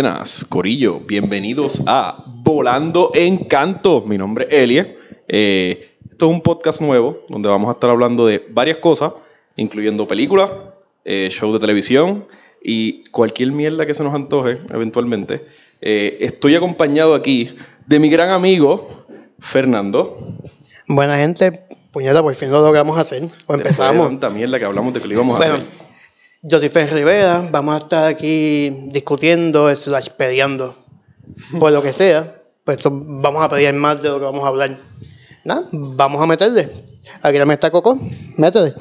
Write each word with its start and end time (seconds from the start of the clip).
Buenas, 0.00 0.44
Corillo. 0.44 1.00
Bienvenidos 1.00 1.82
a 1.84 2.22
Volando 2.24 3.10
en 3.14 3.36
Canto. 3.36 4.00
Mi 4.02 4.16
nombre 4.16 4.46
es 4.48 4.60
Elie. 4.60 4.96
Eh, 5.26 5.96
esto 6.08 6.26
es 6.28 6.32
un 6.32 6.40
podcast 6.40 6.80
nuevo 6.80 7.24
donde 7.28 7.48
vamos 7.48 7.68
a 7.68 7.72
estar 7.72 7.90
hablando 7.90 8.24
de 8.24 8.46
varias 8.48 8.78
cosas, 8.78 9.14
incluyendo 9.56 10.06
películas, 10.06 10.52
eh, 11.04 11.30
shows 11.32 11.54
de 11.54 11.58
televisión 11.58 12.28
y 12.62 13.02
cualquier 13.10 13.50
mierda 13.50 13.86
que 13.86 13.92
se 13.92 14.04
nos 14.04 14.14
antoje 14.14 14.60
eventualmente. 14.70 15.46
Eh, 15.80 16.18
estoy 16.20 16.54
acompañado 16.54 17.16
aquí 17.16 17.56
de 17.88 17.98
mi 17.98 18.08
gran 18.08 18.30
amigo 18.30 19.04
Fernando. 19.40 20.16
Buena 20.86 21.16
gente, 21.16 21.66
puñeta, 21.90 22.22
por 22.22 22.36
fin 22.36 22.52
lo 22.52 22.60
logramos 22.60 22.96
hacer. 22.96 23.24
O 23.48 23.54
empezamos. 23.54 24.06
tanta 24.06 24.30
mierda 24.30 24.60
que 24.60 24.64
hablamos 24.64 24.94
de 24.94 25.00
que 25.00 25.08
lo 25.08 25.14
íbamos 25.14 25.40
a 25.40 25.44
hacer. 25.44 25.87
Fer 26.40 26.92
Rivera, 26.92 27.48
vamos 27.50 27.74
a 27.74 27.78
estar 27.84 28.04
aquí 28.04 28.70
discutiendo, 28.86 29.74
slash 29.74 30.10
peleando, 30.10 30.72
por 31.58 31.72
lo 31.72 31.82
que 31.82 31.92
sea. 31.92 32.42
Pues 32.62 32.78
vamos 32.84 33.42
a 33.42 33.48
pelear 33.48 33.74
más 33.74 34.00
de 34.00 34.08
lo 34.08 34.18
que 34.20 34.24
vamos 34.24 34.44
a 34.44 34.48
hablar. 34.48 34.78
Nada, 35.44 35.66
vamos 35.72 36.22
a 36.22 36.26
meterle. 36.26 36.70
Aquí 37.22 37.38
también 37.38 37.52
está 37.52 37.72
Coco, 37.72 37.98
métele. 38.36 38.74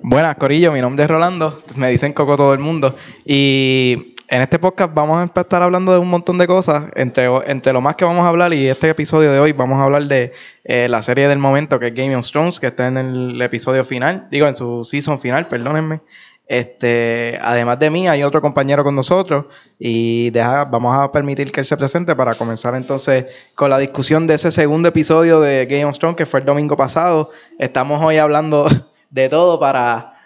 Buenas, 0.00 0.36
Corillo, 0.36 0.72
mi 0.72 0.80
nombre 0.80 1.04
es 1.04 1.10
Rolando, 1.10 1.62
me 1.76 1.90
dicen 1.90 2.12
Coco 2.12 2.36
todo 2.36 2.52
el 2.52 2.58
mundo. 2.58 2.96
Y 3.24 4.16
en 4.28 4.42
este 4.42 4.58
podcast 4.58 4.92
vamos 4.92 5.18
a 5.18 5.40
estar 5.40 5.62
hablando 5.62 5.92
de 5.92 5.98
un 5.98 6.08
montón 6.08 6.36
de 6.36 6.46
cosas, 6.46 6.84
entre, 6.94 7.26
entre 7.46 7.72
lo 7.72 7.80
más 7.80 7.96
que 7.96 8.04
vamos 8.04 8.24
a 8.24 8.28
hablar 8.28 8.52
y 8.52 8.68
este 8.68 8.90
episodio 8.90 9.32
de 9.32 9.40
hoy 9.40 9.52
vamos 9.52 9.78
a 9.78 9.84
hablar 9.84 10.04
de 10.06 10.32
eh, 10.64 10.86
la 10.88 11.02
serie 11.02 11.28
del 11.28 11.38
momento 11.38 11.78
que 11.78 11.88
es 11.88 11.94
Game 11.94 12.14
of 12.14 12.30
Thrones, 12.30 12.60
que 12.60 12.66
está 12.66 12.88
en 12.88 12.98
el 12.98 13.40
episodio 13.40 13.84
final, 13.84 14.28
digo 14.30 14.46
en 14.46 14.54
su 14.54 14.84
season 14.84 15.18
final, 15.18 15.46
perdónenme. 15.46 16.00
Este, 16.46 17.38
además 17.42 17.78
de 17.78 17.90
mí, 17.90 18.08
hay 18.08 18.22
otro 18.22 18.40
compañero 18.40 18.82
con 18.82 18.94
nosotros 18.94 19.46
y 19.78 20.30
deja, 20.30 20.64
vamos 20.64 20.96
a 20.96 21.12
permitir 21.12 21.52
que 21.52 21.60
él 21.60 21.66
se 21.66 21.76
presente 21.76 22.16
para 22.16 22.34
comenzar 22.34 22.74
entonces 22.74 23.26
con 23.54 23.68
la 23.68 23.78
discusión 23.78 24.26
de 24.26 24.34
ese 24.34 24.50
segundo 24.50 24.88
episodio 24.88 25.40
de 25.40 25.66
Game 25.66 25.84
of 25.84 25.98
Thrones 25.98 26.16
que 26.16 26.24
fue 26.24 26.40
el 26.40 26.46
domingo 26.46 26.76
pasado. 26.76 27.30
Estamos 27.58 28.02
hoy 28.02 28.16
hablando 28.16 28.66
de 29.10 29.28
todo 29.28 29.60
para, 29.60 30.17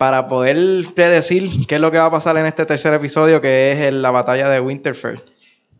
para 0.00 0.28
poder 0.28 0.56
predecir 0.94 1.66
qué 1.66 1.74
es 1.74 1.80
lo 1.82 1.90
que 1.90 1.98
va 1.98 2.06
a 2.06 2.10
pasar 2.10 2.34
en 2.38 2.46
este 2.46 2.64
tercer 2.64 2.94
episodio 2.94 3.42
que 3.42 3.72
es 3.72 3.80
el- 3.80 4.00
la 4.00 4.10
batalla 4.10 4.48
de 4.48 4.58
Winterfell. 4.58 5.18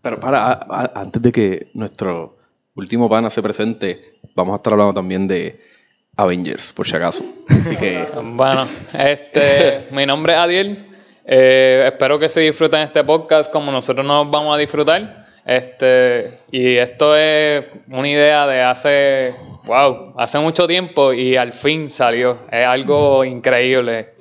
Pero 0.02 0.20
para, 0.20 0.44
a- 0.44 0.66
a- 0.70 0.92
antes 0.94 1.22
de 1.22 1.32
que 1.32 1.68
nuestro 1.72 2.36
último 2.74 3.08
pana 3.08 3.30
se 3.30 3.41
presente, 3.42 4.18
vamos 4.34 4.52
a 4.52 4.56
estar 4.56 4.74
hablando 4.74 4.92
también 4.92 5.26
de 5.26 5.58
Avengers, 6.18 6.74
por 6.74 6.86
si 6.86 6.96
acaso. 6.96 7.24
Así 7.48 7.74
que 7.76 8.06
Bueno, 8.22 8.68
este, 8.92 9.86
mi 9.91 10.04
nombre 10.04 10.34
es 10.34 10.38
Adiel. 10.38 10.86
Eh, 11.24 11.84
espero 11.91 12.18
que 12.18 12.28
se 12.28 12.41
disfruten 12.41 12.80
este 12.80 13.02
podcast 13.04 13.50
como 13.50 13.72
nosotros 13.72 14.06
nos 14.06 14.30
vamos 14.30 14.54
a 14.54 14.58
disfrutar. 14.58 15.28
Este, 15.46 16.30
y 16.52 16.76
esto 16.76 17.16
es 17.16 17.64
una 17.88 18.06
idea 18.08 18.46
de 18.46 18.60
hace, 18.60 19.34
wow, 19.70 20.14
hace 20.16 20.36
mucho 20.40 20.66
tiempo 20.66 21.12
y 21.12 21.36
al 21.36 21.52
fin 21.52 21.90
salió. 21.90 22.38
Es 22.50 22.66
algo 22.66 23.24
increíble. 23.24 24.14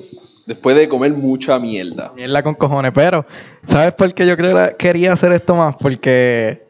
después 0.46 0.76
de 0.76 0.88
comer 0.88 1.12
mucha 1.14 1.58
mierda. 1.58 2.12
Mierda 2.16 2.44
con 2.44 2.54
cojones, 2.54 2.92
pero 2.94 3.26
¿sabes 3.66 3.94
por 3.94 4.14
qué 4.14 4.28
yo 4.28 4.38
creo, 4.38 4.78
quería 4.78 5.14
hacer 5.14 5.32
esto 5.32 5.56
más? 5.56 5.76
Porque 5.82 6.68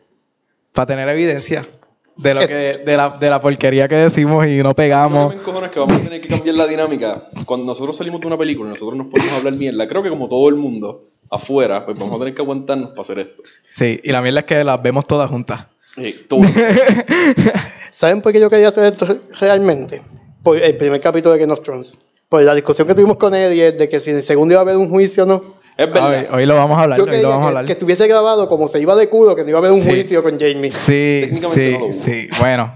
para 0.71 0.85
tener 0.85 1.09
evidencia 1.09 1.67
de 2.15 2.33
lo 2.33 2.39
que 2.41 2.81
de 2.85 2.97
la, 2.97 3.09
de 3.09 3.29
la 3.29 3.41
porquería 3.41 3.89
que 3.89 3.95
decimos 3.95 4.45
y 4.45 4.63
no 4.63 4.73
pegamos. 4.73 5.31
que 5.31 5.35
me 5.35 5.41
encojona 5.41 5.65
es 5.67 5.73
que 5.73 5.79
vamos 5.79 5.97
a 5.97 5.99
tener 5.99 6.21
que 6.21 6.29
cambiar 6.29 6.55
la 6.55 6.67
dinámica. 6.67 7.23
Cuando 7.45 7.65
nosotros 7.65 7.97
salimos 7.97 8.21
de 8.21 8.27
una 8.27 8.37
película 8.37 8.69
nosotros 8.69 8.97
nos 8.97 9.07
ponemos 9.07 9.33
a 9.33 9.37
hablar 9.39 9.53
mierda, 9.55 9.87
creo 9.87 10.03
que 10.03 10.09
como 10.09 10.29
todo 10.29 10.47
el 10.47 10.55
mundo 10.55 11.09
afuera, 11.29 11.85
pues 11.85 11.99
vamos 11.99 12.15
a 12.15 12.19
tener 12.19 12.33
que 12.33 12.41
aguantarnos 12.41 12.91
para 12.91 13.01
hacer 13.01 13.19
esto. 13.19 13.43
Sí, 13.69 13.99
y 14.01 14.11
la 14.13 14.21
mierda 14.21 14.39
es 14.39 14.45
que 14.45 14.63
las 14.63 14.81
vemos 14.81 15.05
todas 15.05 15.29
juntas. 15.29 15.65
¿Saben 17.91 18.21
por 18.21 18.31
qué 18.31 18.39
yo 18.39 18.49
quería 18.49 18.69
hacer 18.69 18.85
esto 18.85 19.07
realmente? 19.39 20.01
Por 20.43 20.57
el 20.57 20.77
primer 20.77 21.01
capítulo 21.01 21.33
de 21.33 21.39
Game 21.41 21.53
of 21.53 21.61
Thrones. 21.61 21.97
Por 22.29 22.43
la 22.43 22.53
discusión 22.55 22.87
que 22.87 22.93
tuvimos 22.93 23.17
con 23.17 23.33
Eddie 23.35 23.71
de 23.73 23.89
que 23.89 23.99
si 23.99 24.11
en 24.11 24.17
el 24.17 24.23
segundo 24.23 24.53
iba 24.53 24.61
a 24.61 24.63
haber 24.63 24.77
un 24.77 24.89
juicio 24.89 25.23
o 25.23 25.25
no. 25.25 25.41
es 25.77 25.87
verdad. 25.91 26.09
Hoy, 26.31 26.39
hoy 26.39 26.45
lo 26.45 26.55
vamos 26.55 26.77
a 26.77 26.83
hablar, 26.83 26.97
Yo 26.99 27.03
hoy 27.05 27.09
quería 27.11 27.23
lo 27.23 27.29
vamos 27.29 27.43
a 27.43 27.45
que, 27.45 27.49
hablar. 27.49 27.65
que 27.65 27.71
estuviese 27.73 28.07
grabado 28.07 28.47
como 28.47 28.67
se 28.69 28.79
iba 28.79 28.95
de 28.95 29.09
culo, 29.09 29.35
que 29.35 29.43
no 29.43 29.49
iba 29.49 29.57
a 29.57 29.61
haber 29.61 29.71
un 29.71 29.81
Sí. 29.81 29.89
juicio 29.89 30.21
con 30.23 30.39
Jamie. 30.39 30.71
Sí, 30.71 31.21
Técnicamente 31.25 31.65
sí, 31.67 31.73
no 31.73 31.79
lo 31.79 31.85
hubo. 31.87 31.93
sí. 32.03 32.27
Bueno. 32.39 32.71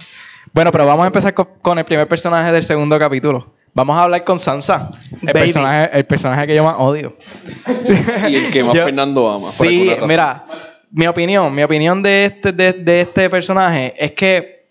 Bueno, 0.53 0.71
pero 0.71 0.85
vamos 0.85 1.03
a 1.03 1.07
empezar 1.07 1.33
con, 1.33 1.47
con 1.61 1.79
el 1.79 1.85
primer 1.85 2.07
personaje 2.07 2.51
del 2.51 2.63
segundo 2.63 2.99
capítulo. 2.99 3.53
Vamos 3.75 3.95
a 3.97 4.03
hablar 4.03 4.23
con 4.23 4.37
Sansa, 4.37 4.91
el 5.21 5.31
personaje, 5.33 5.97
el 5.97 6.05
personaje 6.05 6.45
que 6.45 6.55
yo 6.55 6.63
más 6.63 6.75
odio. 6.77 7.15
y 8.29 8.35
el 8.35 8.51
que 8.51 8.63
más 8.63 8.75
Yo- 8.75 8.83
Fernando 8.83 9.27
ama. 9.31 9.49
Sí, 9.51 9.89
mira, 10.07 10.45
mi 10.93 11.07
opinión, 11.07 11.53
mi 11.53 11.63
opinión 11.63 12.03
de 12.03 12.25
este, 12.25 12.51
de, 12.51 12.73
de 12.73 13.01
este 13.01 13.29
personaje 13.29 13.93
es 13.97 14.11
que 14.11 14.67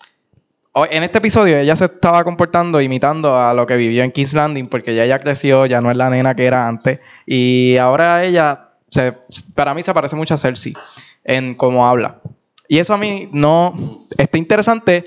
en 0.75 1.03
este 1.03 1.19
episodio 1.19 1.59
ella 1.59 1.77
se 1.77 1.87
estaba 1.87 2.25
comportando, 2.25 2.81
imitando 2.81 3.37
a 3.37 3.53
lo 3.53 3.67
que 3.67 3.77
vivió 3.77 4.05
en 4.05 4.13
King's 4.13 4.33
Landing, 4.33 4.69
porque 4.69 4.95
ya 4.95 5.05
ella 5.05 5.19
creció, 5.19 5.67
ya 5.67 5.81
no 5.81 5.91
es 5.91 5.97
la 5.97 6.09
nena 6.09 6.35
que 6.35 6.47
era 6.47 6.67
antes, 6.67 7.01
y 7.27 7.77
ahora 7.77 8.25
ella, 8.25 8.71
se, 8.89 9.13
para 9.55 9.75
mí 9.75 9.83
se 9.83 9.93
parece 9.93 10.17
mucho 10.17 10.35
a 10.35 10.39
Cersei 10.39 10.75
en 11.25 11.55
cómo 11.55 11.87
habla. 11.87 12.21
Y 12.69 12.79
eso 12.79 12.95
a 12.95 12.99
mí 12.99 13.29
no 13.33 14.07
está 14.17 14.39
interesante, 14.39 15.05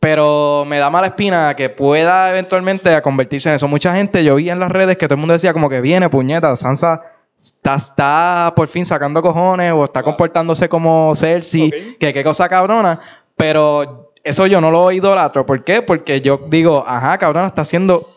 pero 0.00 0.64
me 0.66 0.78
da 0.78 0.90
mala 0.90 1.06
espina 1.06 1.54
que 1.56 1.70
pueda 1.70 2.28
eventualmente 2.28 3.00
convertirse 3.00 3.48
en 3.48 3.54
eso. 3.54 3.68
Mucha 3.68 3.94
gente, 3.94 4.22
yo 4.22 4.34
vi 4.34 4.50
en 4.50 4.58
las 4.58 4.70
redes 4.70 4.98
que 4.98 5.06
todo 5.06 5.14
el 5.14 5.20
mundo 5.20 5.32
decía 5.32 5.54
como 5.54 5.70
que 5.70 5.80
viene, 5.80 6.10
puñeta, 6.10 6.54
Sansa 6.56 7.13
está, 7.38 7.74
está 7.76 8.52
por 8.56 8.68
fin 8.68 8.84
sacando 8.84 9.20
cojones 9.22 9.72
o 9.72 9.84
está 9.84 10.02
comportándose 10.02 10.68
como 10.68 11.14
Cersei, 11.14 11.68
Ok. 11.68 11.98
que 11.98 12.12
qué 12.12 12.24
cosa 12.24 12.48
cabrona, 12.48 12.98
pero 13.36 14.12
eso 14.22 14.46
yo 14.46 14.60
no 14.60 14.70
lo 14.70 14.90
idolatro. 14.92 15.44
¿Por 15.44 15.64
qué? 15.64 15.82
Porque 15.82 16.20
yo 16.20 16.40
digo, 16.48 16.84
ajá, 16.86 17.18
cabrona, 17.18 17.46
está 17.48 17.62
haciendo 17.62 18.08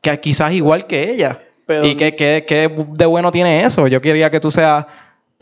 que 0.00 0.20
quizás 0.20 0.52
igual 0.52 0.86
que 0.86 1.10
ella. 1.10 1.42
Pero- 1.66 1.86
¿Y 1.86 1.96
qué, 1.96 2.14
qué- 2.14 2.44
qué 2.46 2.70
de 2.92 3.06
bueno 3.06 3.32
tiene 3.32 3.64
eso? 3.64 3.86
Yo 3.88 4.00
quería 4.00 4.30
que 4.30 4.38
tú 4.40 4.50
seas 4.50 4.86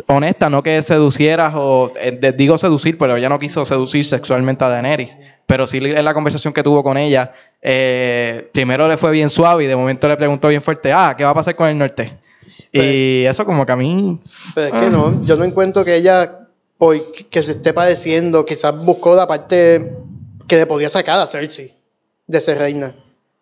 honesta, 0.08 0.50
no 0.50 0.62
que 0.62 0.80
seducieras 0.82 1.52
o 1.56 1.92
eh, 1.96 2.32
digo 2.36 2.58
seducir, 2.58 2.98
pero 2.98 3.16
ella 3.16 3.28
no 3.28 3.38
quiso 3.38 3.64
seducir 3.64 4.04
sexualmente 4.04 4.64
a 4.64 4.68
Daenerys. 4.68 5.16
Pero 5.46 5.66
sí 5.66 5.78
en 5.78 6.04
la 6.04 6.14
conversación 6.14 6.52
que 6.54 6.62
tuvo 6.62 6.82
con 6.82 6.96
ella, 6.96 7.32
eh, 7.62 8.48
primero 8.52 8.88
le 8.88 8.96
fue 8.96 9.10
bien 9.12 9.28
suave 9.30 9.64
y 9.64 9.66
de 9.66 9.76
momento 9.76 10.08
le 10.08 10.16
preguntó 10.16 10.48
bien 10.48 10.62
fuerte, 10.62 10.92
ah, 10.92 11.14
¿qué 11.16 11.24
va 11.24 11.30
a 11.30 11.34
pasar 11.34 11.54
con 11.54 11.68
el 11.68 11.76
norte? 11.78 12.18
Y 12.74 13.24
eso 13.24 13.44
como 13.44 13.64
que 13.64 13.72
a 13.72 13.76
mí... 13.76 14.20
Pero 14.54 14.66
es 14.66 14.82
que 14.82 14.90
no, 14.90 15.24
yo 15.24 15.36
no 15.36 15.44
encuentro 15.44 15.84
que 15.84 15.94
ella, 15.94 16.48
por 16.76 17.00
que 17.12 17.42
se 17.42 17.52
esté 17.52 17.72
padeciendo, 17.72 18.44
quizás 18.44 18.76
buscó 18.76 19.14
la 19.14 19.28
parte 19.28 19.92
que 20.48 20.56
le 20.56 20.66
podía 20.66 20.88
sacar 20.88 21.20
a 21.20 21.26
Cersei 21.26 21.72
de 22.26 22.40
ser 22.40 22.58
reina. 22.58 22.94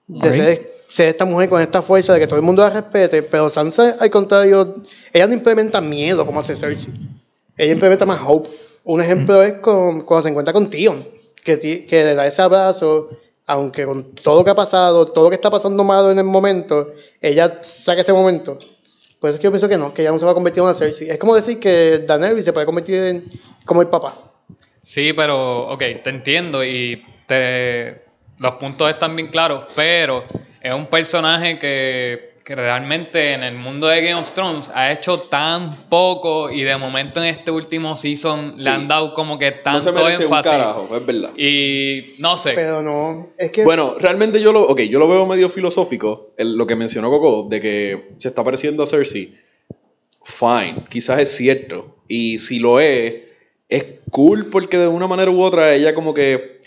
De 0.07 0.33
ser, 0.33 0.73
ser 0.87 1.09
esta 1.09 1.25
mujer 1.25 1.49
con 1.49 1.63
esta 1.63 1.81
fuerza 1.81 2.13
de 2.13 2.21
que 2.21 2.27
todo 2.27 2.37
el 2.37 2.45
mundo 2.45 2.63
la 2.63 2.71
respete, 2.71 3.23
pero 3.23 3.49
Sansa, 3.49 3.97
al 3.99 4.11
contrario, 4.11 4.83
ella 5.15 5.27
no 5.27 5.33
implementa 5.33 5.81
miedo 5.81 6.27
como 6.27 6.41
hace 6.41 6.55
Cersei. 6.55 6.93
Ella 7.57 7.73
implementa 7.73 8.05
más 8.05 8.21
hope. 8.27 8.51
Un 8.85 9.01
ejemplo 9.01 9.43
es 9.43 9.55
con, 9.61 10.03
cuando 10.03 10.25
se 10.25 10.29
encuentra 10.29 10.53
con 10.53 10.69
Tion, 10.69 11.07
que, 11.43 11.59
que 11.59 12.05
le 12.05 12.15
da 12.15 12.27
ese 12.27 12.43
abrazo, 12.43 13.09
aunque 13.47 13.87
con 13.87 14.15
todo 14.15 14.41
lo 14.41 14.45
que 14.45 14.51
ha 14.51 14.55
pasado, 14.55 15.07
todo 15.07 15.25
lo 15.25 15.31
que 15.31 15.37
está 15.37 15.51
pasando 15.51 15.83
malo 15.85 16.11
en 16.11 16.19
el 16.19 16.25
momento, 16.25 16.93
ella 17.21 17.61
saca 17.63 18.03
ese 18.03 18.13
momento. 18.13 18.59
Por 19.23 19.31
eso 19.31 19.37
es 19.37 19.41
que 19.41 19.45
yo 19.45 19.53
pienso 19.53 19.69
que 19.69 19.79
no, 19.79 19.95
que 19.95 20.03
ella 20.03 20.11
no 20.11 20.19
se 20.19 20.25
va 20.25 20.33
a 20.33 20.35
convertir 20.35 20.63
en 20.63 20.65
una 20.65 20.75
Cersei. 20.75 21.09
Es 21.09 21.17
como 21.17 21.37
decir 21.37 21.61
que 21.61 21.99
Daenerys 21.99 22.45
se 22.45 22.53
puede 22.53 22.67
convertir 22.67 22.97
en 23.05 23.31
como 23.65 23.81
el 23.81 23.87
papá. 23.87 24.19
Sí, 24.81 25.13
pero, 25.13 25.69
ok, 25.69 25.79
te 26.03 26.11
entiendo 26.11 26.65
y 26.65 27.05
te, 27.29 28.03
los 28.41 28.55
puntos 28.55 28.91
están 28.91 29.15
bien 29.15 29.29
claros, 29.29 29.67
pero 29.77 30.25
es 30.61 30.75
un 30.75 30.87
personaje 30.87 31.57
que, 31.61 32.32
que 32.45 32.57
realmente 32.57 33.35
en 33.35 33.45
el 33.45 33.55
mundo 33.55 33.87
de 33.87 34.03
Game 34.03 34.21
of 34.21 34.33
Thrones 34.33 34.69
ha 34.75 34.91
hecho 34.93 35.21
tan 35.21 35.77
poco 35.89 36.51
y 36.51 36.63
de 36.63 36.77
momento 36.77 37.21
en 37.23 37.27
este 37.29 37.53
último 37.53 37.97
season 37.97 38.55
le 38.57 38.65
Sí. 38.65 38.69
han 38.69 38.89
dado 38.89 39.15
como 39.15 39.39
que 39.39 39.51
no 39.53 39.57
tanto 39.63 39.81
se 39.81 39.93
merece 39.93 40.17
un 40.27 40.35
énfasis. 40.35 40.51
carajo, 40.51 40.89
es 40.97 41.07
verdad. 41.07 41.31
Y 41.37 42.15
no 42.19 42.37
sé. 42.37 42.53
Pero 42.55 42.83
no, 42.83 43.29
es 43.39 43.51
que 43.53 43.63
Bueno, 43.65 43.95
realmente 44.01 44.41
yo 44.41 44.53
lo, 44.53 44.63
okay, 44.69 44.89
yo 44.89 44.99
lo 44.99 45.09
veo 45.09 45.25
medio 45.27 45.49
filosófico, 45.49 46.33
el- 46.37 46.57
lo 46.57 46.67
que 46.67 46.75
mencionó 46.75 47.11
Coco, 47.11 47.47
de 47.49 47.61
que 47.61 48.09
se 48.19 48.27
está 48.29 48.43
pareciendo 48.43 48.83
a 48.83 48.87
Cersei. 48.87 49.35
Fine, 50.25 50.85
quizás 50.89 51.21
es 51.21 51.37
cierto. 51.37 51.97
Y 52.09 52.39
si 52.39 52.59
lo 52.59 52.81
es, 52.81 53.23
es 53.69 53.85
cool 54.11 54.47
porque 54.47 54.79
de 54.79 54.87
una 54.89 55.07
manera 55.07 55.31
u 55.31 55.43
otra 55.43 55.75
ella 55.75 55.95
como 55.95 56.15
que 56.15 56.59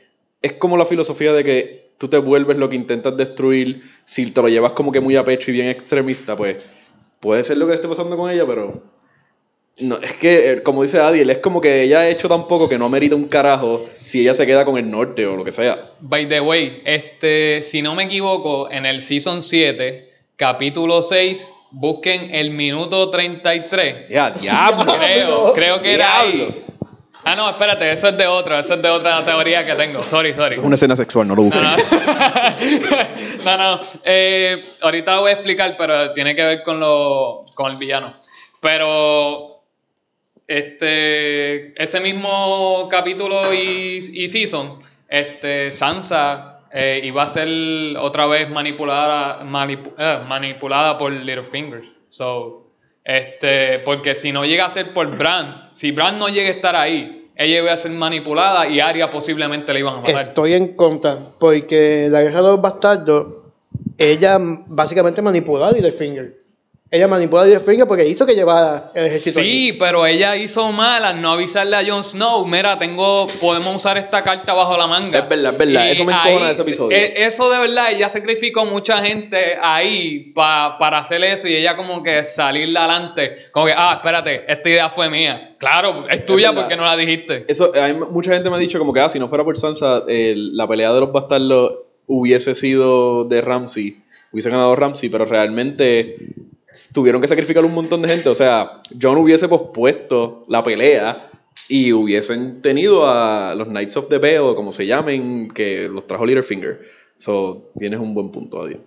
es 0.42 0.54
como 0.54 0.78
la 0.78 0.86
filosofía 0.86 1.34
de 1.34 1.44
que 1.44 1.85
tú 1.98 2.08
te 2.08 2.18
vuelves 2.18 2.58
lo 2.58 2.70
que 2.70 2.76
intentas 2.76 3.16
destruir, 3.18 3.84
si 4.06 4.30
te 4.32 4.42
lo 4.42 4.48
llevas 4.48 4.74
como 4.74 4.92
que 4.92 5.00
muy 5.00 5.16
a 5.16 5.24
pecho 5.24 5.52
y 5.52 5.54
bien 5.54 5.68
extremista, 5.68 6.36
pues 6.36 6.58
puede 7.20 7.44
ser 7.44 7.58
lo 7.58 7.68
que 7.68 7.74
esté 7.74 7.88
pasando 7.88 8.18
con 8.18 8.30
ella, 8.30 8.46
pero 8.46 8.84
no, 9.80 9.98
es 9.98 10.14
que, 10.14 10.52
eh, 10.52 10.64
como 10.64 10.84
dice 10.84 11.00
Adiel, 11.00 11.30
es 11.30 11.40
como 11.40 11.60
que 11.60 11.84
ella 11.84 12.00
ha 12.00 12.10
hecho 12.10 12.30
tan 12.30 12.48
poco 12.48 12.70
que 12.70 12.78
no 12.78 12.88
merita 12.88 13.16
un 13.16 13.26
carajo 13.26 13.84
si 14.04 14.22
ella 14.22 14.34
se 14.34 14.46
queda 14.46 14.64
con 14.64 14.78
el 14.78 14.90
norte 14.90 15.26
o 15.26 15.36
lo 15.36 15.44
que 15.44 15.52
sea. 15.52 15.78
By 16.00 16.30
the 16.30 16.40
way, 16.40 16.82
este, 16.86 17.62
si 17.62 17.82
no 17.82 17.94
me 17.94 18.04
equivoco, 18.04 18.72
en 18.72 18.86
el 18.86 19.02
Season 19.02 19.44
7, 19.44 20.10
capítulo 20.38 21.02
6, 21.02 21.52
busquen 21.72 22.34
el 22.34 22.52
minuto 22.52 23.10
33. 23.10 24.08
Ya, 24.08 24.32
diablo. 24.32 24.96
Creo, 24.98 25.54
creo 25.54 25.82
que 25.82 25.94
era 25.94 26.24
Diablo. 26.24 26.46
ahí. 26.46 26.65
Ah, 27.28 27.36
no, 27.36 27.50
espérate, 27.50 27.92
eso 27.92 28.10
es 28.10 28.18
de 28.18 28.28
otro, 28.28 28.58
eso 28.60 28.76
es 28.76 28.82
de 28.84 28.90
otra 28.90 29.26
teoría 29.26 29.66
que 29.66 29.74
tengo. 29.74 30.04
Sorry, 30.04 30.34
sorry. 30.34 30.52
Eso 30.52 30.62
es 30.62 30.66
una 30.68 30.76
escena 30.76 30.96
sexual, 30.96 31.28
no 31.28 31.36
lo 31.36 31.42
No, 31.42 31.48
busquen. 31.50 31.64
no. 31.64 31.76
no, 33.46 33.58
no. 33.58 33.80
Eh, 34.04 34.64
ahorita 34.82 35.16
lo 35.16 35.22
voy 35.22 35.32
a 35.32 35.34
explicar, 35.34 35.76
pero 35.78 36.14
tiene 36.14 36.36
que 36.36 36.44
ver 36.44 36.64
con, 36.64 36.80
lo, 36.80 37.44
con 37.56 37.72
el 37.72 37.78
villano. 37.78 38.14
Pero 38.62 39.64
este, 40.48 41.74
ese 41.84 42.00
mismo 42.00 42.88
capítulo 42.90 43.54
y, 43.54 43.98
y 44.14 44.28
season, 44.28 44.78
este, 45.10 45.72
Sansa 45.72 46.60
eh, 46.72 47.02
iba 47.04 47.24
a 47.24 47.28
ser 47.28 47.48
otra 47.98 48.28
vez 48.28 48.50
manipulada, 48.50 49.42
manipu- 49.44 49.94
eh, 49.98 50.20
manipulada 50.28 50.98
por 50.98 51.12
Littlefinger. 51.12 51.82
So, 52.08 52.68
este, 53.04 53.80
porque 53.80 54.16
si 54.16 54.32
no 54.32 54.46
llega 54.46 54.66
a 54.66 54.70
ser 54.70 54.94
por 54.94 55.16
Bran, 55.18 55.64
si 55.72 55.92
Bran 55.92 56.18
no 56.20 56.28
llega 56.30 56.50
a 56.50 56.52
estar 56.54 56.76
ahí, 56.76 57.15
ella 57.36 57.60
iba 57.60 57.74
a 57.74 57.78
ser 57.78 57.92
manipulada 57.92 58.68
y 58.68 58.80
Arya 58.80 59.10
posiblemente 59.10 59.74
la 59.74 59.80
iban 59.80 59.96
a 59.96 60.02
matar. 60.02 60.30
Estoy 60.30 60.54
en 60.54 60.76
contra, 60.76 61.18
porque 61.40 62.08
la 62.10 62.22
guerra 62.22 62.38
de 62.42 62.48
los 62.48 62.62
bastardos, 62.62 63.34
ella 63.98 64.38
básicamente 64.68 65.22
manipuló 65.22 65.66
a 65.66 65.72
Littlefinger. 65.72 66.45
Ella 66.92 67.08
manipuló 67.08 67.42
a 67.42 67.46
Littlefinger 67.46 67.88
porque 67.88 68.08
hizo 68.08 68.28
que 68.28 68.36
llevara 68.36 68.92
el 68.94 69.08
ejército. 69.08 69.40
allí. 69.40 69.50
Sí, 69.72 69.74
pero 69.74 70.06
ella 70.06 70.36
hizo 70.38 70.72
mal 70.72 71.04
al 71.04 71.20
no 71.20 71.32
avisarle 71.32 71.76
a 71.76 71.84
Jon 71.86 72.04
Snow. 72.04 72.46
Mira, 72.46 72.78
tengo, 72.78 73.26
podemos 73.42 73.76
usar 73.78 73.98
esta 73.98 74.24
carta 74.24 74.54
bajo 74.54 74.78
la 74.78 74.86
manga. 74.86 75.18
Es 75.20 75.28
verdad, 75.28 75.52
es 75.54 75.58
verdad. 75.58 75.88
Y 75.88 75.92
Eso 75.92 76.04
me 76.06 76.14
encojona 76.14 76.46
de 76.46 76.52
ese 76.54 76.62
episodio. 76.62 76.96
eh, 76.96 77.14
Eso 77.26 77.50
de 77.50 77.58
verdad, 77.58 77.92
ella 77.92 78.08
sacrificó 78.08 78.66
mucha 78.66 79.00
gente 79.04 79.58
ahí 79.60 80.32
pa- 80.36 80.78
para 80.78 81.00
hacer 81.00 81.24
eso 81.24 81.48
y 81.48 81.56
ella 81.56 81.76
como 81.76 82.04
que 82.04 82.24
salir 82.24 82.78
adelante. 82.78 83.34
Como 83.52 83.66
que, 83.66 83.74
ah, 83.76 83.94
espérate, 83.96 84.46
esta 84.48 84.70
idea 84.70 84.88
fue 84.90 85.10
mía. 85.10 85.56
Claro, 85.58 86.08
es 86.08 86.24
tuya 86.24 86.52
verdad. 86.52 86.62
porque 86.62 86.76
no 86.78 86.86
la 86.86 86.96
dijiste. 86.96 87.46
Eso, 87.48 87.72
hay 87.74 87.94
mucha 87.94 88.32
gente 88.34 88.50
me 88.52 88.58
ha 88.58 88.60
dicho 88.60 88.78
como 88.78 88.94
que, 88.94 89.00
ah, 89.00 89.10
si 89.10 89.18
no 89.18 89.28
fuera 89.28 89.44
por 89.44 89.58
Sansa, 89.58 90.04
la 90.08 90.68
pelea 90.68 90.94
de 90.94 91.00
los 91.00 91.12
bastardos 91.12 91.80
hubiese 92.06 92.54
sido 92.54 93.26
de 93.26 93.42
Ramsey, 93.42 93.98
hubiese 94.32 94.52
ganado 94.52 94.76
Ramsey, 94.76 95.10
pero 95.10 95.26
realmente 95.26 96.16
tuvieron 96.94 97.22
que 97.22 97.28
sacrificar 97.28 97.64
un 97.66 97.74
montón 97.74 98.02
de 98.02 98.10
gente. 98.10 98.30
O 98.30 98.36
sea, 98.36 98.82
John 99.02 99.18
hubiese 99.18 99.48
pospuesto 99.48 100.44
la 100.48 100.64
pelea 100.64 101.30
y 101.68 101.94
hubiesen 101.94 102.62
tenido 102.62 103.08
a 103.10 103.56
los 103.56 103.68
Knights 103.68 103.98
of 103.98 104.08
the 104.10 104.18
Vale, 104.18 104.56
como 104.56 104.72
se 104.72 104.86
llamen, 104.86 105.50
que 105.50 105.88
los 105.88 106.06
trajo 106.08 106.26
Littlefinger. 106.26 106.82
So, 107.16 107.70
tienes 107.78 108.00
un 108.00 108.14
buen 108.14 108.30
punto, 108.30 108.62
adiós. 108.64 108.82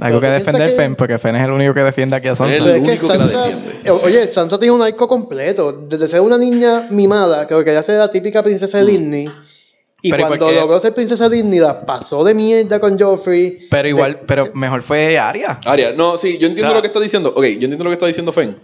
Algo 0.00 0.20
que 0.20 0.26
defender 0.26 0.70
que- 0.70 0.76
Fen, 0.76 0.96
porque 0.96 1.18
Fen 1.18 1.36
es 1.36 1.44
el 1.44 1.52
único 1.52 1.72
que 1.72 1.82
defiende 1.84 2.16
aquí 2.16 2.26
a 2.26 2.34
Sansa. 2.34 2.52
Es 2.52 2.60
el 2.60 2.74
que 2.74 2.80
único 2.80 3.06
que 3.06 3.16
la 3.16 3.28
Sansa, 3.28 3.46
defiende. 3.46 3.90
oye, 3.92 4.26
Sansa 4.26 4.58
tiene 4.58 4.74
un 4.74 4.82
arco 4.82 5.06
completo. 5.06 5.70
Desde 5.72 6.08
ser 6.08 6.20
una 6.20 6.36
niña 6.36 6.88
mimada, 6.90 7.46
creo 7.46 7.62
que 7.62 7.70
ella 7.70 7.84
ser 7.84 7.98
la 8.00 8.10
típica 8.10 8.42
princesa 8.42 8.78
de 8.78 8.86
Disney. 8.86 9.30
Y 10.06 10.10
Pero 10.10 10.24
¿y 10.24 10.26
por 10.26 10.36
cuando 10.36 10.48
qué? 10.54 10.60
logró 10.60 10.80
ser 10.80 10.92
princesa 10.92 11.30
la 11.30 11.86
pasó 11.86 12.22
de 12.24 12.34
mierda 12.34 12.78
con 12.78 12.98
Joffrey. 12.98 13.60
Pero 13.70 13.88
igual, 13.88 14.12
De- 14.12 14.18
pero 14.26 14.50
mejor 14.52 14.82
fue 14.82 15.18
Arya. 15.18 15.60
Aria, 15.64 15.92
no, 15.92 16.18
sí, 16.18 16.32
yo 16.36 16.46
entiendo 16.46 16.66
O 16.66 16.68
sea- 16.68 16.74
lo 16.74 16.82
que 16.82 16.88
está 16.88 17.00
diciendo. 17.00 17.30
Ok, 17.34 17.42
yo 17.44 17.50
entiendo 17.64 17.84
lo 17.84 17.90
que 17.90 17.94
está 17.94 18.06
diciendo 18.06 18.30
Fen. 18.30 18.54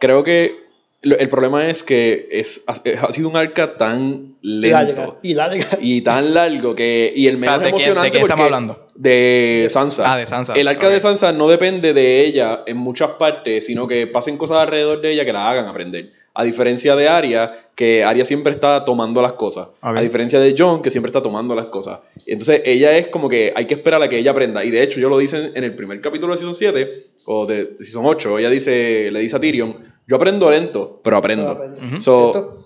Creo 0.00 0.22
que 0.22 0.54
lo- 1.02 1.18
el 1.18 1.28
problema 1.28 1.68
es 1.68 1.82
que 1.82 2.28
es, 2.32 2.62
ha, 2.66 2.76
ha 3.06 3.12
sido 3.12 3.28
un 3.28 3.36
arca 3.36 3.76
tan 3.76 4.36
larga, 4.40 4.82
lento 4.84 5.18
y 5.22 5.34
larga. 5.34 5.66
y 5.82 6.00
tan 6.00 6.32
largo 6.32 6.74
que 6.74 7.12
y 7.14 7.26
el 7.28 7.36
menos 7.36 7.56
Espera, 7.56 7.66
¿de 7.72 7.76
quién- 7.76 7.88
emocionante 7.90 8.06
de 8.06 8.10
quién 8.12 8.22
estamos 8.22 8.44
hablando? 8.46 8.86
de 8.94 9.66
Sansa. 9.68 10.14
Ah, 10.14 10.16
de 10.16 10.24
Sansa, 10.24 10.54
El 10.54 10.66
arca 10.66 10.88
de 10.88 10.98
Sansa 10.98 11.30
no 11.32 11.46
depende 11.48 11.92
de 11.92 12.24
ella 12.24 12.62
en 12.66 12.78
muchas 12.78 13.10
partes, 13.18 13.66
sino 13.66 13.86
que 13.86 14.06
pasen 14.06 14.38
cosas 14.38 14.56
alrededor 14.56 15.02
de 15.02 15.12
ella 15.12 15.26
que 15.26 15.34
la 15.34 15.50
hagan 15.50 15.66
aprender. 15.66 16.10
A 16.36 16.44
diferencia 16.44 16.94
de 16.96 17.08
Arya, 17.08 17.70
que 17.74 18.04
Arya 18.04 18.24
siempre 18.24 18.52
está 18.52 18.84
tomando 18.84 19.22
las 19.22 19.32
cosas. 19.32 19.68
A 19.80 20.00
diferencia 20.00 20.38
de 20.38 20.54
John, 20.56 20.82
que 20.82 20.90
siempre 20.90 21.08
está 21.08 21.22
tomando 21.22 21.54
las 21.54 21.66
cosas. 21.66 22.00
Entonces, 22.26 22.62
ella 22.64 22.96
es 22.96 23.08
como 23.08 23.28
que 23.28 23.52
hay 23.56 23.66
que 23.66 23.74
esperar 23.74 24.02
a 24.02 24.08
que 24.08 24.18
ella 24.18 24.32
aprenda. 24.32 24.64
Y 24.64 24.70
de 24.70 24.82
hecho, 24.82 25.00
yo 25.00 25.08
lo 25.08 25.18
dicen 25.18 25.52
en 25.54 25.64
el 25.64 25.74
primer 25.74 26.00
capítulo 26.00 26.32
de 26.34 26.38
Season 26.38 26.54
7, 26.54 26.88
o 27.26 27.46
de, 27.46 27.64
de 27.64 27.78
Season 27.78 28.04
8, 28.04 28.38
ella 28.38 28.50
dice, 28.50 29.10
le 29.10 29.18
dice 29.20 29.36
a 29.36 29.40
Tyrion, 29.40 29.76
yo 30.06 30.16
aprendo 30.16 30.50
lento, 30.50 31.00
pero 31.02 31.16
aprendo. 31.16 31.56
Pero 31.58 31.72
aprendo. 31.72 32.00
So, 32.00 32.64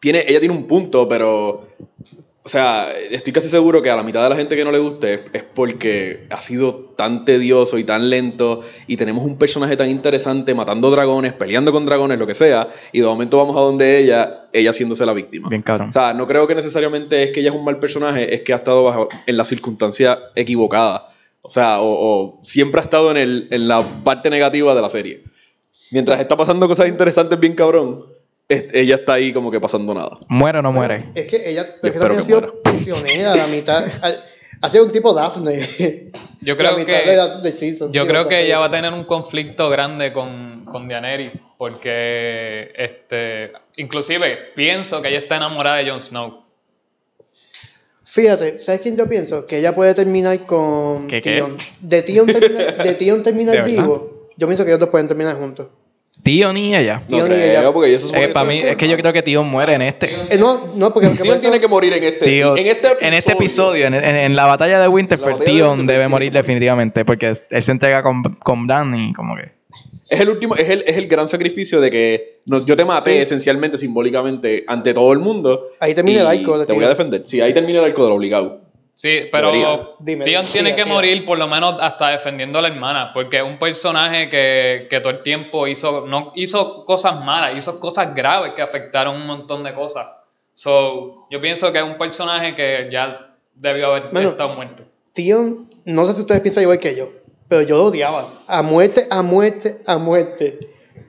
tiene, 0.00 0.24
ella 0.26 0.38
tiene 0.38 0.54
un 0.54 0.66
punto, 0.66 1.08
pero. 1.08 1.66
O 2.46 2.48
sea, 2.50 2.92
estoy 3.10 3.32
casi 3.32 3.48
seguro 3.48 3.80
que 3.80 3.88
a 3.88 3.96
la 3.96 4.02
mitad 4.02 4.22
de 4.22 4.28
la 4.28 4.36
gente 4.36 4.54
que 4.54 4.66
no 4.66 4.70
le 4.70 4.78
guste 4.78 5.24
es 5.32 5.42
porque 5.42 6.26
ha 6.28 6.42
sido 6.42 6.90
tan 6.94 7.24
tedioso 7.24 7.78
y 7.78 7.84
tan 7.84 8.10
lento 8.10 8.60
y 8.86 8.98
tenemos 8.98 9.24
un 9.24 9.38
personaje 9.38 9.78
tan 9.78 9.88
interesante 9.88 10.54
matando 10.54 10.90
dragones, 10.90 11.32
peleando 11.32 11.72
con 11.72 11.86
dragones, 11.86 12.18
lo 12.18 12.26
que 12.26 12.34
sea, 12.34 12.68
y 12.92 13.00
de 13.00 13.06
momento 13.06 13.38
vamos 13.38 13.56
a 13.56 13.60
donde 13.60 13.98
ella, 13.98 14.48
ella 14.52 14.70
haciéndose 14.70 15.06
la 15.06 15.14
víctima. 15.14 15.48
Bien 15.48 15.62
cabrón. 15.62 15.88
O 15.88 15.92
sea, 15.92 16.12
no 16.12 16.26
creo 16.26 16.46
que 16.46 16.54
necesariamente 16.54 17.22
es 17.22 17.30
que 17.30 17.40
ella 17.40 17.48
es 17.48 17.56
un 17.56 17.64
mal 17.64 17.78
personaje, 17.78 18.34
es 18.34 18.42
que 18.42 18.52
ha 18.52 18.56
estado 18.56 18.84
bajo, 18.84 19.08
en 19.24 19.38
la 19.38 19.46
circunstancia 19.46 20.18
equivocada. 20.34 21.08
O 21.40 21.48
sea, 21.48 21.80
o, 21.80 21.86
o 21.86 22.40
siempre 22.42 22.82
ha 22.82 22.84
estado 22.84 23.10
en, 23.10 23.16
el, 23.16 23.48
en 23.52 23.68
la 23.68 23.80
parte 24.04 24.28
negativa 24.28 24.74
de 24.74 24.82
la 24.82 24.90
serie. 24.90 25.22
Mientras 25.90 26.20
está 26.20 26.36
pasando 26.36 26.68
cosas 26.68 26.88
interesantes 26.88 27.40
bien 27.40 27.54
cabrón, 27.54 28.04
ella 28.48 28.96
está 28.96 29.14
ahí 29.14 29.32
como 29.32 29.50
que 29.50 29.60
pasando 29.60 29.94
nada. 29.94 30.10
¿Muere 30.28 30.58
o 30.58 30.62
no 30.62 30.72
muere? 30.72 31.04
Es 31.14 31.26
que 31.26 31.48
ella 31.50 31.62
Yo 31.62 31.68
es 31.68 31.80
que 31.80 31.86
espero 31.88 32.00
también 32.00 32.18
ha 32.18 32.22
que 32.22 32.26
sido 32.26 32.40
muera. 32.40 32.54
prisionera 32.62 33.32
a 33.32 33.36
la 33.36 33.46
mitad. 33.46 33.84
ha- 34.60 34.70
sido 34.70 34.84
un 34.84 34.92
tipo 34.92 35.12
Daphne. 35.14 36.10
Yo 36.40 36.56
creo 36.56 36.76
que- 36.84 36.92
de 36.92 37.16
la- 37.16 37.38
de 37.40 37.52
season, 37.52 37.92
Yo 37.92 38.06
creo 38.06 38.28
que 38.28 38.42
ella 38.44 38.58
va 38.58 38.66
a 38.66 38.70
tener 38.70 38.92
un 38.92 39.04
conflicto 39.04 39.70
grande 39.70 40.12
con, 40.12 40.64
con 40.66 40.88
Daenerys, 40.88 41.32
porque 41.58 42.70
este, 42.76 43.52
inclusive 43.76 44.36
pienso 44.54 45.00
que 45.00 45.08
ella 45.08 45.18
está 45.18 45.36
enamorada 45.36 45.76
de 45.78 45.90
Jon 45.90 46.00
Snow. 46.02 46.44
Fíjate, 48.04 48.58
¿sabes 48.60 48.80
quién 48.82 48.96
yo 48.96 49.08
pienso? 49.08 49.44
Que 49.46 49.58
ella 49.58 49.74
puede 49.74 49.94
terminar 49.94 50.38
con 50.46 51.08
¿Qué, 51.08 51.20
qué? 51.20 51.36
Tion. 51.36 51.56
De 51.80 52.02
Tion 52.02 52.26
terminar, 52.26 52.82
de 52.84 52.94
Tion 52.94 53.22
terminar 53.22 53.64
vivo. 53.64 54.28
Yo 54.36 54.46
pienso 54.46 54.64
que 54.64 54.70
ellos 54.70 54.80
dos 54.80 54.90
pueden 54.90 55.08
terminar 55.08 55.36
juntos. 55.36 55.68
Tío 56.22 56.52
ni 56.54 56.74
ella. 56.74 57.00
No 57.08 57.16
Tío, 57.16 57.22
ni 57.24 57.34
creo, 57.34 57.60
ella- 57.60 57.72
porque 57.72 57.90
ella 57.90 57.98
se 57.98 58.06
supone 58.06 58.24
Eh, 58.24 58.28
para 58.28 58.48
mí, 58.48 58.58
es 58.60 58.76
que 58.76 58.88
yo 58.88 58.96
creo 58.96 59.12
que 59.12 59.22
Tío 59.22 59.42
muere 59.42 59.74
en 59.74 59.82
este. 59.82 60.14
Eh, 60.30 60.38
no, 60.38 60.68
no, 60.74 60.92
porque 60.92 61.08
Tío 61.10 61.38
tiene 61.38 61.60
que 61.60 61.68
morir 61.68 61.92
en 61.92 62.04
este. 62.04 62.24
Tío, 62.24 62.56
en 62.56 62.66
este 62.66 62.86
episodio. 62.88 63.06
en 63.08 63.14
este 63.14 63.32
episodio, 63.32 63.86
en, 63.88 63.94
en- 63.94 64.04
en 64.04 64.36
la 64.36 64.46
batalla 64.46 64.80
de 64.80 64.88
Winterfell, 64.88 65.26
La 65.26 65.32
batalla 65.36 65.52
de 65.52 65.62
Winterfell, 65.62 65.86
debe 65.86 66.08
morir 66.08 66.32
definitivamente 66.32 67.04
porque 67.04 67.32
él 67.50 67.62
se 67.62 67.72
entrega 67.72 68.02
con, 68.02 68.22
con 68.42 68.66
Bran 68.66 68.94
y 68.98 69.12
como 69.12 69.36
que... 69.36 69.52
Es 70.08 70.20
el 70.20 70.28
último, 70.30 70.54
es 70.54 70.68
el, 70.68 70.84
es 70.86 70.96
el 70.96 71.08
gran 71.08 71.28
sacrificio 71.28 71.80
de 71.80 71.90
que 71.90 72.38
no- 72.46 72.64
yo 72.64 72.76
te 72.76 72.84
maté 72.84 73.12
Sí. 73.12 73.18
esencialmente, 73.18 73.76
simbólicamente, 73.76 74.64
ante 74.66 74.94
todo 74.94 75.12
el 75.12 75.18
mundo. 75.18 75.68
Ahí 75.80 75.94
termina 75.94 76.20
el 76.20 76.26
arco 76.26 76.58
de 76.58 76.66
Te 76.66 76.72
voy 76.72 76.80
Tío. 76.80 76.86
a 76.86 76.90
defender. 76.90 77.22
Sí, 77.24 77.40
ahí 77.40 77.52
termina 77.52 77.80
el 77.80 77.86
arco 77.86 78.04
del 78.04 78.12
obligado. 78.12 78.60
Sí, 78.94 79.22
pero. 79.32 79.96
Dime, 79.98 80.24
Theon 80.24 80.44
tiene 80.46 80.76
que 80.76 80.84
morir 80.84 81.24
por 81.24 81.36
lo 81.36 81.48
menos 81.48 81.74
hasta 81.80 82.10
defendiendo 82.10 82.60
a 82.60 82.62
la 82.62 82.68
hermana, 82.68 83.12
porque 83.12 83.38
es 83.38 83.42
un 83.42 83.58
personaje 83.58 84.28
que, 84.28 84.86
que 84.88 85.00
todo 85.00 85.12
el 85.12 85.22
tiempo 85.22 85.66
hizo, 85.66 86.06
no 86.06 86.32
hizo 86.36 86.84
cosas 86.84 87.22
malas, 87.24 87.58
hizo 87.58 87.80
cosas 87.80 88.14
graves 88.14 88.52
que 88.54 88.62
afectaron 88.62 89.16
un 89.16 89.26
montón 89.26 89.64
de 89.64 89.74
cosas. 89.74 90.06
So, 90.52 91.26
yo 91.30 91.40
pienso 91.40 91.72
que 91.72 91.78
es 91.78 91.84
un 91.84 91.98
personaje 91.98 92.54
que 92.54 92.88
ya 92.90 93.34
debió 93.54 93.86
haber 93.88 94.10
Bueno. 94.12 94.30
estado 94.30 94.54
muerto. 94.54 94.84
Tion, 95.12 95.68
no 95.84 96.06
sé 96.06 96.14
si 96.14 96.20
ustedes 96.20 96.40
piensan 96.40 96.62
igual 96.62 96.78
que 96.78 96.94
yo, 96.94 97.08
pero 97.48 97.62
yo 97.62 97.76
lo 97.76 97.84
odiaba. 97.86 98.28
A 98.46 98.62
muerte, 98.62 99.08
a 99.10 99.22
muerte, 99.22 99.80
a 99.86 99.98
muerte. 99.98 100.58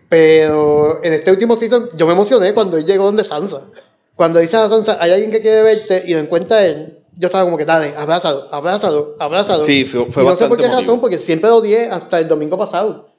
Pero 0.10 1.04
en 1.04 1.14
este 1.14 1.32
último 1.32 1.56
season 1.58 1.90
yo 1.96 2.06
me 2.08 2.14
emocioné 2.14 2.54
cuando 2.54 2.78
él 2.78 2.86
llegó 2.86 3.06
donde 3.06 3.24
Sansa. 3.24 3.62
Cuando 4.16 4.40
dice 4.40 4.58
a 4.58 4.68
Sansa, 4.70 4.98
hay 5.00 5.12
alguien 5.12 5.32
que 5.32 5.42
quiere 5.42 5.62
verte 5.62 6.04
y 6.08 6.14
lo 6.14 6.20
encuentra 6.22 6.66
él, 6.66 6.98
yo 7.18 7.28
estaba 7.28 7.44
como 7.46 7.58
que, 7.58 7.66
dale, 7.66 7.94
abrázalo, 7.98 8.48
abrázalo, 8.52 9.16
abrázalo. 9.20 9.64
Sí, 9.64 9.86
fue- 9.86 10.06
fue 10.06 10.24
y 10.24 10.26
no 10.28 10.36
sé 10.36 10.48
por 10.48 10.58
qué 10.58 10.66
emotivo. 10.66 10.82
razón, 10.82 11.02
porque 11.02 11.18
siempre 11.18 11.50
lo 11.50 11.58
odié 11.58 11.90
hasta 11.90 12.20
el 12.20 12.28
domingo 12.28 12.58
pasado. 12.58 13.10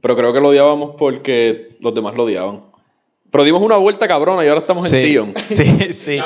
Pero 0.00 0.16
creo 0.16 0.32
que 0.32 0.40
lo 0.40 0.48
odiábamos 0.48 0.94
porque 0.98 1.76
los 1.80 1.94
demás 1.94 2.16
lo 2.16 2.24
odiaban. 2.24 2.62
Pero 3.30 3.44
dimos 3.44 3.62
una 3.62 3.76
vuelta 3.76 4.08
cabrona 4.08 4.44
y 4.44 4.48
ahora 4.48 4.60
estamos 4.60 4.92
en 4.92 5.04
Tion. 5.04 5.34
sí, 5.50 5.92
sí. 5.92 6.18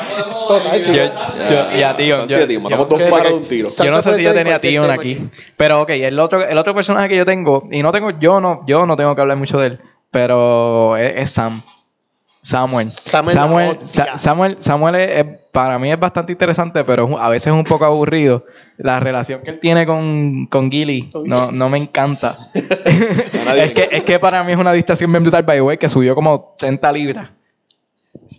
Total, 0.48 0.82
sí. 0.82 0.86
Yo, 0.92 0.94
yo- 0.94 1.76
y 1.78 1.82
a 1.82 1.94
Tío. 1.96 2.16
Son 2.16 2.28
yo- 2.28 2.60
matamos 2.60 2.88
dos 2.88 3.02
pájaros 3.02 3.32
de 3.32 3.38
un 3.38 3.44
tiro. 3.44 3.68
Yo 3.76 3.90
no 3.90 4.00
sé 4.00 4.14
si 4.14 4.22
yo 4.22 4.32
tenía 4.32 4.56
a 4.56 4.60
Tion 4.60 4.90
aquí. 4.90 5.28
Pero 5.58 5.82
ok, 5.82 5.90
el 5.90 6.18
otro, 6.18 6.42
el 6.48 6.56
otro 6.56 6.74
personaje 6.74 7.10
que 7.10 7.16
yo 7.16 7.26
tengo, 7.26 7.64
y 7.70 7.82
no 7.82 7.92
tengo, 7.92 8.10
yo 8.18 8.40
no, 8.40 8.60
yo 8.66 8.86
no 8.86 8.96
tengo 8.96 9.14
que 9.14 9.20
hablar 9.20 9.36
mucho 9.36 9.58
de 9.58 9.66
él, 9.66 9.78
pero 10.10 10.96
es, 10.96 11.12
es 11.18 11.30
Sam. 11.30 11.60
Samuel. 12.40 12.90
Samuel 12.90 13.34
Samuel, 13.34 13.78
Samuel, 14.18 14.56
Samuel 14.58 14.94
es- 14.96 15.16
es- 15.16 15.26
para 15.54 15.78
mí 15.78 15.92
es 15.92 16.00
bastante 16.00 16.32
interesante, 16.32 16.82
pero 16.82 17.16
a 17.16 17.28
veces 17.28 17.46
es 17.46 17.52
un 17.52 17.62
poco 17.62 17.84
aburrido. 17.84 18.44
La 18.76 18.98
relación 18.98 19.40
que 19.42 19.50
él 19.50 19.60
tiene 19.60 19.86
con, 19.86 20.46
con 20.46 20.68
Gilly 20.68 21.12
no, 21.24 21.52
no 21.52 21.68
me 21.68 21.78
encanta. 21.78 22.34
es, 22.54 23.72
que, 23.72 23.88
es 23.92 24.02
que 24.02 24.18
para 24.18 24.42
mí 24.42 24.50
es 24.50 24.58
una 24.58 24.72
distracción 24.72 25.12
bien 25.12 25.22
brutal, 25.22 25.44
by 25.44 25.58
the 25.58 25.62
way, 25.62 25.78
que 25.78 25.88
subió 25.88 26.16
como 26.16 26.56
30 26.58 26.92
libras. 26.92 27.30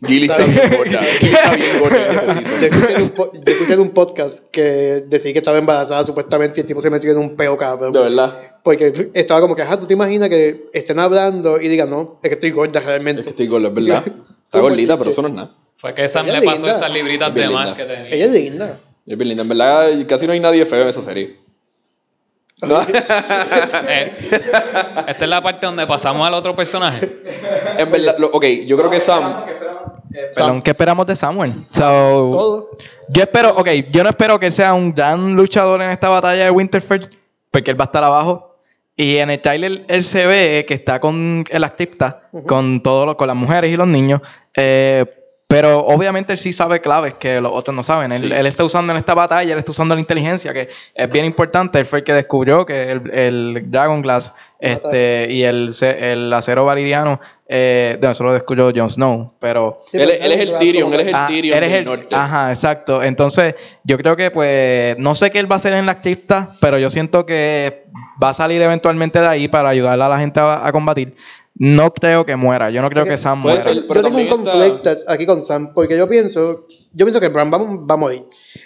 Gilly 0.06 0.26
está 0.26 0.46
bien 0.46 0.60
gorda. 0.78 1.00
Gilly 1.20 1.34
está 1.34 1.56
bien 1.56 1.80
gorda 1.80 1.98
este. 2.12 2.70
Yo 2.70 2.76
escuché, 2.76 2.94
en 2.96 3.02
un 3.04 3.10
po- 3.12 3.32
yo 3.34 3.42
escuché 3.46 3.74
en 3.74 3.80
un 3.80 3.90
podcast 3.92 4.44
que 4.52 4.62
decía 5.08 5.32
que 5.32 5.40
estaba 5.40 5.58
embarazada 5.58 6.04
supuestamente 6.04 6.60
y 6.60 6.62
el 6.62 6.68
tipo 6.68 6.82
se 6.82 6.90
metió 6.90 7.12
en 7.14 7.18
un 7.18 7.38
peo 7.38 7.56
cabrón. 7.56 7.94
De 7.94 8.00
verdad. 8.00 8.58
Porque 8.62 9.10
estaba 9.14 9.40
como 9.40 9.56
que, 9.56 9.62
ajá, 9.62 9.80
tú 9.80 9.86
te 9.86 9.94
imaginas 9.94 10.28
que 10.28 10.66
estén 10.74 11.00
hablando 11.00 11.62
y 11.62 11.70
digan, 11.70 11.90
no, 11.90 12.20
es 12.22 12.28
que 12.30 12.36
estoy 12.36 12.52
gorda 12.52 12.82
realmente. 12.82 13.22
Es 13.22 13.26
que 13.26 13.30
estoy 13.30 13.48
gorda, 13.48 13.70
es 13.70 13.74
verdad. 13.74 14.04
Está 14.44 14.60
gordita, 14.60 14.98
pero 14.98 15.12
eso 15.12 15.22
no 15.22 15.30
es 15.30 15.34
nada. 15.34 15.52
Fue 15.78 15.94
que 15.94 16.08
Sam 16.08 16.28
Ella 16.28 16.40
le 16.40 16.46
pasó 16.46 16.58
linda. 16.64 16.72
esas 16.78 16.92
libritas 16.92 17.30
Es 17.30 17.36
de 17.36 17.50
más 17.50 17.74
que 17.74 17.84
tenía. 17.86 18.10
Ella 18.10 18.26
es 18.26 18.32
linda. 18.32 18.78
Es 19.06 19.18
bien 19.18 19.28
linda. 19.30 19.44
En 19.44 19.50
verdad, 19.50 19.90
casi 20.08 20.26
no 20.26 20.34
hay 20.34 20.40
nadie 20.40 20.66
feo 20.66 20.82
en 20.84 20.88
esa 20.90 21.02
serie. 21.02 21.38
No. 22.62 22.80
Eh, 23.88 24.14
esta 25.08 25.24
es 25.24 25.28
la 25.30 25.42
parte 25.42 25.66
donde 25.66 25.86
pasamos 25.86 26.26
al 26.26 26.34
otro 26.34 26.56
personaje. 26.56 27.10
en 27.78 27.92
verdad, 27.92 28.16
lo- 28.18 28.28
ok, 28.32 28.46
yo 28.66 28.78
creo 28.78 28.90
que 28.90 29.00
Sam. 29.00 29.44
Perdón, 30.34 30.62
¿qué 30.62 30.72
esperamos 30.72 31.06
de 31.08 31.16
Samuel? 31.16 31.54
So, 31.68 31.82
Todo. 32.32 32.70
yo 33.10 33.22
espero, 33.22 33.50
ok, 33.56 33.68
yo 33.92 34.02
no 34.04 34.10
espero 34.10 34.40
que 34.40 34.46
él 34.48 34.54
sea 34.54 34.74
un 34.74 34.94
gran 34.96 35.36
luchador 35.36 35.82
en 35.82 35.90
esta 35.90 36.08
batalla 36.08 36.46
de 36.46 36.52
Winterfell, 36.52 37.08
porque 37.52 37.72
él 37.72 37.80
va 37.80 37.84
a 37.86 37.88
estar 37.88 38.04
abajo. 38.04 38.56
Y 38.96 39.18
en 39.18 39.30
el 39.30 39.42
trailer 39.42 39.84
él 39.90 40.06
se 40.06 40.26
ve 40.26 40.64
que 40.66 40.74
está 40.74 41.02
con 41.02 41.44
las 41.52 41.72
criptas, 41.74 42.16
con 42.48 42.82
todos 42.82 43.06
los- 43.06 43.16
con 43.16 43.28
las 43.28 43.36
mujeres 43.36 43.72
y 43.72 43.76
los 43.76 43.88
niños. 43.88 44.22
eh, 44.56 45.06
pero 45.58 45.80
obviamente 45.86 46.34
él 46.34 46.38
sí 46.38 46.52
sabe 46.52 46.82
claves 46.82 47.14
que 47.14 47.40
los 47.40 47.50
otros 47.54 47.74
no 47.74 47.82
saben. 47.82 48.12
Él, 48.12 48.18
Sí. 48.18 48.30
él 48.30 48.46
está 48.46 48.66
usando 48.66 48.92
en 48.92 48.98
esta 48.98 49.14
batalla, 49.14 49.54
él 49.54 49.60
está 49.60 49.72
usando 49.72 49.96
la 49.96 50.02
inteligencia, 50.02 50.52
que 50.54 50.68
es 50.94 51.10
bien 51.10 51.24
importante. 51.24 51.80
Él 51.80 51.86
fue 51.86 52.00
el 52.00 52.04
que 52.04 52.12
descubrió 52.14 52.66
que 52.66 52.92
el, 52.92 53.10
el 53.14 53.72
Dragon 53.72 54.02
Glass 54.02 54.34
este, 54.60 55.32
y 55.32 55.44
el, 55.44 55.72
el 55.82 56.34
acero 56.34 56.66
validiano, 56.66 57.22
eh, 57.48 57.98
no, 58.02 58.12
eso 58.12 58.24
lo 58.26 58.34
descubrió 58.34 58.70
Jon 58.76 58.90
Snow, 58.90 59.34
pero... 59.40 59.82
Sí, 59.86 59.98
él, 59.98 60.10
él 60.12 60.32
es 60.34 60.40
el 60.42 60.58
Tyrion, 60.58 60.94
él 60.94 61.00
es 61.02 61.08
el 61.08 61.16
Ah, 61.16 61.26
Tyrion 61.28 61.58
eres 61.58 61.70
del 61.72 61.80
el- 61.80 61.86
norte. 61.86 62.16
Ajá, 62.16 62.50
exacto. 62.50 63.02
Entonces, 63.02 63.56
yo 63.86 63.98
creo 63.98 64.18
que, 64.18 64.32
pues, 64.32 64.98
no 64.98 65.16
sé 65.16 65.32
qué 65.32 65.40
él 65.40 65.50
va 65.50 65.56
a 65.56 65.58
hacer 65.58 65.74
en 65.74 65.86
las 65.86 65.98
criptas, 65.98 66.50
pero 66.60 66.78
yo 66.80 66.90
siento 66.90 67.26
que 67.26 67.86
va 68.22 68.30
a 68.30 68.34
salir 68.34 68.62
eventualmente 68.62 69.20
de 69.22 69.28
ahí 69.28 69.48
para 69.48 69.70
ayudar 69.70 70.02
a 70.02 70.10
la 70.10 70.20
gente 70.20 70.40
a, 70.42 70.68
a 70.68 70.72
combatir. 70.74 71.16
No 71.58 71.94
creo 71.94 72.26
que 72.26 72.36
muera. 72.36 72.70
Yo 72.70 72.82
no 72.82 72.90
creo 72.90 73.06
que 73.06 73.18
Sam 73.18 73.40
muera. 73.40 73.62
ser. 73.62 73.76
yo 73.76 73.88
tengo 73.88 74.10
un 74.10 74.20
está- 74.20 74.36
conflicto 74.36 74.90
aquí 75.08 75.26
con 75.26 75.42
Sam, 75.44 75.74
porque 75.74 75.98
yo 75.98 76.08
pienso, 76.08 76.66
yo 76.94 77.06
pienso 77.06 77.20
que 77.22 77.30
Bran 77.30 77.52
va, 77.52 77.58
va 77.60 77.94
a 77.94 77.98
morir. 77.98 78.24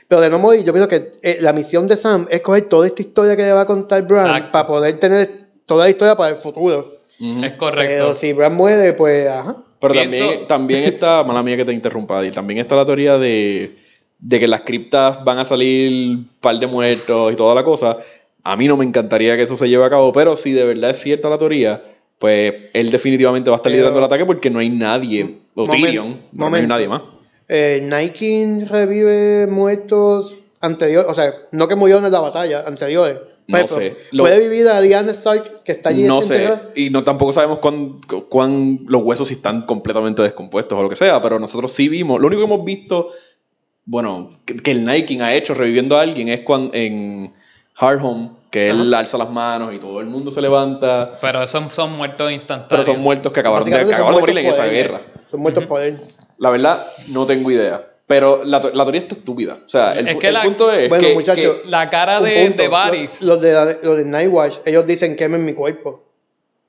Pero 0.07 0.21
de 0.21 0.29
no 0.29 0.39
morir, 0.39 0.63
yo 0.65 0.73
pienso 0.73 0.89
que 0.89 1.11
eh, 1.21 1.37
la 1.41 1.53
misión 1.53 1.87
de 1.87 1.95
Sam 1.97 2.25
es 2.31 2.41
coger 2.41 2.67
toda 2.67 2.87
esta 2.87 3.01
historia 3.03 3.35
que 3.35 3.43
le 3.43 3.51
va 3.53 3.61
a 3.61 3.65
contar 3.67 4.01
Bran 4.07 4.25
Exacto. 4.27 4.51
para 4.51 4.67
poder 4.67 4.99
tener 4.99 5.29
toda 5.67 5.83
la 5.85 5.89
historia 5.91 6.15
para 6.15 6.29
el 6.35 6.41
futuro. 6.41 6.95
Es 7.19 7.51
correcto. 7.53 7.93
Pero 7.95 8.15
si 8.15 8.33
Bran 8.33 8.55
muere, 8.55 8.93
pues, 8.93 9.27
ajá. 9.29 9.57
Pero 9.81 9.93
Pienso- 9.93 10.17
también, 10.17 10.47
también 10.47 10.83
está, 10.85 11.23
mala 11.23 11.43
mía 11.43 11.57
que 11.57 11.65
te 11.65 11.73
interrumpa, 11.73 12.25
y 12.25 12.31
también 12.31 12.59
está 12.59 12.75
la 12.75 12.85
teoría 12.85 13.17
de, 13.19 13.71
de 14.17 14.39
que 14.39 14.47
las 14.47 14.61
criptas 14.61 15.23
van 15.23 15.37
a 15.39 15.45
salir 15.45 16.15
un 16.17 16.29
par 16.41 16.57
de 16.59 16.65
muertos 16.67 17.31
y 17.31 17.35
toda 17.35 17.53
la 17.55 17.63
cosa. 17.63 17.97
A 18.43 18.55
mí 18.55 18.67
no 18.67 18.75
me 18.77 18.83
encantaría 18.85 19.37
que 19.37 19.43
eso 19.43 19.55
se 19.55 19.69
lleve 19.69 19.85
a 19.85 19.89
cabo, 19.89 20.11
pero 20.11 20.35
si 20.35 20.51
de 20.53 20.65
verdad 20.65 20.89
es 20.89 20.97
cierta 20.97 21.29
la 21.29 21.37
teoría, 21.37 21.81
pues 22.19 22.53
él 22.73 22.91
definitivamente 22.91 23.49
va 23.49 23.55
a 23.55 23.57
estar 23.57 23.71
Pero- 23.71 23.77
liderando 23.77 23.99
el 23.99 24.05
ataque 24.05 24.25
porque 24.25 24.49
no 24.51 24.59
hay 24.59 24.69
nadie, 24.69 25.39
o 25.55 25.67
Tyrion, 25.67 26.19
no 26.33 26.53
hay 26.53 26.67
nadie 26.67 26.87
más. 26.87 27.01
Eh, 27.47 27.81
Nike 27.83 28.65
revive 28.69 29.47
muertos 29.47 30.35
anteriores, 30.61 31.09
o 31.09 31.15
sea, 31.15 31.33
no 31.51 31.67
que 31.67 31.75
murieron 31.75 32.05
en 32.05 32.11
la 32.11 32.19
batalla, 32.19 32.63
anteriores. 32.67 33.17
No 33.47 33.65
sé. 33.65 33.95
Lo- 34.11 34.25
Puede 34.25 34.47
vivir 34.47 34.67
a 34.67 34.79
Diana 34.79 35.11
Stark, 35.11 35.63
que 35.63 35.71
está 35.71 35.89
allí 35.89 36.03
No 36.03 36.21
sé, 36.21 36.47
y 36.75 36.91
no 36.91 37.03
tampoco 37.03 37.31
sabemos 37.33 37.57
cuán, 37.57 37.99
cuán 38.29 38.81
los 38.87 39.01
huesos 39.01 39.29
si 39.29 39.33
están 39.33 39.63
completamente 39.63 40.21
descompuestos 40.21 40.77
o 40.77 40.83
lo 40.83 40.89
que 40.89 40.95
sea, 40.95 41.19
pero 41.19 41.39
nosotros 41.39 41.71
sí 41.71 41.89
vimos, 41.89 42.21
lo 42.21 42.27
único 42.27 42.41
que 42.41 42.45
hemos 42.53 42.63
visto, 42.63 43.07
bueno, 43.85 44.39
que, 44.45 44.57
que 44.57 44.69
el 44.69 44.85
Nike 44.85 45.19
ha 45.23 45.33
hecho 45.33 45.55
reviviendo 45.55 45.97
a 45.97 46.01
alguien 46.01 46.29
es 46.29 46.41
cuando 46.41 46.75
en 46.75 47.33
Hard 47.79 47.99
Home, 48.03 48.29
que 48.49 48.69
él 48.69 48.93
alza 48.93 49.17
las 49.17 49.29
manos 49.29 49.73
y 49.73 49.77
todo 49.79 49.99
el 49.99 50.07
mundo 50.07 50.31
se 50.31 50.41
levanta, 50.41 51.11
Pero 51.21 51.43
esos 51.43 51.71
son 51.73 51.93
muertos 51.93 52.31
instantáneos. 52.31 52.67
pero 52.69 52.83
son 52.83 53.01
muertos 53.01 53.31
que 53.31 53.39
acabaron 53.41 53.69
de, 53.69 53.71
que 53.85 53.93
acabaron 53.93 54.15
de 54.15 54.19
morir 54.21 54.37
en 54.39 54.45
esa 54.47 54.65
guerra. 54.65 55.01
Son 55.29 55.39
muertos 55.39 55.65
por 55.65 55.81
él. 55.81 55.99
La 56.39 56.49
verdad, 56.49 56.87
no 57.09 57.25
tengo 57.25 57.51
idea. 57.51 57.85
Pero 58.07 58.43
la, 58.43 58.59
la 58.73 58.83
teoría 58.85 59.01
está 59.01 59.13
estúpida. 59.13 59.59
O 59.63 59.67
sea, 59.67 59.93
el, 59.93 60.07
Es 60.07 60.15
que 60.17 60.27
el 60.29 60.33
la- 60.33 60.41
punto 60.41 60.71
es 60.71 60.89
Bueno, 60.89 61.07
que, 61.07 61.13
muchachos, 61.13 61.57
que- 61.63 61.69
La 61.69 61.91
cara 61.91 62.19
de, 62.21 62.45
punto. 62.47 62.63
de 62.63 62.67
Varys. 62.67 63.21
Los, 63.21 63.39
los 63.39 63.41
de, 63.41 63.77
los 63.83 63.97
de 63.97 64.05
Nightwatch, 64.05 64.55
ellos 64.65 64.87
dicen 64.87 65.15
quemen 65.15 65.45
mi 65.45 65.53
cuerpo. 65.53 66.05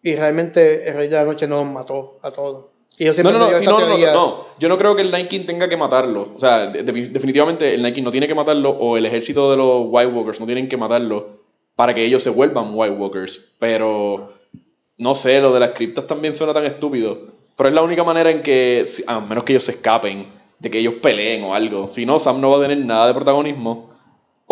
Y 0.02 0.16
realmente 0.16 0.86
el 0.88 0.96
Rey 0.96 1.08
de 1.08 1.16
la 1.16 1.24
Noche 1.24 1.46
no 1.48 1.56
los 1.56 1.66
mató 1.66 2.18
a 2.22 2.30
todos. 2.30 2.66
Y 2.98 3.04
yo 3.04 3.12
No, 3.12 3.14
siempre 3.14 3.32
no, 3.32 3.50
no, 3.50 3.56
sí, 3.58 3.64
no, 3.64 3.80
no, 3.80 4.12
no. 4.12 4.46
Yo 4.58 4.68
no 4.68 4.76
creo 4.76 4.94
que 4.94 5.00
el 5.00 5.10
Night 5.10 5.28
King 5.28 5.46
tenga 5.46 5.66
que 5.66 5.78
matarlo. 5.78 6.28
O 6.36 6.38
sea, 6.38 6.66
de- 6.66 6.82
de- 6.82 6.92
definitivamente 7.08 7.72
el 7.74 7.80
Night 7.80 7.94
King 7.94 8.02
no 8.02 8.10
tiene 8.10 8.26
que 8.28 8.34
matarlo 8.34 8.70
o 8.70 8.98
el 8.98 9.06
ejército 9.06 9.50
de 9.50 9.56
los 9.56 9.84
White 9.86 10.12
Walkers 10.12 10.40
no 10.40 10.46
tienen 10.46 10.68
que 10.68 10.76
matarlo 10.76 11.39
para 11.80 11.94
que 11.94 12.04
ellos 12.04 12.22
se 12.22 12.28
vuelvan 12.28 12.72
White 12.74 12.94
Walkers. 12.94 13.54
Pero 13.58 14.30
no 14.98 15.14
sé, 15.14 15.40
lo 15.40 15.50
de 15.54 15.60
las 15.60 15.70
criptas 15.70 16.06
también 16.06 16.34
suena 16.34 16.52
tan 16.52 16.66
estúpido. 16.66 17.22
Pero 17.56 17.70
es 17.70 17.74
la 17.74 17.80
única 17.80 18.04
manera 18.04 18.30
en 18.30 18.42
que, 18.42 18.84
a 19.06 19.18
menos 19.20 19.44
que 19.44 19.54
ellos 19.54 19.62
se 19.62 19.72
escapen, 19.72 20.26
de 20.58 20.70
que 20.70 20.78
ellos 20.78 20.96
peleen 20.96 21.42
o 21.42 21.54
algo. 21.54 21.88
Si 21.88 22.04
no, 22.04 22.18
Sam 22.18 22.38
no 22.38 22.50
va 22.50 22.58
a 22.58 22.68
tener 22.68 22.84
nada 22.84 23.06
de 23.06 23.14
protagonismo. 23.14 23.89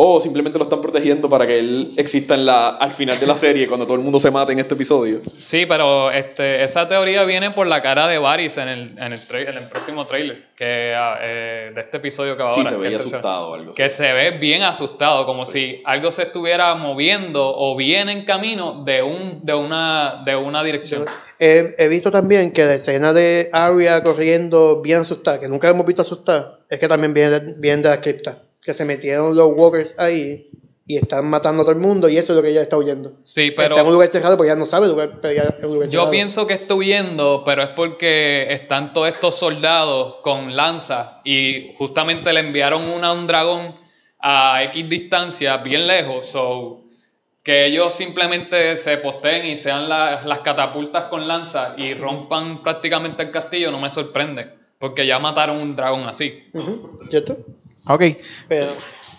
O 0.00 0.20
simplemente 0.20 0.58
lo 0.60 0.62
están 0.62 0.80
protegiendo 0.80 1.28
para 1.28 1.44
que 1.44 1.58
él 1.58 1.90
exista 1.96 2.34
en 2.36 2.46
la, 2.46 2.68
al 2.68 2.92
final 2.92 3.18
de 3.18 3.26
la 3.26 3.36
serie, 3.36 3.66
cuando 3.66 3.84
todo 3.84 3.96
el 3.96 4.02
mundo 4.04 4.20
se 4.20 4.30
mate 4.30 4.52
en 4.52 4.60
este 4.60 4.74
episodio. 4.74 5.22
Sí, 5.38 5.66
pero 5.66 6.12
este, 6.12 6.62
esa 6.62 6.86
teoría 6.86 7.24
viene 7.24 7.50
por 7.50 7.66
la 7.66 7.82
cara 7.82 8.06
de 8.06 8.16
Varys 8.18 8.58
en 8.58 8.68
el, 8.68 8.80
en 8.96 9.12
el, 9.12 9.20
tra- 9.26 9.48
en 9.48 9.56
el 9.56 9.68
próximo 9.68 10.06
trailer 10.06 10.46
que, 10.56 10.94
ah, 10.96 11.18
eh, 11.20 11.72
de 11.74 11.80
este 11.80 11.96
episodio 11.96 12.36
que 12.36 12.44
va 12.44 12.52
Sí, 12.52 12.60
ahora. 12.60 12.70
se 12.70 12.76
que 12.76 12.80
veía 12.80 12.96
es 12.96 13.02
tercero. 13.02 13.18
asustado 13.18 13.54
algo. 13.54 13.72
Que 13.72 13.88
se 13.88 14.12
ve 14.12 14.30
bien 14.38 14.62
asustado, 14.62 15.26
como 15.26 15.44
si 15.44 15.82
algo 15.84 16.12
se 16.12 16.22
estuviera 16.22 16.76
moviendo 16.76 17.52
o 17.56 17.74
bien 17.74 18.08
en 18.08 18.24
camino 18.24 18.84
de, 18.84 19.02
un, 19.02 19.44
de, 19.44 19.54
una, 19.54 20.22
de 20.24 20.36
una 20.36 20.62
dirección. 20.62 21.06
He, 21.40 21.74
he 21.76 21.88
visto 21.88 22.12
también 22.12 22.52
que 22.52 22.64
la 22.64 22.74
escena 22.74 23.12
de 23.12 23.50
Arya 23.52 24.00
corriendo 24.04 24.80
bien 24.80 24.98
asustada, 24.98 25.40
que 25.40 25.48
nunca 25.48 25.68
hemos 25.68 25.84
visto 25.84 26.02
asustada, 26.02 26.60
es 26.70 26.78
que 26.78 26.86
también 26.86 27.12
viene, 27.12 27.40
viene 27.56 27.82
de 27.82 27.88
la 27.88 28.00
cripta. 28.00 28.38
Que 28.68 28.74
se 28.74 28.84
metieron 28.84 29.34
los 29.34 29.50
walkers 29.56 29.94
ahí 29.96 30.50
y 30.86 30.98
están 30.98 31.24
matando 31.30 31.62
a 31.62 31.64
todo 31.64 31.72
el 31.72 31.80
mundo 31.80 32.06
y 32.06 32.18
eso 32.18 32.32
es 32.32 32.36
lo 32.36 32.42
que 32.42 32.50
ella 32.50 32.60
está 32.60 32.76
huyendo. 32.76 33.14
Sí, 33.22 33.50
pero... 33.50 33.68
está 33.76 33.80
en 33.80 33.86
un 33.86 33.92
lugar 33.94 34.08
cerrado 34.10 34.36
porque 34.36 34.50
ella 34.52 34.58
no 34.60 34.66
sabe 34.66 34.86
lugar, 34.88 35.12
pero 35.22 35.32
ella 35.32 35.54
un 35.62 35.72
lugar 35.72 35.88
Yo 35.88 35.90
cerrado. 35.92 36.10
pienso 36.10 36.46
que 36.46 36.52
está 36.52 36.74
huyendo, 36.74 37.44
pero 37.46 37.62
es 37.62 37.70
porque 37.70 38.52
están 38.52 38.92
todos 38.92 39.08
estos 39.08 39.36
soldados 39.36 40.16
con 40.22 40.54
lanzas 40.54 41.12
y 41.24 41.72
justamente 41.78 42.30
le 42.30 42.40
enviaron 42.40 42.82
una 42.90 43.06
a 43.08 43.12
un 43.14 43.26
dragón 43.26 43.74
a 44.20 44.62
X 44.64 44.86
distancia, 44.86 45.56
bien 45.56 45.86
lejos, 45.86 46.26
so 46.26 46.82
que 47.42 47.64
ellos 47.64 47.94
simplemente 47.94 48.76
se 48.76 48.98
posteen 48.98 49.46
y 49.46 49.56
sean 49.56 49.88
la- 49.88 50.20
las 50.26 50.40
catapultas 50.40 51.04
con 51.04 51.26
lanzas 51.26 51.70
y 51.78 51.94
rompan 51.94 52.62
prácticamente 52.62 53.22
el 53.22 53.30
castillo, 53.30 53.70
no 53.70 53.80
me 53.80 53.88
sorprende, 53.88 54.46
porque 54.78 55.06
ya 55.06 55.18
mataron 55.18 55.56
un 55.56 55.74
dragón 55.74 56.06
así. 56.06 56.44
Ujú, 56.52 56.98
¿Cierto? 57.08 57.38
Ok, 57.88 58.02
Pero, 58.48 58.68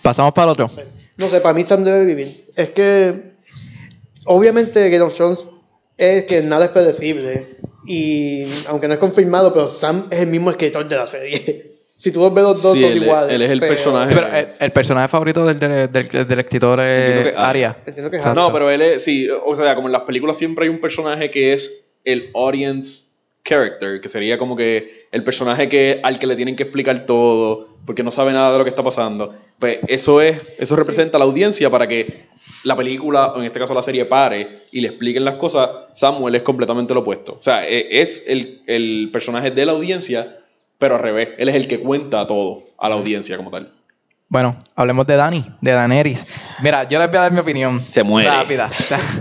pasamos 0.01 0.31
para 0.33 0.45
el 0.45 0.51
otro. 0.51 0.69
no 1.17 1.27
sé, 1.27 1.41
para 1.41 1.53
mí 1.53 1.63
Sam 1.63 1.83
debe 1.83 2.05
vivir. 2.05 2.45
Es 2.55 2.69
que, 2.69 3.13
obviamente, 4.25 4.89
Game 4.89 5.03
of 5.03 5.15
Thrones 5.15 5.43
es 5.97 6.25
que 6.25 6.41
nada 6.41 6.65
es 6.65 6.71
predecible. 6.71 7.47
Y 7.85 8.45
aunque 8.67 8.87
no 8.87 8.93
es 8.93 8.99
confirmado, 8.99 9.53
pero 9.53 9.69
Sam 9.69 10.05
es 10.11 10.19
el 10.19 10.27
mismo 10.27 10.51
escritor 10.51 10.87
de 10.87 10.95
la 10.95 11.07
serie. 11.07 11.71
si 11.97 12.11
tú 12.11 12.19
los 12.19 12.33
ves 12.33 12.43
los 12.43 12.61
dos, 12.61 12.73
Sí, 12.73 12.81
son 12.81 12.91
él 12.91 12.97
es- 12.97 13.03
iguales. 13.03 13.31
él 13.35 13.41
es 13.41 13.49
el 13.51 13.59
pero- 13.59 13.73
personaje. 13.73 14.09
Sí, 14.09 14.15
pero 14.15 14.27
el, 14.37 14.47
el 14.59 14.71
personaje 14.71 15.07
favorito 15.07 15.45
del, 15.45 15.59
del, 15.59 15.91
del- 15.91 16.27
del 16.27 16.39
escritor 16.39 16.79
es. 16.81 17.33
Arya. 17.35 17.77
Entiendo 17.85 18.11
que 18.11 18.17
es 18.17 18.21
Exacto. 18.21 18.39
No, 18.41 18.53
pero 18.53 18.69
él 18.69 18.81
es, 18.81 19.03
sí, 19.03 19.27
o 19.29 19.55
sea, 19.55 19.73
como 19.75 19.87
en 19.87 19.93
las 19.93 20.03
películas 20.03 20.37
siempre 20.37 20.65
hay 20.65 20.69
un 20.69 20.79
personaje 20.79 21.31
que 21.31 21.53
es 21.53 21.85
el 22.05 22.29
audience 22.35 23.05
character, 23.43 23.99
que 24.01 24.09
sería 24.09 24.37
como 24.37 24.55
que 24.55 25.07
el 25.11 25.23
personaje 25.23 25.69
que, 25.69 25.99
al 26.03 26.19
que 26.19 26.27
le 26.27 26.35
tienen 26.35 26.55
que 26.55 26.63
explicar 26.63 27.05
todo, 27.05 27.69
porque 27.85 28.03
no 28.03 28.11
sabe 28.11 28.31
nada 28.31 28.51
de 28.51 28.57
lo 28.59 28.63
que 28.63 28.69
está 28.69 28.83
pasando. 28.83 29.33
Pues 29.57 29.79
eso 29.87 30.21
es, 30.21 30.45
eso 30.59 30.75
representa 30.75 31.17
a 31.17 31.19
la 31.19 31.25
audiencia 31.25 31.69
para 31.69 31.87
que 31.87 32.25
la 32.63 32.75
película, 32.75 33.27
o 33.33 33.39
en 33.39 33.45
este 33.45 33.59
caso 33.59 33.73
la 33.73 33.81
serie, 33.81 34.05
pare 34.05 34.63
y 34.71 34.81
le 34.81 34.89
expliquen 34.89 35.25
las 35.25 35.35
cosas. 35.35 35.69
Samuel 35.93 36.35
es 36.35 36.43
completamente 36.43 36.93
lo 36.93 36.99
opuesto. 36.99 37.33
O 37.33 37.41
sea, 37.41 37.67
e- 37.67 38.01
es 38.01 38.23
el, 38.27 38.61
el 38.67 39.09
personaje 39.11 39.51
de 39.51 39.65
la 39.65 39.71
audiencia, 39.71 40.37
pero 40.77 40.95
al 40.95 41.01
revés. 41.01 41.29
Él 41.37 41.49
es 41.49 41.55
el 41.55 41.67
que 41.67 41.79
cuenta 41.79 42.27
todo 42.27 42.63
a 42.77 42.89
la 42.89 42.95
audiencia 42.95 43.37
como 43.37 43.49
tal. 43.51 43.73
Bueno, 44.31 44.55
hablemos 44.75 45.07
de 45.07 45.15
Dani, 45.15 45.43
de 45.59 45.71
Daenerys. 45.71 46.27
Mira, 46.61 46.83
yo 46.87 46.99
les 46.99 47.07
voy 47.09 47.17
a 47.17 47.21
dar 47.21 47.31
mi 47.31 47.39
opinión. 47.39 47.81
Se 47.89 48.03
muere. 48.03 48.29
Rápida. 48.29 48.69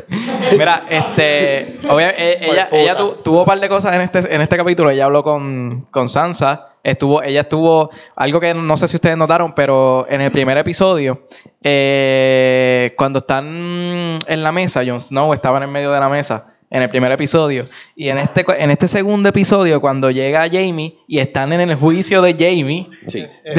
Mira, 0.53 0.83
este. 0.91 1.61
eh, 1.63 2.39
ella, 2.43 2.69
ella 2.71 2.95
tu- 2.95 3.13
tuvo 3.25 3.41
un 3.41 3.47
par 3.47 3.59
de 3.59 3.71
cosas 3.71 3.95
en 3.95 4.03
este, 4.03 4.19
en 4.35 4.43
este 4.43 4.57
capítulo. 4.59 4.91
Ella 4.91 5.07
habló 5.07 5.23
con, 5.23 5.87
con 5.91 6.11
Sansa. 6.11 6.67
Estuvo, 6.85 7.23
ella 7.23 7.41
estuvo. 7.41 7.89
Algo 8.17 8.39
que 8.39 8.53
no 8.53 8.77
sé 8.77 8.87
si 8.87 8.97
ustedes 8.97 9.17
notaron, 9.17 9.55
pero 9.55 10.07
en 10.11 10.21
el 10.21 10.31
primer 10.31 10.59
episodio, 10.59 11.23
eh, 11.63 12.93
cuando 12.97 13.21
están 13.21 14.19
en 14.27 14.43
la 14.43 14.53
mesa, 14.53 14.83
Jon 14.87 15.01
Snow 15.01 15.33
estaba 15.33 15.57
en 15.57 15.65
el 15.65 15.71
medio 15.71 15.91
de 15.91 16.01
la 16.01 16.09
mesa. 16.11 16.49
En 16.71 16.83
el 16.83 16.89
primer 16.89 17.13
episodio. 17.13 17.65
Y 17.97 18.09
en 18.09 18.19
este, 18.19 18.45
en 18.59 18.71
este 18.71 18.89
segundo 18.89 19.29
episodio, 19.29 19.81
cuando 19.81 20.11
llega 20.11 20.49
Jamie 20.51 20.99
y 21.07 21.19
están 21.19 21.53
en 21.53 21.61
el 21.61 21.75
juicio 21.77 22.23
de 22.23 22.33
Jamie, 22.33 22.87
Sí. 23.07 23.27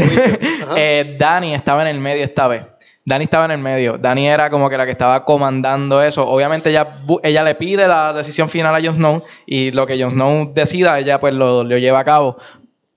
Eh, 0.75 1.15
Dani 1.17 1.55
estaba 1.55 1.81
en 1.81 1.95
el 1.95 1.99
medio 1.99 2.23
esta 2.23 2.47
vez. 2.47 2.63
Dani 3.05 3.23
estaba 3.23 3.45
en 3.45 3.51
el 3.51 3.57
medio. 3.57 3.97
Dani 3.97 4.27
era 4.27 4.51
como 4.51 4.69
que 4.69 4.77
la 4.77 4.85
que 4.85 4.91
estaba 4.91 5.25
comandando 5.25 6.03
eso. 6.03 6.27
Obviamente 6.27 6.69
ella, 6.69 6.99
ella 7.23 7.43
le 7.43 7.55
pide 7.55 7.87
la 7.87 8.13
decisión 8.13 8.49
final 8.49 8.75
a 8.75 8.79
Jon 8.79 8.93
Snow 8.93 9.23
y 9.47 9.71
lo 9.71 9.87
que 9.87 9.99
Jon 9.99 10.11
Snow 10.11 10.53
decida, 10.53 10.99
ella 10.99 11.19
pues 11.19 11.33
lo, 11.33 11.63
lo 11.63 11.77
lleva 11.79 11.99
a 11.99 12.03
cabo. 12.03 12.37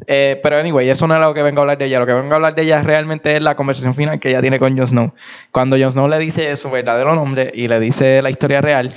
Eh, 0.06 0.40
pero 0.42 0.58
anyway, 0.58 0.88
eso 0.88 1.06
no 1.06 1.14
es 1.14 1.20
lo 1.20 1.32
que 1.32 1.42
vengo 1.42 1.60
a 1.60 1.62
hablar 1.62 1.78
de 1.78 1.86
ella. 1.86 2.00
Lo 2.00 2.06
que 2.06 2.12
vengo 2.12 2.32
a 2.32 2.36
hablar 2.36 2.54
de 2.54 2.62
ella 2.62 2.82
realmente 2.82 3.36
es 3.36 3.42
la 3.42 3.54
conversación 3.54 3.94
final 3.94 4.18
que 4.18 4.30
ella 4.30 4.40
tiene 4.40 4.58
con 4.58 4.76
Jon 4.76 4.86
Snow. 4.86 5.12
Cuando 5.50 5.76
Jon 5.78 5.92
Snow 5.92 6.08
le 6.08 6.18
dice 6.18 6.54
su 6.56 6.70
verdadero 6.70 7.14
nombre 7.14 7.50
y 7.54 7.68
le 7.68 7.80
dice 7.80 8.20
la 8.20 8.30
historia 8.30 8.60
real, 8.60 8.92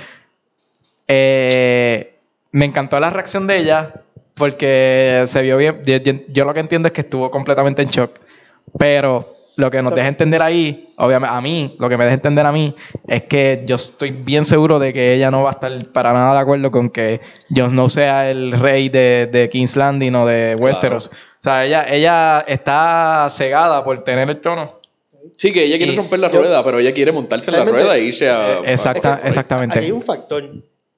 eh, 1.08 2.16
me 2.52 2.66
encantó 2.66 3.00
la 3.00 3.10
reacción 3.10 3.48
de 3.48 3.58
ella 3.58 3.94
porque 4.34 5.24
se 5.28 5.42
vio 5.42 5.58
bien. 5.58 5.82
Yo, 5.86 5.98
yo- 5.98 6.14
yo 6.28 6.46
lo 6.46 6.54
que 6.54 6.60
entiendo 6.60 6.88
es 6.88 6.94
que 6.94 7.02
estuvo 7.02 7.30
completamente 7.32 7.82
en 7.82 7.90
shock. 7.90 8.12
Pero 8.78 9.34
lo 9.56 9.72
que 9.72 9.82
nos 9.82 9.96
deja 9.96 10.08
entender 10.10 10.42
ahí, 10.42 10.94
obviamente 10.98 11.34
a 11.34 11.40
mí, 11.40 11.76
lo 11.80 11.88
que 11.88 11.96
me 11.98 12.04
deja 12.04 12.16
entender 12.16 12.46
a 12.46 12.52
mí, 12.52 12.76
es 13.08 13.24
que 13.24 13.64
yo 13.66 13.76
estoy 13.76 14.10
bien 14.12 14.44
seguro 14.44 14.80
de 14.80 14.92
que 14.92 15.14
ella 15.14 15.32
no 15.32 15.44
va 15.44 15.52
a 15.52 15.54
estar 15.54 15.86
para 15.94 16.12
nada 16.12 16.34
de 16.34 16.40
acuerdo 16.40 16.72
con 16.72 16.90
que 16.90 17.22
Jon 17.56 17.70
Snow 17.70 17.88
sea 17.90 18.30
el 18.30 18.52
rey 18.52 18.90
de, 18.90 19.30
de 19.32 19.48
King's 19.50 19.78
Landing 19.78 20.16
o 20.16 20.26
de 20.26 20.58
Westeros. 20.60 21.08
O 21.08 21.44
sea, 21.44 21.66
ella, 21.66 21.86
ella 21.90 22.44
está 22.48 23.28
cegada 23.30 23.84
por 23.86 24.04
tener 24.04 24.30
el 24.30 24.42
trono. 24.42 24.80
Sí, 25.38 25.54
que 25.54 25.64
ella 25.64 25.78
quiere 25.78 25.94
Y 25.94 25.96
romper 25.96 26.20
la 26.20 26.30
yo- 26.32 26.40
rueda, 26.40 26.64
pero 26.64 26.80
ella 26.80 26.94
quiere 26.94 27.12
montarse 27.14 27.50
en 27.52 27.58
la 27.58 27.64
rueda 27.66 27.96
e 27.96 28.04
irse 28.04 28.30
a. 28.30 28.60
Exacta- 28.66 29.16
a- 29.24 29.28
exactamente. 29.28 29.78
Aquí 29.80 29.86
hay 29.86 29.92
un 29.92 30.02
factor. 30.04 30.44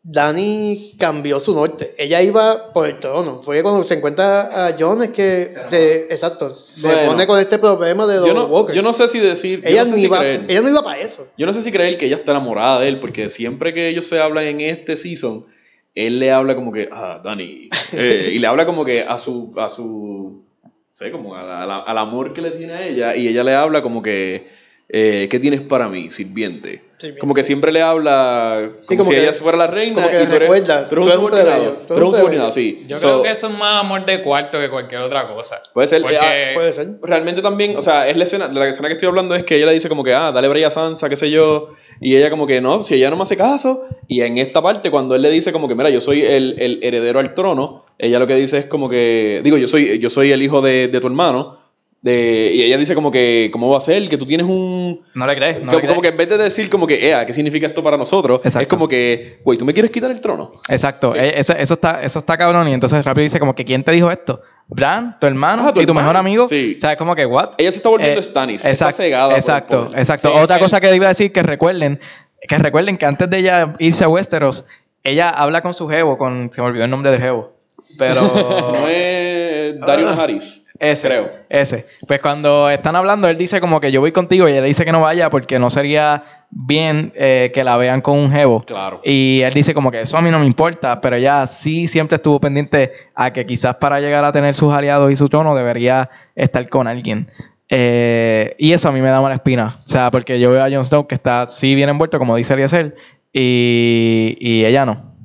Dani 0.10 0.94
cambió 0.98 1.38
su 1.42 1.54
norte. 1.54 1.94
Ella 1.98 2.22
iba 2.22 2.72
por 2.72 2.88
el 2.88 2.96
trono. 2.98 3.42
Fue 3.44 3.62
cuando 3.62 3.84
se 3.84 3.96
encuentra 3.96 4.68
a 4.68 4.76
John 4.80 5.04
es 5.04 5.10
que 5.10 5.52
se, 5.70 6.04
exacto, 6.04 6.56
se 6.56 6.88
Bueno. 6.88 7.12
pone 7.12 7.28
con 7.28 7.38
este 7.42 7.58
problema 7.60 8.08
de 8.08 8.16
los 8.16 8.26
Yo 8.28 8.34
no, 8.34 8.46
walkers. 8.46 8.74
yo 8.74 8.82
no 8.84 8.94
sé 8.94 9.10
si 9.10 9.20
decir. 9.20 9.62
yo 9.64 9.68
ella, 9.68 9.84
no 9.84 9.92
sé 9.92 9.98
si 9.98 10.06
iba, 10.06 10.20
creer. 10.20 10.46
ella 10.48 10.62
no 10.62 10.70
iba 10.70 10.82
para 10.82 11.02
eso. 11.02 11.28
Yo 11.38 11.46
no 11.46 11.52
sé 11.52 11.62
si 11.62 11.74
creer 11.74 11.98
que 11.98 12.06
ella 12.06 12.16
está 12.16 12.32
enamorada 12.32 12.80
de 12.80 12.88
él, 12.88 13.02
porque 13.02 13.28
siempre 13.28 13.74
que 13.74 13.90
ellos 13.90 14.08
se 14.08 14.18
hablan 14.22 14.46
en 14.46 14.62
este 14.62 14.96
season, 14.96 15.46
él 15.94 16.20
le 16.20 16.32
habla 16.32 16.56
como 16.56 16.72
que, 16.72 16.88
ah, 16.90 17.20
Dani, 17.22 17.68
eh, 17.92 18.32
y 18.34 18.40
le 18.40 18.48
habla 18.48 18.66
como 18.66 18.86
que 18.86 19.02
a 19.02 19.18
su, 19.18 19.52
a 19.58 19.68
su, 19.68 20.42
no 20.64 20.72
sé, 20.94 21.12
como 21.12 21.36
a 21.36 21.44
la- 21.44 21.64
a 21.64 21.66
la- 21.66 21.80
al 21.80 21.98
amor 21.98 22.32
que 22.32 22.42
le 22.42 22.52
tiene 22.52 22.72
a 22.74 22.88
ella, 22.88 23.14
y 23.14 23.28
ella 23.28 23.44
le 23.44 23.54
habla 23.56 23.82
como 23.82 24.02
que, 24.02 24.48
eh, 24.89 25.27
¿qué 25.29 25.39
tienes 25.39 25.62
para 25.62 25.88
mí, 25.89 26.10
sirviente? 26.12 26.82
Sirviente. 26.98 27.20
Como 27.20 27.36
que 27.36 27.44
siempre 27.44 27.72
le 27.72 27.82
habla 27.84 28.70
como, 28.88 28.98
como 29.00 29.03
si 29.03 29.15
que- 29.15 29.22
ella 29.22 29.34
fuera 29.34 29.56
la 29.58 29.67
reina, 29.67 29.96
como 30.01 30.08
que 30.10 30.15
y 30.15 30.25
tú 30.25 30.32
eres, 30.32 30.39
recuerda, 30.39 30.89
tú 30.89 30.96
eres 30.96 31.06
tú 31.13 31.20
un 31.22 31.27
subordinado, 31.27 31.72
tú 31.88 31.94
eres 31.94 32.06
un 32.06 32.15
subordinado, 32.15 32.51
sí. 32.51 32.86
Yo 32.88 32.98
So, 32.98 33.08
creo 33.08 33.24
que 33.24 33.29
eso 33.32 33.48
es 33.50 33.53
más 33.53 33.84
amor 33.84 34.06
de 34.08 34.24
cuarto 34.24 34.58
que 34.60 34.67
cualquier 34.70 35.01
otra 35.01 35.27
cosa. 35.27 35.62
Puede 35.75 35.88
ser, 35.88 36.01
Porque- 36.01 36.17
ah, 36.17 36.34
Puede 36.56 36.74
ser. 36.74 36.88
realmente 37.03 37.44
también, 37.44 37.77
o 37.77 37.84
sea, 37.84 38.08
es 38.08 38.17
la 38.17 38.24
escena, 38.24 38.48
la 38.48 38.67
escena 38.67 38.88
que 38.88 38.94
estoy 38.94 39.08
hablando 39.10 39.36
es 39.36 39.44
que 39.44 39.58
ella 39.58 39.67
le 39.67 39.74
dice 39.74 39.89
como 39.89 40.03
que, 40.03 40.13
ah, 40.15 40.32
dale 40.32 40.48
break 40.48 40.65
a 40.65 40.72
Sansa, 40.72 41.08
qué 41.08 41.17
sé 41.17 41.29
yo, 41.29 41.67
y 42.01 42.15
ella 42.15 42.32
como 42.32 42.48
que 42.48 42.62
no, 42.62 42.82
si 42.82 42.96
ella 42.96 43.12
no 43.12 43.15
me 43.17 43.24
hace 43.24 43.38
caso, 43.38 43.84
y 44.08 44.22
en 44.22 44.39
esta 44.39 44.63
parte 44.63 44.89
cuando 44.89 45.13
él 45.13 45.22
le 45.22 45.29
dice 45.29 45.51
como 45.51 45.67
que, 45.67 45.75
mira, 45.75 45.91
yo 45.91 46.01
soy 46.01 46.24
el, 46.24 46.56
el 46.58 46.79
heredero 46.82 47.20
al 47.20 47.36
trono, 47.36 47.86
ella 48.00 48.17
lo 48.17 48.25
que 48.25 48.34
dice 48.36 48.58
es 48.58 48.65
como 48.65 48.89
que, 48.89 49.41
digo, 49.44 49.58
yo 49.58 49.67
soy, 49.67 50.00
yo 50.00 50.10
soy 50.10 50.32
el 50.32 50.41
hijo 50.41 50.62
de, 50.62 50.88
de 50.88 51.00
tu 51.00 51.06
hermano, 51.06 51.67
de, 52.01 52.51
y 52.54 52.62
ella 52.62 52.77
dice 52.77 52.94
como 52.96 53.12
que, 53.12 53.50
¿cómo 53.51 53.70
va 53.70 53.77
a 53.77 53.82
ser? 53.82 54.08
Que 54.08 54.18
tú 54.18 54.25
tienes 54.25 54.46
un... 54.48 55.01
No 55.16 55.25
le 55.27 55.36
crees. 55.36 55.62
No 55.63 55.72
como, 55.72 55.82
le 55.82 55.88
como 55.88 56.01
que 56.01 56.08
en 56.10 56.18
vez 56.18 56.30
de 56.30 56.38
decir 56.38 56.70
como 56.70 56.86
que, 56.88 57.06
Ea, 57.08 57.25
¿qué 57.25 57.34
significa 57.34 57.68
esto 57.68 57.82
para 57.84 57.98
nosotros? 57.98 58.42
Es 58.44 58.68
como 58.68 58.88
que, 58.88 59.39
güey, 59.44 59.58
¿tú 59.58 59.66
me 59.66 59.74
quieres 59.74 59.92
quitar 59.92 60.12
el 60.12 60.22
trono? 60.22 60.54
Exacto, 60.70 61.12
Sí. 61.13 61.18
eh, 61.20 61.34
eso, 61.38 61.54
eso 61.54 61.74
está, 61.74 62.01
eso 62.04 62.20
está 62.20 62.38
cabrón. 62.38 62.68
Y 62.68 62.74
entonces 62.74 63.04
rápido 63.04 63.24
dice 63.24 63.39
como 63.39 63.56
que 63.56 63.66
¿quién 63.66 63.84
te 63.84 63.92
dijo 63.92 64.10
esto? 64.12 64.42
Bran, 64.70 65.18
tu 65.20 65.27
hermano 65.27 65.63
Ah, 65.68 65.74
tu 65.74 65.82
y 65.82 65.86
tu 65.86 65.92
hermano. 65.92 66.08
mejor 66.08 66.18
amigo. 66.18 66.48
Sí. 66.48 66.75
O 66.77 66.80
sea, 66.80 66.92
es 66.92 66.98
como 66.98 67.16
que 67.16 67.25
what? 67.25 67.51
Ella 67.58 67.72
se 67.72 67.77
está 67.77 67.89
volviendo 67.89 68.20
Eh, 68.20 68.24
Stannis, 68.24 68.58
está 68.58 68.70
exacto, 68.70 68.96
cegada 68.98 69.36
Exacto, 69.36 69.92
exacto. 69.96 70.30
Sí, 70.34 70.39
Otra 70.39 70.60
cosa 70.60 70.80
que 70.80 70.94
iba 70.96 71.06
a 71.06 71.10
decir 71.10 71.32
que 71.32 71.42
recuerden, 71.42 72.00
que 72.48 72.58
recuerden 72.58 72.98
que 72.98 73.06
antes 73.06 73.30
de 73.30 73.38
ella 73.39 73.74
irse 73.80 74.04
a 74.04 74.10
Westeros, 74.10 74.66
ella 75.04 75.30
habla 75.30 75.62
con 75.62 75.74
su 75.74 75.88
jevo, 75.88 76.18
con 76.18 76.51
se 76.54 76.62
me 76.62 76.68
olvidó 76.68 76.84
el 76.84 76.89
nombre 76.92 77.12
del 77.12 77.22
jevo. 77.22 77.54
Pero 77.98 78.22
No 78.74 78.88
es 78.89 79.80
Dario 79.80 80.06
Najaris. 80.06 80.66
Ese, 80.79 81.07
Creo. 81.07 81.29
ese. 81.50 81.85
Pues 82.07 82.22
cuando 82.22 82.70
están 82.70 82.96
hablando, 82.96 83.27
él 83.27 83.37
dice 83.37 83.59
como 83.59 83.79
que 83.79 83.92
yo 83.92 84.01
voy 84.01 84.11
contigo 84.11 84.48
y 84.48 84.51
ella 84.53 84.61
dice 84.61 84.85
que 84.85 84.92
no 84.92 85.01
vaya 85.01 85.29
porque 85.29 85.59
no 85.59 85.70
sería 85.70 86.24
bien 86.50 87.11
eh, 87.16 87.51
que 87.53 87.63
la 87.63 87.77
vean 87.77 88.01
con 88.01 88.18
un 88.18 88.31
jevo. 88.31 88.63
Claro. 88.63 89.01
Y 89.03 89.42
él 89.42 89.53
dice 89.53 89.74
como 89.74 89.92
que 89.92 90.01
eso 90.01 90.18
a 90.18 90.22
mí 90.22 90.31
no 90.31 90.40
me 90.40 90.46
importa, 90.46 91.01
pero 91.01 91.16
ella 91.16 91.46
sí 91.48 91.87
siempre 91.87 92.16
estuvo 92.16 92.40
pendiente 92.40 92.92
a 93.16 93.31
que 93.33 93.46
quizás 93.46 93.75
para 93.75 94.00
llegar 94.00 94.24
a 94.24 94.31
tener 94.31 94.55
sus 94.55 94.74
aliados 94.74 95.11
y 95.11 95.16
su 95.16 95.27
trono 95.27 95.55
debería 95.55 96.09
estar 96.35 96.68
con 96.70 96.87
alguien. 96.87 97.27
Eh, 97.70 98.55
y 98.57 98.72
eso 98.72 98.90
a 98.90 98.92
mí 98.92 99.01
me 99.01 99.09
da 99.09 99.20
mala 99.22 99.35
espina. 99.35 99.77
O 99.79 99.87
sea, 99.87 100.09
porque 100.11 100.40
yo 100.40 100.51
veo 100.51 100.63
a 100.63 100.70
Jon 100.70 100.85
Snow 100.85 101.07
que 101.07 101.16
está 101.16 101.48
sí 101.48 101.75
bien 101.75 101.90
envuelto, 101.90 102.18
como 102.20 102.35
dice 102.35 102.53
Eliezer, 102.53 102.96
y, 103.33 104.37
y 104.40 104.66
ella 104.66 104.85
no. 104.85 105.17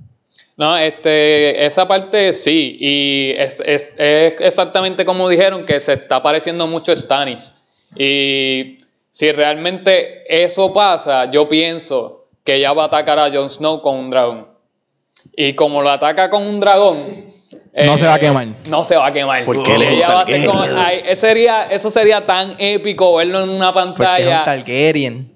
No, 0.56 0.76
este, 0.76 1.64
esa 1.64 1.88
parte 1.88 2.32
sí, 2.34 2.76
y 2.78 3.32
es, 3.36 3.60
es- 3.64 3.92
es 3.96 4.34
exactamente 4.40 5.04
como 5.04 5.28
dijeron, 5.28 5.64
que 5.64 5.80
se 5.80 5.94
está 5.94 6.22
pareciendo 6.22 6.66
mucho 6.66 6.92
a 6.92 6.96
Stannis. 6.96 7.52
Y 7.96 8.78
si 9.10 9.32
realmente 9.32 10.24
eso 10.28 10.72
pasa, 10.72 11.30
yo 11.30 11.48
pienso 11.48 12.26
que 12.44 12.56
ella 12.56 12.72
va 12.72 12.84
a 12.84 12.86
atacar 12.86 13.18
a 13.18 13.30
Jon 13.32 13.48
Snow 13.48 13.80
con 13.80 13.96
un 13.96 14.10
dragón. 14.10 14.48
Y 15.36 15.54
como 15.54 15.80
lo 15.82 15.90
ataca 15.90 16.28
con 16.28 16.42
un 16.46 16.60
dragón... 16.60 16.98
eh, 17.72 17.86
No 17.86 17.96
se 17.96 18.06
va 18.06 18.14
a 18.14 18.18
quemar. 18.18 18.48
No 18.68 18.84
se 18.84 18.96
va 18.96 19.06
a 19.06 19.12
quemar. 19.12 19.44
Porque 19.44 19.74
Ella 19.74 20.08
va 20.08 20.20
a 20.22 20.26
ser 20.26 20.44
como- 20.44 20.60
Targaryen. 20.60 20.84
ay, 20.86 21.02
ese 21.06 21.20
sería, 21.28 21.64
eso 21.64 21.90
sería 21.90 22.26
tan 22.26 22.56
épico 22.58 23.14
verlo 23.16 23.42
en 23.42 23.48
una 23.48 23.72
Porque 23.72 23.80
es 23.80 23.86
un 23.86 23.94
pantalla. 24.04 24.44
Targaryen. 24.44 25.32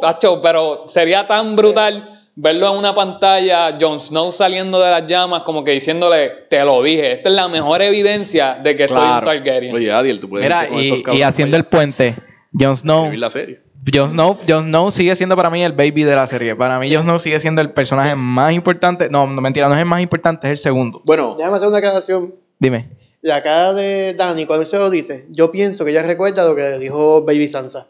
Tacho, 0.00 0.40
pero 0.42 0.84
sería 0.86 1.26
tan 1.26 1.56
brutal 1.56 2.11
verlo 2.34 2.72
en 2.72 2.78
una 2.78 2.94
pantalla, 2.94 3.76
Jon 3.80 4.00
Snow 4.00 4.32
saliendo 4.32 4.80
de 4.80 4.90
las 4.90 5.06
llamas, 5.06 5.42
como 5.42 5.64
que 5.64 5.72
diciéndole, 5.72 6.30
te 6.48 6.64
lo 6.64 6.82
dije, 6.82 7.12
esta 7.12 7.28
es 7.28 7.34
la 7.34 7.48
mejor 7.48 7.82
evidencia 7.82 8.54
de 8.62 8.76
que 8.76 8.88
soy 8.88 9.02
un 9.02 9.24
Targaryen. 9.24 9.74
Oye, 9.74 9.92
Adiel, 9.92 10.20
tú 10.20 10.28
puedes 10.28 10.44
Mira, 10.44 10.68
y, 10.68 11.02
y 11.12 11.22
haciendo 11.22 11.56
el 11.56 11.64
puente, 11.64 12.14
Jon 12.58 12.76
Snow, 12.76 13.04
escribir 13.04 13.20
la 13.20 13.30
serie. 13.30 13.60
Jon 13.92 14.10
Snow, 14.10 14.38
Jon 14.48 14.64
Snow 14.64 14.90
sigue 14.92 15.16
siendo 15.16 15.34
para 15.34 15.50
mí 15.50 15.64
el 15.64 15.72
baby 15.72 16.04
de 16.04 16.14
la 16.14 16.26
serie. 16.26 16.54
Para 16.54 16.78
mí, 16.78 16.92
Jon 16.92 17.02
Snow 17.02 17.18
sigue 17.18 17.40
siendo 17.40 17.60
el 17.60 17.70
personaje 17.70 18.14
más 18.14 18.52
importante. 18.52 19.08
No, 19.10 19.26
no 19.26 19.40
mentira, 19.40 19.68
no 19.68 19.74
es 19.74 19.80
el 19.80 19.86
más 19.86 20.00
importante, 20.00 20.46
es 20.46 20.52
el 20.52 20.58
segundo. 20.58 21.02
Bueno, 21.04 21.34
Déjame 21.36 21.56
hacer 21.56 21.68
una 21.68 21.78
aclaración. 21.78 22.34
Dime. 22.60 22.90
La 23.22 23.42
cara 23.42 23.72
de 23.74 24.14
Dani, 24.14 24.46
cuando 24.46 24.64
se 24.66 24.78
lo 24.78 24.90
dice, 24.90 25.26
yo 25.30 25.50
pienso 25.50 25.84
que 25.84 25.90
ella 25.90 26.02
recuerda 26.02 26.44
lo 26.44 26.54
que 26.54 26.62
le 26.62 26.78
dijo 26.78 27.24
Baby 27.24 27.48
Sansa. 27.48 27.88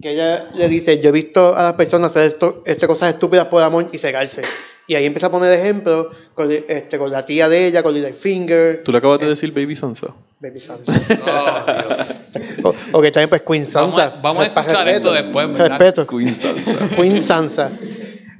Que 0.00 0.12
ella 0.12 0.46
le 0.54 0.68
dice, 0.68 0.98
yo 1.00 1.10
he 1.10 1.12
visto 1.12 1.56
a 1.56 1.62
las 1.62 1.72
personas 1.74 2.10
hacer 2.10 2.24
esto, 2.24 2.62
este, 2.66 2.86
cosas 2.86 3.14
estúpidas 3.14 3.46
por 3.46 3.62
amor 3.62 3.86
y 3.92 3.98
cegarse. 3.98 4.42
Y 4.86 4.96
ahí 4.96 5.06
empieza 5.06 5.28
a 5.28 5.30
poner 5.30 5.52
ejemplos 5.58 6.08
con, 6.34 6.50
este, 6.50 6.98
con 6.98 7.10
la 7.10 7.24
tía 7.24 7.48
de 7.48 7.66
ella, 7.66 7.82
con 7.82 7.94
Littlefinger, 7.94 8.82
tú 8.84 8.92
le 8.92 8.98
acabas 8.98 9.20
de 9.20 9.28
decir 9.28 9.52
Baby 9.52 9.74
Sansa. 9.74 10.08
Baby 10.40 10.60
Sansa. 10.60 10.92
Oh, 11.24 11.94
Dios. 11.96 12.74
o, 12.92 12.98
o 12.98 13.00
que 13.00 13.10
también 13.10 13.30
pues 13.30 13.42
Queen 13.42 13.66
Vamos 13.72 13.94
Sansa. 13.96 14.18
a- 14.18 14.20
vamos 14.20 14.42
a 14.42 14.46
escuchar 14.46 14.88
esto 14.88 15.12
después, 15.12 15.50
¿verdad? 15.52 15.78
Respeto. 15.78 16.06
Queen 16.06 16.36
Sansa. 16.36 16.88
Queen 16.96 17.22
Sansa. 17.22 17.70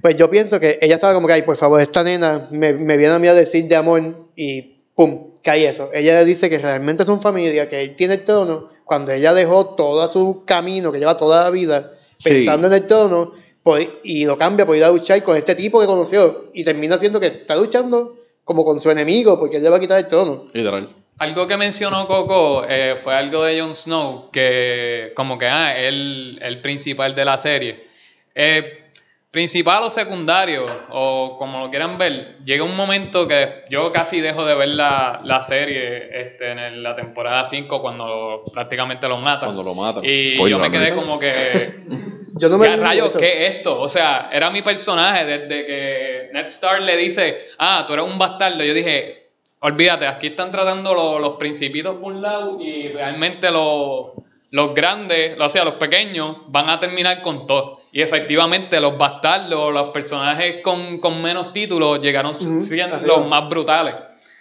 Pues 0.03 0.17
yo 0.17 0.29
pienso 0.29 0.61
que 0.61 0.79
ella 0.83 0.97
estaba 0.97 1.15
como 1.15 1.27
que, 1.29 1.33
ay, 1.33 1.43
por 1.43 1.57
favor, 1.57 1.81
esta 1.81 2.03
nena 2.03 2.47
me, 2.51 2.75
me 2.75 2.99
viene 2.99 3.15
a 3.15 3.19
mí 3.19 3.27
a 3.29 3.33
decir 3.33 3.67
de 3.67 3.77
amor 3.77 4.29
y 4.37 4.83
pum, 4.95 5.31
cae 5.43 5.67
eso. 5.67 5.89
Ella 5.95 6.19
le 6.19 6.27
dice 6.27 6.51
que 6.51 6.59
realmente 6.59 7.07
son 7.07 7.23
familia, 7.23 7.71
que 7.71 7.81
él 7.81 7.97
tiene 7.97 8.15
el 8.15 8.25
trono, 8.25 8.69
cuando 8.85 9.13
ella 9.13 9.33
dejó 9.35 9.75
todo 9.75 10.07
su 10.09 10.45
camino, 10.45 10.93
que 10.93 10.99
lleva 10.99 11.17
toda 11.17 11.45
la 11.45 11.51
vida, 11.51 11.93
Sí. 12.19 12.31
pensando 12.31 12.69
en 12.69 12.73
el 12.75 12.87
trono, 12.87 13.33
pues, 13.63 13.89
y 14.03 14.25
lo 14.25 14.37
cambia 14.39 14.65
por 14.67 14.77
ir 14.77 14.85
a 14.85 14.91
luchar 14.91 15.23
con 15.23 15.37
este 15.37 15.55
tipo 15.55 15.81
que 15.81 15.87
conoció, 15.87 16.47
y 16.55 16.65
termina 16.65 16.97
siendo 16.99 17.19
que 17.21 17.27
está 17.29 17.57
luchando 17.57 18.17
como 18.45 18.65
con 18.65 18.79
su 18.81 18.91
enemigo, 18.91 19.39
porque 19.39 19.57
él 19.57 19.63
le 19.63 19.71
va 19.71 19.79
a 19.79 19.81
quitar 19.81 19.99
el 19.99 20.07
trono. 20.07 20.47
Literal. 20.53 20.89
Algo 21.19 21.47
que 21.47 21.57
mencionó 21.57 22.07
Coco 22.07 22.65
eh, 22.69 22.95
fue 23.01 23.15
algo 23.15 23.45
de 23.45 23.61
Jon 23.61 23.75
Snow, 23.75 24.31
que 24.31 25.13
como 25.15 25.39
que, 25.39 25.47
ah, 25.47 25.79
él, 25.79 26.39
el 26.43 26.61
principal 26.61 27.15
de 27.15 27.25
la 27.25 27.39
serie. 27.39 27.85
Eh, 28.35 28.84
principal 29.35 29.83
o 29.83 29.91
secundario, 29.91 30.65
o 30.91 31.37
como 31.39 31.61
lo 31.61 31.69
quieran 31.69 31.99
ver, 31.99 32.39
llega 32.45 32.65
un 32.65 32.75
momento 32.77 33.29
que 33.29 33.65
yo 33.69 33.93
casi 33.93 34.21
dejo 34.23 34.47
de 34.47 34.55
ver 34.55 34.69
la, 34.69 35.21
la 35.25 35.43
serie 35.43 36.09
este, 36.21 36.53
en 36.53 36.59
el- 36.59 36.83
la 36.83 36.95
temporada 36.95 37.45
5 37.45 37.83
cuando 37.83 38.45
prácticamente 38.53 39.07
lo 39.09 39.19
matan. 39.19 39.49
Cuando 39.49 39.63
lo 39.65 39.75
matan. 39.75 40.05
Y 40.05 40.25
Spoiler 40.37 40.51
yo 40.51 40.59
me 40.59 40.71
quedé 40.71 40.95
como 40.95 41.19
que... 41.19 41.33
Yo 42.37 42.49
no 42.49 42.59
me 42.59 42.69
¿Qué 42.69 42.77
rayos? 42.77 43.11
eso. 43.11 43.19
¿Qué 43.21 43.47
es 43.47 43.55
esto? 43.55 43.81
O 43.81 43.89
sea, 43.89 44.29
era 44.33 44.51
mi 44.51 44.61
personaje 44.61 45.25
desde 45.25 45.67
que 45.67 46.31
Ned 46.33 46.47
Stark 46.47 46.81
le 46.83 46.97
dice, 46.97 47.39
ah, 47.59 47.85
tú 47.87 47.93
eres 47.95 48.05
un 48.07 48.19
bastardo. 48.19 48.65
Yo 48.65 48.75
dije, 48.75 49.29
olvídate, 49.61 50.09
aquí 50.09 50.27
están 50.29 50.51
tratando 50.51 50.95
lo- 50.95 51.21
los 51.21 51.37
principitos 51.37 51.95
por 51.97 52.13
un 52.13 52.21
lado 52.23 52.61
y 52.61 52.89
realmente 52.89 53.53
lo- 53.53 54.15
los 54.55 54.73
grandes, 54.73 55.37
o 55.41 55.49
sea, 55.49 55.65
los 55.65 55.75
pequeños, 55.75 56.37
van 56.47 56.71
a 56.71 56.79
terminar 56.79 57.21
con 57.23 57.45
todo. 57.45 57.81
Y 57.91 58.03
efectivamente, 58.03 58.81
los 58.81 58.97
bastardos, 58.97 59.75
los 59.75 59.91
personajes 59.91 60.63
con, 60.63 60.99
con 60.99 61.21
menos 61.21 61.53
títulos, 61.53 62.01
llegaron 62.01 62.37
siendo 62.37 62.95
arriba. 62.95 63.17
los 63.17 63.27
más 63.27 63.49
brutales. 63.49 63.97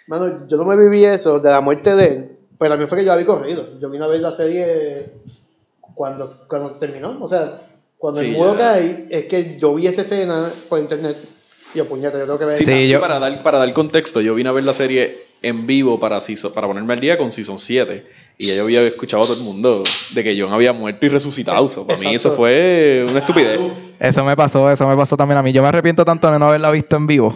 Mano, 0.06 0.48
yo 0.48 0.58
no 0.58 0.66
me 0.66 0.78
viví 0.78 1.04
eso 1.04 1.40
de 1.40 1.50
la 1.50 1.62
muerte 1.62 1.96
de 1.96 2.06
él, 2.06 2.38
pero 2.60 2.70
también 2.70 2.88
fue 2.90 3.00
que 3.00 3.06
yo 3.06 3.12
la 3.12 3.18
vi 3.18 3.26
corrido. 3.26 3.80
Yo 3.80 3.90
vine 3.90 4.06
a 4.06 4.08
ver 4.08 4.20
la 4.20 4.30
serie 4.30 5.14
cuando, 5.82 6.46
cuando 6.48 6.70
terminó. 6.74 7.18
O 7.20 7.28
sea, 7.28 7.62
cuando 7.98 8.22
Sí, 8.22 8.28
el 8.28 8.34
muro 8.34 8.56
cae, 8.56 9.08
es 9.10 9.26
que 9.26 9.58
yo 9.58 9.74
vi 9.74 9.88
esa 9.88 10.04
escena 10.04 10.52
por 10.70 10.78
internet. 10.78 11.18
Y 11.74 11.78
yo, 11.80 11.86
puñeta, 11.88 12.18
yo 12.18 12.26
tengo 12.26 12.40
que 12.40 12.46
ver. 12.46 12.56
Sí, 12.56 12.66
Sí, 12.66 12.88
yo- 12.90 13.00
para, 13.02 13.20
dar, 13.20 13.42
para 13.44 13.58
dar 13.60 13.72
contexto, 13.74 14.22
yo 14.22 14.36
vine 14.36 14.50
a 14.50 14.52
ver 14.52 14.64
la 14.64 14.74
serie 14.74 15.18
en 15.42 15.66
vivo 15.68 16.00
para, 16.00 16.20
season- 16.22 16.54
para 16.54 16.68
ponerme 16.68 16.94
al 16.94 17.00
día 17.00 17.18
con 17.18 17.32
Season 17.32 17.60
7. 17.60 18.06
Y 18.38 18.48
ya 18.48 18.56
yo 18.56 18.64
había 18.64 18.82
escuchado 18.82 19.24
a 19.24 19.26
todo 19.26 19.38
el 19.38 19.44
mundo 19.44 19.84
de 20.14 20.24
que 20.24 20.40
John 20.40 20.54
había 20.54 20.72
muerto 20.74 21.06
y 21.06 21.10
resucitado. 21.10 21.68
So, 21.68 21.86
para 21.86 22.00
mí 22.00 22.16
eso 22.16 22.32
fue 22.32 23.06
una 23.10 23.20
estupidez. 23.20 23.60
Eso 24.00 24.24
me 24.24 24.36
pasó, 24.36 24.70
eso 24.72 24.88
me 24.88 24.96
pasó 24.96 25.18
también 25.18 25.38
a 25.38 25.44
mí. 25.44 25.52
Yo 25.52 25.62
me 25.62 25.68
arrepiento 25.68 26.06
tanto 26.06 26.32
de 26.32 26.40
no 26.40 26.48
haberla 26.48 26.70
visto 26.72 26.96
en 26.96 27.08
vivo. 27.08 27.36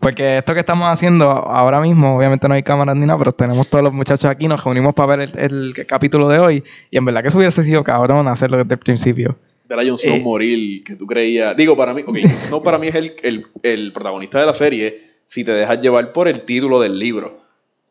Porque 0.00 0.38
esto 0.38 0.54
que 0.54 0.60
estamos 0.60 0.88
haciendo 0.88 1.28
ahora 1.30 1.80
mismo, 1.80 2.16
obviamente 2.16 2.48
no 2.48 2.54
hay 2.54 2.64
cámaras 2.64 2.96
ni 2.96 3.06
nada, 3.06 3.16
pero 3.18 3.32
tenemos 3.32 3.68
todos 3.68 3.84
los 3.84 3.92
muchachos 3.92 4.24
aquí, 4.28 4.48
nos 4.48 4.62
reunimos 4.64 4.92
para 4.92 5.16
ver 5.16 5.30
el, 5.36 5.72
el 5.76 5.86
capítulo 5.86 6.28
de 6.28 6.40
hoy. 6.40 6.64
Y 6.90 6.96
en 6.98 7.04
verdad 7.04 7.22
que 7.22 7.28
eso 7.28 7.38
hubiese 7.38 7.62
sido 7.62 7.84
cabrón 7.84 8.26
hacerlo 8.26 8.56
desde 8.56 8.74
el 8.74 8.78
principio. 8.80 9.36
Ver 9.66 9.78
a 9.80 9.82
Jon 9.84 9.96
Snow 9.98 10.16
Eh. 10.16 10.20
morir, 10.20 10.84
que 10.84 10.94
tú 10.96 11.06
creías. 11.06 11.56
Digo, 11.56 11.76
para 11.76 11.94
mí, 11.94 12.02
ok, 12.06 12.18
Jon 12.22 12.40
Snow 12.42 12.62
para 12.62 12.78
mí 12.78 12.88
es 12.88 12.94
el, 12.94 13.14
el, 13.22 13.46
el 13.62 13.92
protagonista 13.92 14.38
de 14.40 14.46
la 14.46 14.54
serie 14.54 15.00
si 15.24 15.42
te 15.44 15.52
dejas 15.52 15.80
llevar 15.80 16.12
por 16.12 16.28
el 16.28 16.42
título 16.42 16.78
del 16.80 16.98
libro, 16.98 17.40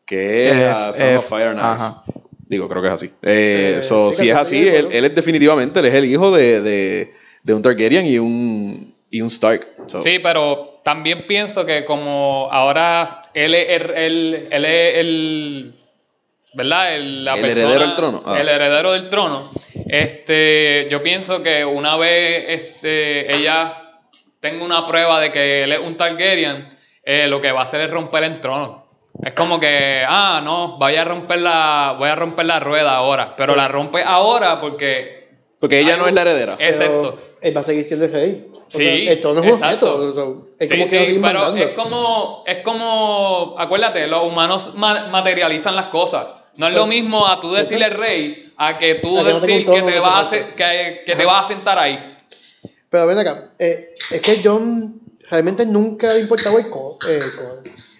que 0.06 0.50
es 0.50 0.54
es- 0.90 0.96
Son 0.96 1.08
es- 1.08 1.18
of 1.18 1.28
Fire 1.28 1.48
and 1.48 1.60
Ice. 1.80 2.20
Digo, 2.46 2.68
creo 2.68 2.82
que 2.82 2.88
es 2.88 2.94
así. 2.94 3.06
Eh, 3.22 3.74
Eh, 3.78 3.82
so, 3.82 4.12
sí, 4.12 4.18
si 4.20 4.24
que 4.26 4.30
es 4.32 4.36
así, 4.36 4.68
él, 4.68 4.84
¿no? 4.84 4.90
él 4.92 5.04
es 5.06 5.14
definitivamente 5.14 5.80
él 5.80 5.86
es 5.86 5.94
el 5.94 6.04
hijo 6.04 6.30
de, 6.30 6.60
de, 6.60 7.10
de 7.42 7.54
un 7.54 7.62
Targaryen 7.62 8.06
y 8.06 8.18
un, 8.18 8.94
y 9.10 9.20
un 9.22 9.28
Stark. 9.28 9.66
So, 9.86 10.00
Sí, 10.02 10.18
pero 10.22 10.80
también 10.84 11.26
pienso 11.26 11.64
que 11.66 11.84
como 11.84 12.48
ahora 12.52 13.22
él 13.34 13.54
es 13.54 13.80
el, 13.80 13.90
el- 13.90 14.46
él 14.50 14.64
es 14.64 14.98
el- 14.98 15.74
¿verdad? 16.54 16.94
El, 16.96 17.24
la 17.24 17.34
El 17.34 17.40
persona- 17.40 17.64
heredero 17.66 17.86
del 17.86 17.94
trono. 17.96 18.22
Ah. 18.24 18.40
El 18.40 18.48
heredero 18.48 18.92
del 18.92 19.08
trono. 19.08 19.50
Este, 19.86 20.88
yo 20.90 21.02
pienso 21.02 21.42
que 21.42 21.64
una 21.64 21.96
vez 21.96 22.44
este, 22.48 23.34
ella 23.34 23.74
tenga 24.40 24.64
una 24.64 24.84
prueba 24.86 25.20
de 25.20 25.30
que 25.32 25.64
él 25.64 25.72
es 25.72 25.78
un 25.80 25.96
Targaryen, 25.96 26.68
eh, 27.04 27.26
lo 27.28 27.40
que 27.40 27.52
va 27.52 27.60
a 27.60 27.62
hacer 27.64 27.80
es 27.82 27.90
romper 27.90 28.24
el 28.24 28.40
trono. 28.40 28.84
Es 29.22 29.32
como 29.32 29.60
que, 29.60 30.02
ah, 30.06 30.40
no, 30.42 30.76
vaya 30.78 31.02
a 31.02 31.04
romper 31.04 31.38
la, 31.38 31.94
voy 31.98 32.08
a 32.08 32.16
romper 32.16 32.46
la 32.46 32.58
rueda 32.60 32.96
ahora, 32.96 33.34
pero 33.36 33.54
la 33.54 33.68
rompe 33.68 34.02
ahora 34.02 34.60
porque 34.60 35.28
Porque 35.60 35.78
ella 35.80 35.96
no 35.96 36.04
es 36.04 36.08
un- 36.10 36.14
la 36.16 36.20
heredera. 36.22 36.56
Exacto. 36.58 37.18
Él 37.40 37.56
va 37.56 37.60
a 37.60 37.64
seguir 37.64 37.84
siendo 37.84 38.06
el 38.06 38.12
rey. 38.12 38.46
O 38.52 38.60
Sí, 38.68 38.78
sea, 38.82 39.12
el 39.12 39.20
trono 39.20 39.40
es 39.42 39.46
un 39.46 39.54
exacto. 39.54 39.94
objeto. 39.94 40.20
o 40.20 40.24
sea, 40.34 40.44
Es 40.58 40.68
Sí, 40.68 40.74
como 40.76 40.88
sí, 40.88 40.96
que 40.96 41.20
pero 41.22 41.54
es 41.54 41.68
como, 41.74 42.44
es 42.46 42.58
como, 42.64 43.54
acuérdate, 43.58 44.06
los 44.08 44.24
humanos 44.24 44.72
ma- 44.74 45.06
materializan 45.08 45.76
las 45.76 45.86
cosas. 45.86 46.26
No 46.56 46.68
es 46.68 46.74
lo 46.74 46.86
mismo 46.86 47.26
a 47.26 47.40
tú 47.40 47.52
decirle 47.52 47.90
rey 47.90 48.52
a 48.56 48.78
que 48.78 48.96
tú 48.96 49.18
A 49.18 49.24
que 49.24 49.32
decir 49.32 49.66
que 49.66 49.82
te, 49.82 49.98
vas 49.98 50.32
a, 50.32 50.36
que, 50.54 51.02
que 51.04 51.16
te 51.16 51.24
vas 51.24 51.44
a 51.44 51.48
sentar 51.48 51.78
ahí. 51.78 51.98
Pero 52.94 53.08
ven 53.08 53.18
acá, 53.18 53.50
eh, 53.58 53.92
es 54.12 54.20
que 54.20 54.40
John 54.44 55.00
realmente 55.28 55.66
nunca 55.66 56.14
le 56.14 56.20
importaba 56.20 56.60
el, 56.60 56.70
co 56.70 56.96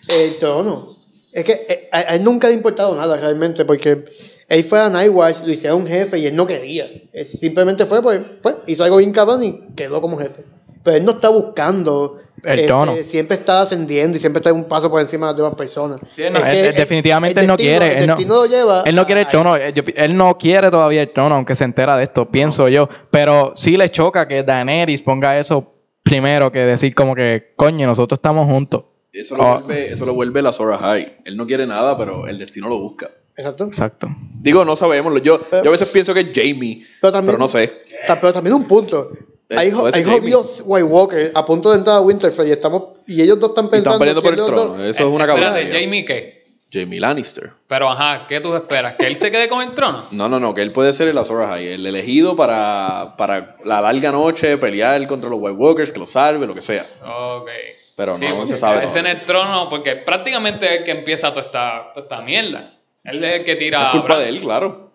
el, 0.08 0.38
trono. 0.38 0.88
Es 1.32 1.44
que 1.44 1.66
eh, 1.68 1.88
a, 1.90 2.14
él 2.14 2.22
nunca 2.22 2.46
le 2.46 2.54
ha 2.54 2.56
importado 2.56 2.94
nada 2.94 3.16
realmente, 3.16 3.64
porque 3.64 4.04
él 4.48 4.64
fue 4.64 4.80
a 4.80 4.88
Nightwatch, 4.88 5.38
lo 5.44 5.50
hicieron 5.50 5.82
un 5.82 5.88
jefe 5.88 6.18
y 6.18 6.26
él 6.26 6.36
no 6.36 6.46
quería. 6.46 6.86
Él 7.12 7.24
simplemente 7.24 7.86
fue, 7.86 8.02
pues, 8.02 8.20
pues, 8.40 8.56
hizo 8.68 8.84
algo 8.84 8.98
bien 8.98 9.12
cabrón 9.12 9.42
y 9.42 9.74
quedó 9.74 10.00
como 10.00 10.16
jefe. 10.16 10.44
Pero 10.84 10.96
él 10.96 11.04
no 11.04 11.12
está 11.12 11.28
buscando. 11.28 12.20
El 12.44 12.54
este, 12.56 12.66
trono. 12.66 12.94
Siempre 13.06 13.36
está 13.38 13.62
ascendiendo 13.62 14.16
y 14.16 14.20
siempre 14.20 14.38
está 14.40 14.52
un 14.52 14.64
paso 14.64 14.90
por 14.90 15.00
encima 15.00 15.26
de 15.28 15.32
las 15.32 15.36
demás 15.38 15.54
personas. 15.54 16.00
Sí, 16.08 16.22
él 16.22 16.32
no- 16.32 16.40
Es 16.40 16.44
él- 16.46 16.50
que 16.52 16.60
él 16.60 16.66
el- 16.66 16.74
definitivamente 16.74 17.40
él 17.40 17.46
no 17.46 17.56
destino- 17.56 17.78
quiere. 17.78 17.92
El 17.96 17.98
Él 18.02 18.06
no, 18.06 18.14
destino 18.16 18.34
lo 18.34 18.46
lleva. 18.46 18.82
él 18.84 18.94
no 18.94 19.06
quiere 19.06 19.20
el 19.22 19.26
trono. 19.28 19.56
Él, 19.56 19.72
yo- 19.74 19.82
él 19.94 20.16
no 20.16 20.36
quiere 20.38 20.70
todavía 20.70 21.02
el 21.02 21.10
trono, 21.12 21.34
aunque 21.36 21.54
se 21.54 21.64
entera 21.64 21.96
de 21.96 22.04
esto, 22.04 22.26
pienso 22.28 22.68
yo. 22.68 22.88
Pero 23.10 23.52
sí 23.54 23.76
le 23.76 23.88
choca 23.90 24.28
que 24.28 24.42
Daenerys 24.42 25.02
ponga 25.02 25.38
eso 25.38 25.72
primero 26.02 26.52
que 26.52 26.60
decir 26.60 26.94
como 26.94 27.14
que, 27.14 27.52
coño, 27.56 27.86
nosotros 27.86 28.18
estamos 28.18 28.46
juntos. 28.46 28.84
Eso 29.12 29.36
lo, 29.36 29.42
Ah. 29.44 29.54
vuelve, 29.60 29.86
eso 29.92 30.04
lo 30.04 30.12
vuelve 30.12 30.42
la 30.42 30.52
Sora 30.52 30.76
High. 30.76 31.18
Él 31.24 31.36
no 31.36 31.46
quiere 31.46 31.66
nada, 31.66 31.96
pero 31.96 32.26
el 32.26 32.38
destino 32.38 32.68
lo 32.68 32.78
busca. 32.78 33.10
Exacto. 33.36 33.64
Exacto. 33.64 34.08
Digo, 34.40 34.64
no 34.64 34.76
sabemos. 34.76 35.20
Yo, 35.22 35.40
Pero- 35.40 35.64
yo 35.64 35.70
a 35.70 35.72
veces 35.72 35.88
pienso 35.88 36.12
que 36.14 36.20
es 36.20 36.26
Jamie, 36.34 36.80
Pero 37.00 37.12
también- 37.12 37.26
pero 37.32 37.38
no 37.38 37.48
sé. 37.48 37.82
Pero 38.06 38.32
también 38.32 38.54
un 38.54 38.64
punto. 38.64 39.10
Eh, 39.54 39.58
Hay, 39.58 39.72
hay 39.94 40.04
jodidos 40.04 40.62
White 40.64 40.84
Walker 40.84 41.32
a 41.34 41.44
punto 41.44 41.70
de 41.70 41.78
entrar 41.78 41.96
a 41.96 42.00
Winterfell 42.00 42.48
y 42.48 42.52
estamos 42.52 42.82
y 43.06 43.22
ellos 43.22 43.38
dos 43.40 43.50
están 43.50 43.66
Y 43.66 43.68
pensando 43.68 43.94
están 43.94 43.98
peleando 44.00 44.22
por 44.22 44.32
el 44.34 44.44
trono. 44.44 44.74
dos- 44.76 44.86
Eso 44.88 45.04
es 45.06 45.10
una 45.12 45.24
Espérate, 45.24 45.60
cabrona. 45.62 45.80
Jamie, 45.80 46.04
¿qué? 46.04 46.44
Jamie 46.72 46.98
Lannister. 46.98 47.50
Pero 47.68 47.88
ajá, 47.88 48.26
¿qué 48.28 48.40
tú 48.40 48.52
esperas? 48.54 48.96
¿Que 48.96 49.06
él 49.06 49.14
se 49.16 49.30
quede 49.30 49.48
con 49.48 49.62
el 49.62 49.74
trono? 49.74 50.04
No, 50.10 50.28
no, 50.28 50.40
no, 50.40 50.54
que 50.54 50.62
él 50.62 50.72
puede 50.72 50.92
ser 50.92 51.06
el 51.08 51.16
Azor 51.18 51.42
Ahai, 51.42 51.68
el 51.68 51.86
elegido 51.86 52.34
para, 52.36 53.14
para 53.16 53.56
la 53.64 53.80
larga 53.80 54.10
noche, 54.10 54.58
pelear 54.58 55.06
contra 55.06 55.30
los 55.30 55.38
White 55.40 55.56
Walkers, 55.56 55.92
que 55.92 56.00
lo 56.00 56.06
salve, 56.06 56.46
lo 56.46 56.54
que 56.54 56.62
sea. 56.62 56.84
Ok. 57.04 57.48
Pero 57.96 58.16
Sí, 58.16 58.24
no 58.26 58.44
se 58.44 58.56
sabe. 58.56 58.78
quedarse 58.80 58.98
en 58.98 59.06
el 59.06 59.24
trono, 59.24 59.68
porque 59.68 59.94
prácticamente 59.94 60.66
es 60.66 60.78
el 60.80 60.84
que 60.84 60.90
empieza 60.90 61.30
toda 61.32 61.46
esta, 61.46 61.92
toda 61.94 62.04
esta 62.06 62.20
mierda. 62.22 62.72
Él 63.04 63.22
es 63.22 63.38
el 63.40 63.44
que 63.44 63.54
tira. 63.54 63.86
Es 63.86 63.92
culpa 63.92 64.18
de 64.18 64.28
él, 64.30 64.40
claro. 64.40 64.90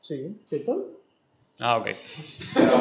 Sí, 0.00 0.36
¿cierto? 0.46 0.93
Ah, 1.60 1.76
ok. 1.76 1.86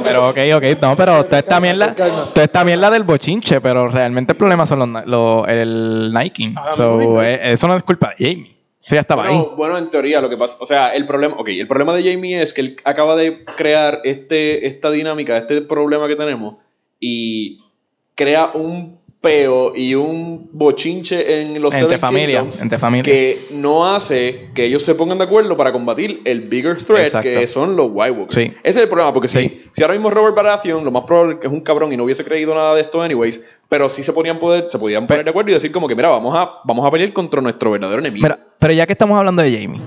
Pero 0.04 0.30
ok, 0.30 0.38
ok, 0.56 0.64
no, 0.82 0.96
pero 0.96 1.24
toda 1.26 1.40
esta 1.40 1.60
mierda, 1.60 1.94
toda 1.94 2.44
esta 2.44 2.64
mierda 2.66 2.90
del 2.90 3.04
bochinche, 3.04 3.62
pero 3.62 3.88
realmente 3.88 4.34
el 4.34 4.38
problema 4.38 4.66
son 4.66 4.94
los, 4.94 5.06
los 5.06 5.48
el 5.48 6.12
Nike. 6.14 6.54
So, 6.72 6.98
mismo, 6.98 7.22
eh, 7.22 7.54
eso 7.54 7.68
no 7.68 7.76
es 7.76 7.84
culpa 7.84 8.14
de 8.18 8.26
Jamie. 8.26 8.54
Eso 8.84 8.96
ya 8.96 9.02
estaba 9.02 9.24
Bueno, 9.24 9.40
ahí. 9.40 9.48
bueno, 9.56 9.78
en 9.78 9.90
teoría 9.90 10.20
lo 10.20 10.30
que 10.30 10.36
pasa, 10.36 10.58
o 10.60 10.66
sea, 10.66 10.94
el 10.94 11.06
problema, 11.06 11.36
ok, 11.38 11.48
el 11.50 11.68
problema 11.68 11.94
de 11.94 12.12
Jamie 12.12 12.42
es 12.42 12.52
que 12.52 12.62
él 12.62 12.76
acaba 12.84 13.16
de 13.16 13.46
crear 13.56 14.02
este, 14.04 14.68
esta 14.68 14.92
dinámica, 14.92 15.38
este 15.38 15.62
problema 15.62 16.08
que 16.10 16.18
tenemos 16.18 16.56
y 17.00 17.62
crea 18.16 18.52
un 18.54 19.00
peo 19.24 19.72
y 19.74 19.96
un 19.96 20.50
bochinche 20.52 21.42
en 21.42 21.62
los 21.62 21.74
Entre 21.74 21.88
Seven 21.88 22.00
familia, 22.00 22.40
Kingdoms 22.42 22.62
entre 22.62 22.78
familia. 22.78 23.04
que 23.06 23.40
no 23.52 23.88
hace 23.96 24.50
que 24.54 24.66
ellos 24.66 24.84
se 24.84 24.96
pongan 24.96 25.18
de 25.18 25.24
acuerdo 25.24 25.56
para 25.56 25.72
combatir 25.72 26.20
el 26.26 26.42
bigger 26.42 26.78
threat 26.84 27.06
Exacto. 27.06 27.30
que 27.30 27.48
son 27.48 27.78
los 27.78 27.88
White 27.94 28.12
Walkers. 28.12 28.44
Sí. 28.44 28.52
Ese 28.64 28.80
es 28.80 28.84
el 28.84 28.90
problema, 28.90 29.14
porque 29.14 29.30
Sí. 29.30 29.40
si, 29.40 29.70
si 29.72 29.82
ahora 29.82 29.94
mismo 29.94 30.10
Robert 30.10 30.36
Baratheon, 30.36 30.84
lo 30.84 30.92
más 30.92 31.06
probable 31.06 31.36
es 31.36 31.40
que 31.40 31.48
es 31.48 31.54
un 31.54 31.62
cabrón 31.62 31.94
y 31.94 31.98
no 31.98 32.04
hubiese 32.04 32.26
creído 32.26 32.54
nada 32.54 32.76
de 32.76 32.82
esto 32.82 33.02
anyways, 33.02 33.58
pero 33.70 33.88
sí 33.88 34.04
se 34.04 34.12
podían 34.12 34.40
poder, 34.40 34.66
se 34.70 34.78
podían 34.78 35.08
poner 35.08 35.24
de 35.24 35.30
acuerdo 35.30 35.52
y 35.52 35.54
decir 35.54 35.72
como 35.72 35.88
que 35.88 35.96
mira, 35.96 36.10
vamos 36.10 36.36
a, 36.36 36.60
vamos 36.66 36.86
a 36.86 36.92
pelear 36.92 37.14
contra 37.14 37.40
nuestro 37.42 37.72
verdadero 37.72 38.00
enemigo. 38.02 38.26
Mira, 38.26 38.38
pero 38.60 38.74
ya 38.74 38.86
que 38.86 38.92
estamos 38.92 39.18
hablando 39.18 39.42
de 39.42 39.52
Jamie. 39.58 39.82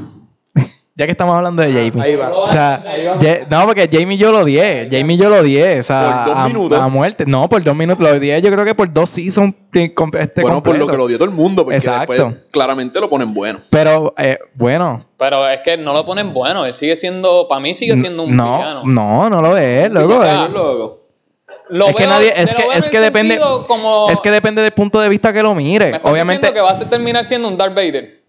Ya 0.99 1.05
que 1.05 1.11
estamos 1.13 1.37
hablando 1.37 1.61
de 1.63 1.69
Jamie. 1.73 2.03
ahí 2.03 2.17
va. 2.17 2.31
O 2.35 2.49
sea, 2.49 2.83
Ahí 2.87 3.05
va. 3.05 3.19
ya- 3.19 3.47
no, 3.51 3.67
porque 3.67 3.87
Jamie 3.93 4.17
yo 4.17 4.33
lo 4.33 4.39
odié. 4.41 4.89
Jamie 4.91 5.19
yo 5.19 5.29
lo 5.29 5.41
odié. 5.41 5.81
O 5.81 5.83
sea, 5.83 6.23
Por 6.25 6.33
dos 6.35 6.43
a, 6.43 6.49
minutos. 6.49 6.81
a 6.81 6.89
muerte. 6.89 7.25
No, 7.27 7.49
por 7.51 7.63
dos 7.63 7.77
minutos. 7.77 8.03
Lo 8.03 8.17
odié 8.17 8.41
yo 8.41 8.51
creo 8.51 8.65
que 8.65 8.75
por 8.75 8.91
dos 8.91 9.11
seasons 9.11 9.55
este 9.75 10.41
bueno, 10.41 10.63
por 10.63 10.79
lo 10.79 10.87
que 10.87 10.97
lo 10.97 11.07
dio 11.07 11.19
todo 11.19 11.29
el 11.29 11.35
mundo, 11.35 11.65
porque 11.65 11.77
Exacto. 11.77 12.13
después 12.15 12.37
claramente 12.51 12.99
lo 12.99 13.11
ponen 13.11 13.35
bueno. 13.35 13.59
Pero, 13.69 14.15
eh, 14.17 14.39
bueno. 14.55 15.05
Pero 15.19 15.47
es 15.47 15.61
que 15.63 15.77
no 15.77 15.93
lo 15.93 16.03
ponen 16.07 16.33
bueno. 16.33 16.65
Él 16.65 16.73
sigue 16.73 16.97
siendo, 16.97 17.47
para 17.47 17.61
mí 17.61 17.75
sigue 17.75 17.95
siendo 17.99 18.23
un 18.23 18.35
no, 18.35 18.57
villano. 18.57 18.83
No, 18.87 19.29
no 19.29 19.43
lo 19.43 19.59
es, 19.59 19.93
loco. 19.93 20.15
O 20.17 20.21
sea, 20.23 20.47
Eh, 20.47 20.49
loco. 20.51 20.97
Lo 21.69 21.89
es 21.89 21.95
que 21.97 22.03
veo- 22.05 22.11
nadie, 22.11 22.33
es 22.35 22.55
que, 22.55 22.63
en 22.63 22.73
es 22.73 22.89
que 22.89 23.01
depende, 23.01 23.39
como- 23.67 24.09
es 24.09 24.21
que 24.23 24.31
depende 24.31 24.63
del 24.63 24.73
punto 24.73 24.99
de 25.01 25.11
vista 25.11 25.31
que 25.33 25.43
lo 25.43 25.55
Me 25.55 25.63
mire. 25.63 25.91
estás 25.91 26.11
Obviamente. 26.11 26.47
diciendo 26.47 26.55
que 26.69 26.73
vas 26.75 26.83
a 26.83 26.89
terminar 26.89 27.25
siendo 27.27 27.49
un 27.49 27.59
Darth 27.59 27.75
Vader. 27.75 28.23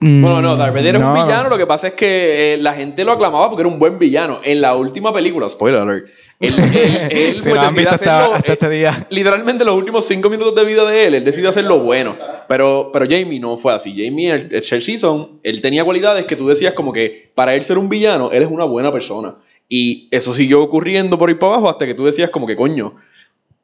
Mm, 0.00 0.22
Bueno, 0.22 0.42
no, 0.42 0.56
Darth 0.56 0.74
Vader 0.74 0.96
es 0.96 1.00
no, 1.00 1.12
un 1.12 1.18
no. 1.18 1.24
villano, 1.24 1.48
lo 1.48 1.58
que 1.58 1.66
pasa 1.66 1.88
es 1.88 1.92
que 1.94 2.54
eh, 2.54 2.56
la 2.58 2.74
gente 2.74 3.04
lo 3.04 3.12
aclamaba 3.12 3.48
porque 3.48 3.62
era 3.62 3.68
un 3.68 3.78
buen 3.78 3.98
villano. 3.98 4.40
En 4.42 4.60
la 4.60 4.74
última 4.74 5.12
película, 5.12 5.48
spoiler 5.48 5.80
alert, 5.80 6.08
él, 6.40 6.54
él, 6.58 7.08
él, 7.10 7.42
Si 7.42 7.48
pues, 7.48 7.62
decide 7.62 7.88
hacerlo, 7.88 8.34
hasta 8.34 8.50
eh, 8.50 8.52
este 8.54 8.68
día. 8.70 9.06
Literalmente 9.10 9.64
los 9.64 9.76
últimos 9.76 10.06
cinco 10.06 10.30
minutos 10.30 10.54
de 10.54 10.64
vida 10.64 10.84
de 10.84 11.06
él, 11.06 11.14
él 11.14 11.24
decide 11.24 11.48
hacer 11.48 11.64
lo 11.64 11.78
bueno. 11.80 12.16
Pero, 12.48 12.90
pero 12.92 13.06
Jamie 13.08 13.38
no 13.38 13.56
fue 13.56 13.72
así. 13.72 13.90
Jamie, 13.92 14.30
el, 14.30 14.48
el 14.52 14.62
Shell 14.62 14.82
Season, 14.82 15.38
él 15.42 15.60
tenía 15.60 15.84
cualidades 15.84 16.24
que 16.24 16.36
tú 16.36 16.48
decías 16.48 16.72
como 16.74 16.92
que 16.92 17.30
para 17.34 17.54
él 17.54 17.62
ser 17.62 17.78
un 17.78 17.88
villano, 17.88 18.30
él 18.32 18.42
es 18.42 18.48
una 18.48 18.64
buena 18.64 18.90
persona. 18.90 19.36
Y 19.68 20.08
eso 20.10 20.34
siguió 20.34 20.62
ocurriendo 20.62 21.16
por 21.16 21.28
ahí 21.28 21.36
para 21.36 21.52
abajo 21.52 21.68
hasta 21.70 21.86
que 21.86 21.94
tú 21.94 22.04
decías 22.04 22.30
como 22.30 22.46
que 22.48 22.56
coño, 22.56 22.96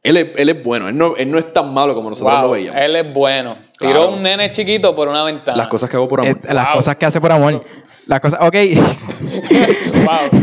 él 0.08 0.16
es, 0.16 0.26
él 0.36 0.48
es 0.48 0.62
bueno, 0.62 0.88
él 0.88 0.96
no, 0.96 1.16
él 1.16 1.30
no 1.30 1.38
es 1.38 1.52
tan 1.52 1.72
malo 1.74 1.94
como 1.94 2.10
nosotros 2.10 2.40
lo 2.42 2.50
veíamos. 2.50 2.80
él 2.80 2.96
es 2.96 3.12
bueno. 3.12 3.56
Tiró 3.78 3.90
Claro. 3.92 4.08
un 4.14 4.22
nene 4.22 4.50
chiquito 4.50 4.96
por 4.96 5.06
una 5.06 5.22
ventana. 5.22 5.58
Las 5.58 5.68
cosas 5.68 5.90
que 5.90 5.96
hago 5.96 6.08
por 6.08 6.20
amor. 6.20 6.38
Es- 6.42 6.54
las 6.54 6.64
Wow. 6.66 6.74
cosas 6.76 6.96
que 6.96 7.04
hace 7.06 7.20
por 7.20 7.30
amor. 7.30 7.62
Las 8.06 8.20
cosas, 8.20 8.40
ok. 8.40 8.54
Wow. 10.06 10.40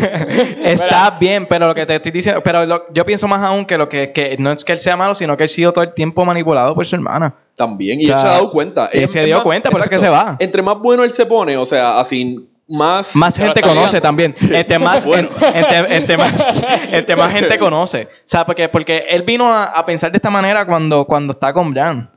Está 0.63 0.85
Mira. 0.85 1.17
bien, 1.19 1.45
pero 1.47 1.67
lo 1.67 1.75
que 1.75 1.85
te 1.85 1.95
estoy 1.95 2.11
diciendo, 2.11 2.41
pero 2.43 2.65
lo- 2.65 2.85
yo 2.93 3.05
pienso 3.05 3.27
más 3.27 3.41
aún 3.45 3.65
que 3.65 3.77
lo 3.77 3.89
que, 3.89 4.11
que 4.11 4.35
no 4.37 4.51
es 4.51 4.63
que 4.63 4.73
él 4.73 4.79
sea 4.79 4.95
malo, 4.97 5.15
sino 5.15 5.35
que 5.37 5.43
él 5.43 5.49
ha 5.49 5.53
sido 5.53 5.71
todo 5.73 5.83
el 5.83 5.93
tiempo 5.93 6.25
manipulado 6.25 6.75
por 6.75 6.85
su 6.85 6.95
hermana. 6.95 7.33
También, 7.55 7.99
y 8.01 8.03
O 8.03 8.07
sea, 8.07 8.15
él 8.17 8.21
se 8.21 8.27
ha 8.27 8.31
dado 8.31 8.49
cuenta. 8.49 8.89
él 8.91 9.07
se 9.07 9.25
dio 9.25 9.41
cuenta, 9.43 9.69
por 9.71 9.79
eso 9.79 9.89
es 9.89 9.97
que 9.97 10.05
se 10.05 10.09
va. 10.09 10.35
Entre 10.39 10.61
más 10.61 10.77
bueno 10.79 11.03
él 11.03 11.11
se 11.11 11.25
pone, 11.25 11.57
o 11.57 11.65
sea, 11.65 11.99
así 11.99 12.49
más... 12.67 13.15
Más 13.15 13.37
gente 13.37 13.61
conoce 13.61 13.99
también. 14.01 14.35
Este 14.51 14.79
más, 14.79 15.05
Bueno. 15.05 15.29
este, 15.53 15.95
este 15.97 16.17
más, 16.17 16.63
este 16.91 17.15
más 17.15 17.31
gente 17.31 17.57
conoce. 17.57 18.03
O 18.03 18.21
sea, 18.25 18.45
porque, 18.45 18.69
porque 18.69 19.05
él 19.09 19.23
vino 19.23 19.51
a, 19.51 19.63
a 19.65 19.85
pensar 19.85 20.11
de 20.11 20.17
esta 20.17 20.29
manera 20.29 20.65
cuando, 20.65 21.05
cuando 21.05 21.33
está 21.33 21.53
con 21.53 21.73
Bran. 21.73 22.09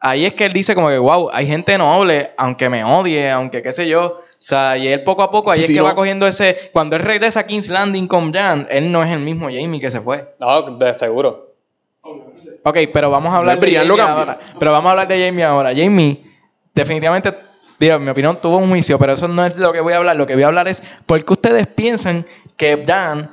Ahí 0.00 0.26
es 0.26 0.34
que 0.34 0.44
él 0.44 0.52
dice 0.52 0.74
como 0.76 0.88
que, 0.88 0.98
wow, 0.98 1.30
hay 1.32 1.46
gente 1.46 1.76
noble, 1.76 2.30
aunque 2.36 2.68
me 2.68 2.84
odie, 2.84 3.30
aunque 3.30 3.62
qué 3.62 3.72
sé 3.72 3.88
yo. 3.88 4.20
O 4.20 4.40
sea, 4.40 4.76
y 4.78 4.86
él 4.86 5.02
poco 5.02 5.22
a 5.24 5.30
poco, 5.30 5.50
ahí 5.50 5.56
Sí, 5.56 5.60
es 5.62 5.66
sí, 5.66 5.72
que 5.74 5.80
no. 5.80 5.86
va 5.86 5.94
cogiendo 5.96 6.26
ese... 6.28 6.70
Cuando 6.72 6.94
él 6.94 7.02
regresa 7.02 7.40
a 7.40 7.46
King's 7.46 7.68
Landing 7.68 8.06
con 8.06 8.30
Bran, 8.30 8.68
él 8.70 8.92
no 8.92 9.02
es 9.02 9.10
el 9.12 9.18
mismo 9.18 9.46
Jamie 9.46 9.80
que 9.80 9.90
se 9.90 10.00
fue. 10.00 10.34
No, 10.38 10.62
de 10.76 10.94
seguro. 10.94 11.54
Ok, 12.62 12.76
pero 12.92 13.10
vamos 13.10 13.32
a 13.34 13.38
hablar 13.38 13.56
No, 13.56 13.66
de 13.66 13.72
Jamie 13.74 14.00
ahora. 14.00 14.38
Pero 14.58 14.70
vamos 14.70 14.86
a 14.88 14.90
hablar 14.92 15.08
de 15.08 15.26
Jamie 15.26 15.44
ahora. 15.44 15.70
Jamie, 15.74 16.22
definitivamente, 16.74 17.34
digo, 17.78 17.96
en 17.96 18.04
mi 18.04 18.10
opinión, 18.10 18.38
tuvo 18.40 18.58
un 18.58 18.68
juicio, 18.68 18.98
pero 18.98 19.12
eso 19.12 19.28
no 19.28 19.44
es 19.44 19.56
lo 19.56 19.72
que 19.72 19.80
voy 19.80 19.92
a 19.92 19.98
hablar. 19.98 20.16
Lo 20.16 20.26
que 20.26 20.34
voy 20.34 20.42
a 20.42 20.48
hablar 20.48 20.68
es 20.68 20.82
por 21.06 21.24
qué 21.24 21.32
ustedes 21.32 21.66
piensan 21.66 22.24
que 22.56 22.76
Bran 22.76 23.30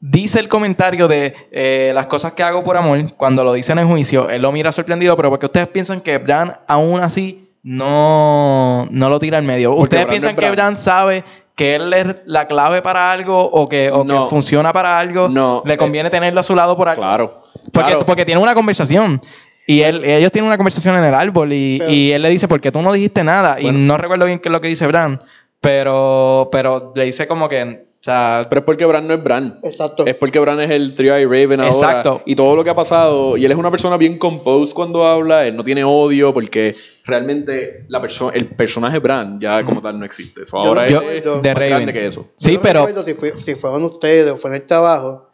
dice 0.00 0.40
el 0.40 0.48
comentario 0.48 1.08
de 1.08 1.34
eh, 1.52 1.92
las 1.94 2.06
cosas 2.06 2.32
que 2.32 2.42
hago 2.42 2.64
por 2.64 2.76
amor 2.76 3.12
cuando 3.16 3.44
lo 3.44 3.52
dice 3.52 3.72
en 3.72 3.80
el 3.80 3.86
juicio. 3.86 4.30
Él 4.30 4.42
lo 4.42 4.52
mira 4.52 4.72
sorprendido, 4.72 5.16
pero 5.16 5.30
porque 5.30 5.46
ustedes 5.46 5.68
piensan 5.68 6.00
que 6.00 6.18
Bran 6.18 6.56
aún 6.66 7.00
así 7.00 7.50
no, 7.62 8.88
no 8.90 9.08
lo 9.10 9.18
tira 9.18 9.38
al 9.38 9.44
medio. 9.44 9.70
Porque 9.70 9.82
¿Ustedes 9.82 10.06
piensan 10.06 10.36
que. 10.36 10.50
Bran 10.50 10.76
sabe 10.76 11.24
que 11.54 11.74
él 11.74 11.92
es 11.92 12.06
la 12.24 12.46
clave 12.46 12.80
para 12.80 13.12
algo 13.12 13.38
o 13.38 13.68
que, 13.68 13.90
o 13.92 14.02
No. 14.02 14.24
que 14.24 14.30
funciona 14.30 14.72
para 14.72 14.98
algo? 14.98 15.28
No. 15.28 15.62
¿Le 15.66 15.76
conviene 15.76 16.08
tenerlo 16.08 16.40
a 16.40 16.42
su 16.42 16.54
lado 16.54 16.76
por 16.76 16.88
algo? 16.88 17.02
Claro. 17.02 17.42
Porque, 17.72 17.90
claro. 17.90 18.06
porque 18.06 18.24
tienen 18.24 18.42
una 18.42 18.54
conversación. 18.54 19.20
Y 19.66 19.82
él, 19.82 20.04
ellos 20.04 20.32
tienen 20.32 20.48
una 20.48 20.56
conversación 20.56 20.96
en 20.96 21.04
el 21.04 21.14
árbol 21.14 21.52
y, 21.52 21.78
Pero- 21.78 21.90
y 21.92 22.12
él 22.12 22.22
le 22.22 22.30
dice, 22.30 22.48
¿por 22.48 22.60
qué 22.60 22.72
tú 22.72 22.82
no 22.82 22.92
dijiste 22.92 23.22
nada? 23.24 23.56
Bueno. 23.60 23.78
Y 23.78 23.82
no 23.82 23.96
recuerdo 23.96 24.26
bien 24.26 24.38
qué 24.40 24.48
es 24.48 24.52
lo 24.52 24.60
que 24.60 24.68
dice 24.68 24.86
Bran, 24.86 25.20
pero, 25.60 26.48
pero 26.50 26.92
le 26.96 27.04
dice 27.04 27.26
como 27.28 27.48
que, 27.48 27.62
o 27.62 28.02
sea, 28.02 28.46
Pero 28.48 28.60
es 28.60 28.64
porque 28.64 28.86
Bran 28.86 29.06
no 29.06 29.12
es 29.14 29.22
Bran. 29.22 29.58
Exacto. 29.62 30.06
Es 30.06 30.14
porque 30.14 30.38
Bran 30.38 30.58
es 30.60 30.70
el 30.70 30.94
Three 30.94 31.10
Eye 31.10 31.26
Raven 31.26 31.60
ahora. 31.60 31.66
Exacto. 31.72 32.22
Y 32.24 32.34
todo 32.34 32.56
lo 32.56 32.64
que 32.64 32.70
ha 32.70 32.74
pasado. 32.74 33.36
Y 33.36 33.44
él 33.44 33.52
es 33.52 33.58
una 33.58 33.70
persona 33.70 33.98
bien 33.98 34.16
composed 34.16 34.72
cuando 34.72 35.04
habla. 35.06 35.46
Él 35.46 35.54
no 35.54 35.62
tiene 35.62 35.84
odio 35.84 36.32
porque 36.32 36.74
realmente 37.04 37.84
la 37.88 38.00
perso- 38.00 38.30
el 38.32 38.46
personaje 38.46 38.98
Bran 39.00 39.38
ya 39.38 39.62
como 39.64 39.82
tal 39.82 39.98
no 39.98 40.06
existe. 40.06 40.42
Eso 40.42 40.56
Yo 40.62 40.68
ahora 40.70 40.88
no 40.88 41.02
es 41.02 41.22
recuerdo- 41.22 41.40
de 41.42 41.48
más 41.50 41.54
Raven. 41.58 41.68
grande 41.70 41.92
que 41.92 42.06
eso. 42.06 42.26
sí, 42.36 42.52
Yo 42.52 42.56
no 42.56 42.62
pero 42.62 43.04
si, 43.04 43.12
fue- 43.14 43.34
si 43.36 43.54
fueron 43.54 43.84
ustedes 43.84 44.30
o 44.32 44.36
fue 44.38 44.48
en 44.50 44.56
el 44.56 44.62
trabajo, 44.62 45.29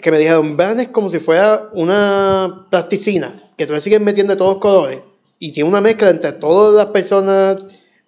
que 0.00 0.10
me 0.10 0.18
dijeron, 0.18 0.56
Bran 0.56 0.80
es 0.80 0.88
como 0.88 1.10
si 1.10 1.18
fuera 1.18 1.68
una 1.72 2.66
plasticina, 2.70 3.32
que 3.56 3.66
tú 3.66 3.74
le 3.74 3.80
sigues 3.80 4.00
metiendo 4.00 4.32
de 4.32 4.38
todos 4.38 4.58
colores, 4.58 5.00
y 5.38 5.52
tiene 5.52 5.68
una 5.68 5.80
mezcla 5.80 6.10
entre 6.10 6.32
todas 6.32 6.74
las 6.74 6.86
personas 6.92 7.58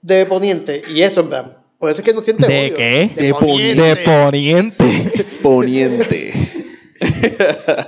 de 0.02 0.26
Poniente, 0.26 0.82
y 0.92 1.02
eso 1.02 1.20
es 1.20 1.28
Bran. 1.28 1.56
Por 1.78 1.90
eso 1.90 2.00
es 2.00 2.04
que 2.04 2.12
no 2.12 2.20
siente 2.20 2.46
¿de 2.46 2.60
odio. 2.60 2.76
qué? 2.76 3.10
De, 3.16 3.34
Poniente. 3.34 3.82
De 3.82 3.96
poniente. 3.96 5.24
Poniente. 5.42 6.32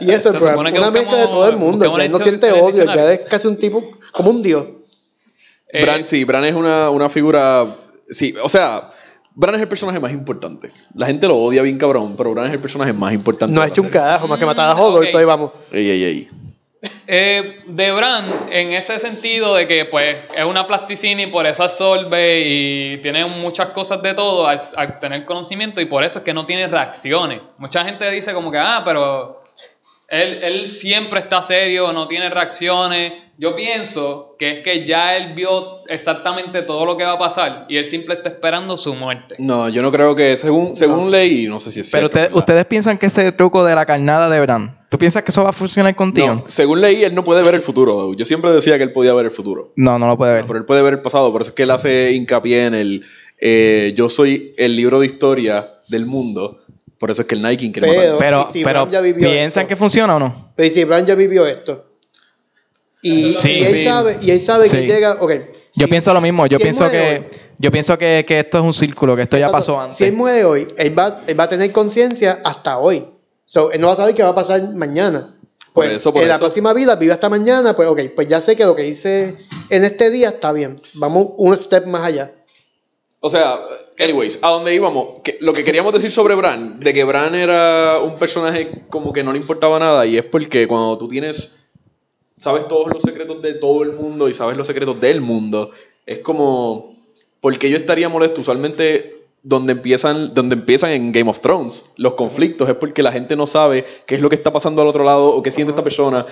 Y 0.00 0.10
eso 0.10 0.30
es 0.30 0.36
que 0.36 0.44
Una 0.44 0.90
mezcla 0.90 1.16
de 1.18 1.26
todo 1.26 1.48
el 1.48 1.56
mundo. 1.56 1.98
Ya 1.98 2.08
no 2.08 2.18
siente 2.18 2.50
odio, 2.52 2.84
ya 2.86 3.12
es 3.12 3.20
casi 3.28 3.48
un 3.48 3.58
tipo, 3.58 3.98
como 4.12 4.30
un 4.30 4.42
dios. 4.42 4.66
Eh, 5.68 5.82
Bran, 5.82 6.06
sí, 6.06 6.24
Bran 6.24 6.44
es 6.46 6.54
una, 6.54 6.88
una 6.88 7.10
figura. 7.10 7.76
Sí, 8.10 8.34
o 8.42 8.48
sea, 8.48 8.88
Bran 9.34 9.54
es 9.54 9.60
el 9.62 9.68
personaje 9.68 9.98
más 9.98 10.12
importante. 10.12 10.70
La 10.94 11.06
gente 11.06 11.26
lo 11.26 11.36
odia 11.38 11.62
bien 11.62 11.78
cabrón, 11.78 12.14
pero 12.16 12.32
Bran 12.32 12.46
es 12.46 12.52
el 12.52 12.58
personaje 12.60 12.92
más 12.92 13.12
importante. 13.12 13.54
No 13.54 13.62
ha 13.62 13.66
hecho 13.66 13.82
un 13.82 13.88
carajo 13.88 14.28
más 14.28 14.38
que 14.38 14.46
matar 14.46 14.70
a 14.70 14.74
Mm, 14.74 14.78
Hodor, 14.80 15.00
ok. 15.02 15.06
pero 15.06 15.18
ahí 15.18 15.24
vamos. 15.24 15.50
Ey, 15.70 15.90
ey, 15.90 16.04
ey. 16.04 16.28
Eh, 17.06 17.60
de 17.66 17.92
Bran, 17.92 18.24
en 18.50 18.72
ese 18.72 18.98
sentido 18.98 19.54
de 19.54 19.66
que 19.68 19.84
pues 19.84 20.16
es 20.36 20.44
una 20.44 20.66
plasticina 20.66 21.22
y 21.22 21.26
por 21.28 21.46
eso 21.46 21.62
absorbe 21.62 22.40
y 22.44 22.98
tiene 22.98 23.24
muchas 23.24 23.68
cosas 23.68 24.02
de 24.02 24.14
todo 24.14 24.48
al, 24.48 24.58
al 24.76 24.98
tener 24.98 25.24
conocimiento 25.24 25.80
y 25.80 25.84
por 25.84 26.02
eso 26.02 26.18
es 26.18 26.24
que 26.24 26.34
no 26.34 26.44
tiene 26.44 26.66
reacciones. 26.66 27.40
Mucha 27.58 27.84
gente 27.84 28.10
dice 28.10 28.34
como 28.34 28.50
que, 28.50 28.58
ah, 28.58 28.82
pero 28.84 29.41
él, 30.12 30.40
él 30.42 30.68
siempre 30.68 31.20
está 31.20 31.42
serio, 31.42 31.90
no 31.92 32.06
tiene 32.06 32.28
reacciones. 32.28 33.14
Yo 33.38 33.56
pienso 33.56 34.36
que 34.38 34.58
es 34.58 34.58
que 34.62 34.84
ya 34.84 35.16
él 35.16 35.32
vio 35.32 35.78
exactamente 35.88 36.60
todo 36.62 36.84
lo 36.84 36.98
que 36.98 37.04
va 37.04 37.12
a 37.12 37.18
pasar 37.18 37.64
y 37.66 37.78
él 37.78 37.86
simple 37.86 38.14
está 38.14 38.28
esperando 38.28 38.76
su 38.76 38.94
muerte. 38.94 39.36
No, 39.38 39.70
yo 39.70 39.80
no 39.80 39.90
creo 39.90 40.14
que, 40.14 40.36
según, 40.36 40.76
según 40.76 41.10
leí, 41.10 41.46
no 41.46 41.58
sé 41.58 41.70
si 41.70 41.80
es 41.80 41.90
Pero 41.90 42.02
cierto, 42.02 42.06
ustedes, 42.08 42.28
¿verdad? 42.28 42.38
ustedes 42.38 42.66
piensan 42.66 42.98
que 42.98 43.06
ese 43.06 43.32
truco 43.32 43.64
de 43.64 43.74
la 43.74 43.86
carnada 43.86 44.28
de 44.28 44.38
Bran, 44.42 44.76
¿tú 44.90 44.98
piensas 44.98 45.24
que 45.24 45.30
eso 45.30 45.42
va 45.44 45.48
a 45.50 45.54
funcionar 45.54 45.96
contigo? 45.96 46.26
No, 46.28 46.44
según 46.46 46.82
leí, 46.82 47.02
él 47.02 47.14
no 47.14 47.24
puede 47.24 47.42
ver 47.42 47.54
el 47.54 47.62
futuro. 47.62 48.12
Yo 48.12 48.24
siempre 48.26 48.50
decía 48.52 48.76
que 48.76 48.84
él 48.84 48.92
podía 48.92 49.14
ver 49.14 49.24
el 49.24 49.32
futuro. 49.32 49.72
No, 49.76 49.98
no 49.98 50.06
lo 50.06 50.18
puede 50.18 50.34
ver. 50.34 50.44
Pero 50.46 50.58
él 50.58 50.66
puede 50.66 50.82
ver 50.82 50.92
el 50.92 51.00
pasado. 51.00 51.32
Por 51.32 51.40
eso 51.40 51.50
es 51.50 51.54
que 51.54 51.62
él 51.62 51.70
hace 51.70 52.12
hincapié 52.12 52.66
en 52.66 52.74
el. 52.74 53.04
eh, 53.40 53.94
yo 53.96 54.10
soy 54.10 54.52
el 54.58 54.76
libro 54.76 55.00
de 55.00 55.06
historia 55.06 55.66
del 55.88 56.04
mundo. 56.04 56.58
Por 57.02 57.10
eso 57.10 57.22
es 57.22 57.26
que 57.26 57.34
el 57.34 57.42
Nike 57.42 57.72
quiere 57.72 57.88
Pero-. 57.88 58.16
Pero, 58.18 58.48
si 58.52 58.62
pero 58.62 58.82
Bran 58.82 58.92
ya 58.92 59.00
vivió 59.00 59.28
¿piensan 59.28 59.62
esto? 59.62 59.68
que 59.70 59.74
funciona 59.74 60.14
o 60.14 60.20
no? 60.20 60.52
Pero 60.54 60.72
si 60.72 60.84
Bran 60.84 61.04
ya 61.04 61.16
vivió 61.16 61.44
esto. 61.48 61.84
Y, 63.02 63.34
Sí, 63.34 63.50
y 63.50 63.64
él 63.64 63.72
sí. 63.72 63.84
sabe, 63.84 64.18
y 64.22 64.30
él 64.30 64.40
sabe 64.40 64.68
Sí. 64.68 64.76
que 64.76 64.86
llega. 64.86 65.16
ok, 65.18 65.32
Yo 65.74 65.86
si- 65.86 65.90
pienso 65.90 66.14
lo 66.14 66.20
mismo. 66.20 66.46
Yo 66.46 66.58
si 66.58 66.62
pienso 66.62 66.88
que 66.88 67.00
hoy, 67.00 67.38
yo 67.58 67.72
pienso 67.72 67.98
que, 67.98 68.24
que 68.24 68.38
esto 68.38 68.58
es 68.58 68.62
un 68.64 68.72
círculo, 68.72 69.16
que 69.16 69.22
esto 69.22 69.36
ya 69.36 69.50
pasó 69.50 69.80
antes. 69.80 69.96
Si 69.98 70.04
él 70.04 70.12
muere 70.12 70.44
hoy, 70.44 70.68
él 70.76 70.96
va, 70.96 71.22
él 71.26 71.40
va 71.40 71.42
a 71.42 71.48
tener 71.48 71.72
conciencia 71.72 72.38
hasta 72.44 72.78
hoy. 72.78 73.04
So, 73.46 73.72
él 73.72 73.80
no 73.80 73.88
va 73.88 73.94
a 73.94 73.96
saber 73.96 74.14
qué 74.14 74.22
va 74.22 74.28
a 74.28 74.34
pasar 74.36 74.62
mañana. 74.72 75.34
Por 75.72 75.86
Pues, 75.86 75.96
eso, 75.96 76.12
por 76.12 76.22
en 76.22 76.28
la 76.28 76.38
próxima 76.38 76.72
vida 76.72 76.94
vive 76.94 77.14
hasta 77.14 77.28
mañana, 77.28 77.74
pues 77.74 77.88
ok, 77.88 77.98
pues 78.14 78.28
ya 78.28 78.40
sé 78.40 78.54
que 78.54 78.64
lo 78.64 78.76
que 78.76 78.86
hice 78.86 79.34
en 79.70 79.82
este 79.84 80.08
día 80.12 80.28
está 80.28 80.52
bien. 80.52 80.76
Vamos 80.94 81.26
un 81.36 81.56
step 81.56 81.86
más 81.88 82.02
allá. 82.06 82.30
O 83.24 83.30
sea, 83.30 83.60
anyways, 84.00 84.40
a 84.42 84.48
dónde 84.48 84.74
íbamos. 84.74 85.20
Que, 85.20 85.38
lo 85.40 85.52
que 85.52 85.62
queríamos 85.62 85.92
decir 85.92 86.10
sobre 86.10 86.34
Bran, 86.34 86.80
de 86.80 86.92
que 86.92 87.04
Bran 87.04 87.36
era 87.36 88.00
un 88.00 88.18
personaje 88.18 88.82
como 88.90 89.12
que 89.12 89.22
no 89.22 89.32
le 89.32 89.38
importaba 89.38 89.78
nada, 89.78 90.04
y 90.06 90.18
es 90.18 90.24
porque 90.24 90.66
cuando 90.66 90.98
tú 90.98 91.06
tienes. 91.06 91.70
Sabes 92.36 92.66
todos 92.66 92.88
los 92.92 93.00
secretos 93.00 93.40
de 93.40 93.54
todo 93.54 93.84
el 93.84 93.92
mundo 93.92 94.28
y 94.28 94.34
sabes 94.34 94.56
los 94.56 94.66
secretos 94.66 95.00
del 95.00 95.20
mundo, 95.20 95.70
es 96.04 96.18
como. 96.18 96.94
Porque 97.40 97.70
yo 97.70 97.76
estaría 97.76 98.08
molesto? 98.08 98.40
Usualmente, 98.40 99.22
donde 99.44 99.74
empiezan, 99.74 100.34
donde 100.34 100.56
empiezan 100.56 100.90
en 100.90 101.12
Game 101.12 101.30
of 101.30 101.40
Thrones, 101.40 101.84
los 101.96 102.14
conflictos 102.14 102.68
es 102.68 102.74
porque 102.74 103.04
la 103.04 103.12
gente 103.12 103.36
no 103.36 103.46
sabe 103.46 103.84
qué 104.04 104.16
es 104.16 104.20
lo 104.20 104.30
que 104.30 104.34
está 104.34 104.52
pasando 104.52 104.82
al 104.82 104.88
otro 104.88 105.04
lado 105.04 105.28
o 105.28 105.44
qué 105.44 105.52
siente 105.52 105.70
esta 105.70 105.84
persona. 105.84 106.26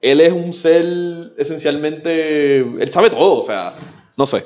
Él 0.00 0.20
es 0.20 0.32
un 0.32 0.52
ser 0.52 1.32
esencialmente. 1.38 2.58
Él 2.58 2.88
sabe 2.88 3.10
todo, 3.10 3.40
o 3.40 3.42
sea, 3.42 3.74
no 4.16 4.26
sé. 4.26 4.44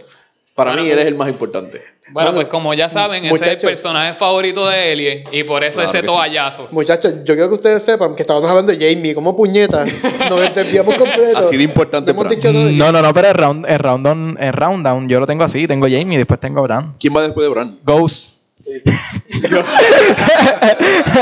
Para 0.55 0.73
Bueno, 0.73 0.85
mí, 0.85 0.91
él 0.91 0.99
es 0.99 1.07
el 1.07 1.15
más 1.15 1.29
importante. 1.29 1.81
Bueno, 2.13 2.31
Bueno, 2.31 2.33
pues 2.35 2.49
como 2.49 2.75
ya 2.75 2.91
saben, 2.91 3.25
ese 3.25 3.35
es 3.37 3.51
el 3.53 3.59
personaje 3.59 4.15
favorito 4.15 4.67
de 4.69 4.93
Elie 4.93 5.25
y 5.31 5.45
por 5.45 5.63
eso 5.63 5.77
Claro 5.77 5.91
ese 5.91 6.01
sí. 6.01 6.07
toallazo. 6.07 6.69
Muchachos, 6.73 7.15
yo 7.25 7.35
quiero 7.35 7.49
que 7.49 7.55
ustedes 7.55 7.85
sepan 7.85 8.17
que 8.17 8.23
estábamos 8.23 8.51
hablando 8.51 8.73
de 8.75 8.95
Jamie, 8.95 9.15
como 9.15 9.37
puñeta. 9.37 9.85
Nos 10.29 10.55
desviamos 10.55 10.97
completo. 10.97 11.39
Así 11.39 11.57
de 11.57 11.63
importante 11.63 12.13
No 12.13 12.25
No, 12.53 12.93
no, 12.93 13.01
no, 13.01 13.13
pero 13.15 13.29
el 13.29 13.35
round, 13.35 13.65
el 13.69 13.79
round, 13.79 14.05
down, 14.05 14.37
el 14.41 14.53
round 14.53 14.85
down, 14.85 15.09
yo 15.09 15.21
lo 15.21 15.27
tengo 15.27 15.45
así, 15.45 15.69
tengo 15.69 15.87
Jamie, 15.89 16.19
después 16.19 16.41
tengo 16.41 16.63
Bran. 16.65 16.93
¿Quién 16.99 17.17
va 17.17 17.23
después 17.23 17.45
de 17.45 17.49
Bran? 17.49 17.79
Ghost. 17.85 18.40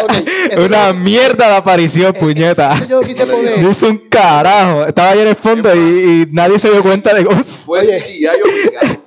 Ok, 0.02 0.12
eso 0.50 0.62
Una 0.64 0.88
yo- 0.92 0.98
mierda 0.98 1.48
de 1.48 1.54
aparición, 1.56 2.12
puñeta. 2.14 2.74
eso 2.76 2.86
yo 2.88 3.00
quise 3.00 3.26
poner. 3.26 3.60
Dice 3.64 3.86
un 3.86 3.98
carajo. 4.08 4.86
Estaba 4.86 5.10
ahí 5.10 5.20
en 5.20 5.28
el 5.28 5.36
fondo 5.36 5.74
y, 5.74 5.78
y 5.78 6.26
nadie 6.32 6.58
se 6.58 6.70
dio 6.70 6.82
cuenta 6.82 7.14
de 7.14 7.24
Ghost. 7.24 7.66
Fue. 7.66 7.80
CGI 7.82 8.26
obligado. 8.26 9.02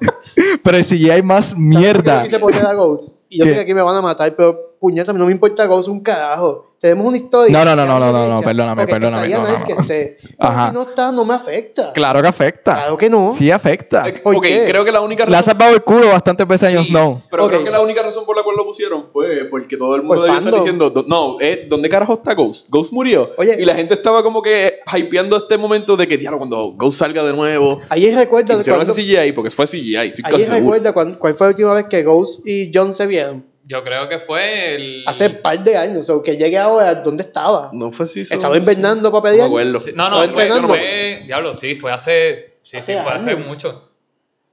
Pero 0.64 0.78
el 0.78 0.86
CGI 0.86 1.10
hay 1.10 1.24
más 1.24 1.52
Yo 1.52 1.58
mierda. 1.58 2.24
quise 2.24 2.40
poner 2.40 2.66
a 2.66 2.74
Ghost. 2.74 3.18
Y 3.30 3.40
yo 3.40 3.46
sé 3.46 3.54
que 3.54 3.60
aquí 3.62 3.74
me 3.74 3.82
van 3.82 3.96
a 3.96 4.02
matar, 4.02 4.36
pero 4.36 4.71
puñeta, 4.82 5.14
no 5.14 5.28
me 5.28 5.32
importa 5.32 5.66
Ghost 5.68 5.88
un 5.88 6.02
carajo. 6.02 6.68
Tenemos 6.82 7.06
una 7.06 7.18
historia. 7.18 7.56
No, 7.56 7.64
no, 7.64 7.76
no, 7.76 7.86
no, 7.86 8.00
no, 8.00 8.12
no, 8.12 8.28
no, 8.28 8.42
perdóname, 8.42 8.82
Ok, 8.82 8.90
perdóname, 8.90 9.28
estaría 9.28 9.38
no, 9.38 9.44
no, 9.44 9.54
nice 9.54 9.66
que 9.68 9.76
no. 9.76 9.82
esté. 9.82 10.18
Ajá. 10.40 10.70
si 10.70 10.74
no 10.74 10.82
está, 10.82 11.12
no 11.12 11.24
me 11.26 11.36
afecta. 11.36 11.94
Claro 11.94 12.24
que 12.24 12.28
afecta. 12.28 12.74
Claro 12.74 12.98
que 12.98 13.08
no. 13.08 13.34
Sí 13.36 13.52
afecta. 13.52 14.04
¿Por 14.24 14.38
ok, 14.38 14.42
qué? 14.42 14.66
creo 14.68 14.84
que 14.84 14.92
la 14.92 15.02
única 15.02 15.24
Le 15.28 15.36
ha 15.36 15.42
razón. 15.42 15.52
salvado 15.54 15.76
el 15.76 15.84
culo 15.84 16.08
bastantes 16.08 16.48
veces 16.48 16.70
a 16.70 16.72
Sí, 16.72 16.76
Jon 16.78 16.86
Snow. 16.86 17.22
Pero 17.30 17.44
Ok. 17.46 17.50
creo 17.52 17.64
que 17.66 17.70
la 17.70 17.82
única 17.82 18.02
razón 18.02 18.26
por 18.26 18.36
la 18.36 18.42
cual 18.42 18.56
lo 18.58 18.66
pusieron 18.66 19.06
fue 19.14 19.46
porque 19.52 19.78
todo 19.78 19.94
el 19.96 20.02
mundo 20.02 20.16
Por 20.16 20.24
debió 20.24 20.40
estar 20.40 20.44
fandom. 20.46 20.60
diciendo, 20.60 20.90
"Do- 20.90 21.06
no, 21.08 21.38
eh, 21.40 21.68
¿dónde 21.70 21.88
carajo 21.88 22.14
está 22.14 22.34
Ghost? 22.34 22.68
Ghost 22.72 22.92
murió. 22.92 23.30
Oye. 23.38 23.58
y 23.62 23.66
la 23.66 23.76
gente 23.76 23.94
estaba 23.94 24.24
como 24.24 24.42
que 24.42 24.80
hypeando 24.92 25.38
este 25.38 25.60
momento 25.60 25.96
de 25.96 26.08
que, 26.08 26.18
diablo, 26.18 26.40
cuando 26.40 26.72
Ghost 26.72 26.98
salga 26.98 27.22
de 27.24 27.34
nuevo, 27.34 27.80
Ahí 27.90 28.12
recuerda 28.12 28.58
hicieron 28.58 28.80
cuando, 28.84 28.92
ese 28.92 29.04
CGI, 29.04 29.34
porque 29.34 29.52
fue 29.52 29.68
CGI, 29.68 29.96
estoy 30.08 30.24
ahí 30.26 30.32
casi 30.32 30.46
recuerda 30.46 30.94
cuán- 30.94 31.14
cuál 31.20 31.36
fue 31.36 31.46
la 31.46 31.52
última 31.52 31.74
vez 31.76 31.86
que 31.86 32.02
Ghost 32.02 32.42
y 32.48 32.72
John 32.74 32.96
se 32.96 33.06
vieron. 33.06 33.51
Yo 33.66 33.84
creo 33.84 34.10
que 34.10 34.20
fue 34.20 34.76
el. 34.76 35.04
Hace 35.08 35.28
un 35.28 35.36
par 35.42 35.64
de 35.64 35.78
años. 35.78 36.10
O 36.10 36.22
que 36.24 36.36
llegue 36.36 36.58
ahora, 36.58 36.96
¿dónde 36.96 37.24
estaba? 37.24 37.70
No 37.74 37.92
fue 37.92 38.06
así. 38.06 38.22
Estaba 38.22 38.58
invernando 38.58 39.12
para 39.12 39.24
pelear. 39.24 39.50
No 39.50 39.56
me 39.56 39.62
acuerdo. 39.62 39.80
Sí, 39.80 39.92
No, 39.96 40.04
¿Estaba 40.06 40.26
no, 40.28 40.34
fue, 40.34 40.44
entrenando? 40.44 40.68
fue- 40.68 41.22
Diablo, 41.26 41.56
sí, 41.56 41.76
fue 41.76 41.92
hace. 41.92 42.58
Sí, 42.62 42.78
Hace 42.78 42.94
sí, 42.98 43.00
fue 43.04 43.12
hace 43.12 43.36
mucho. 43.36 43.90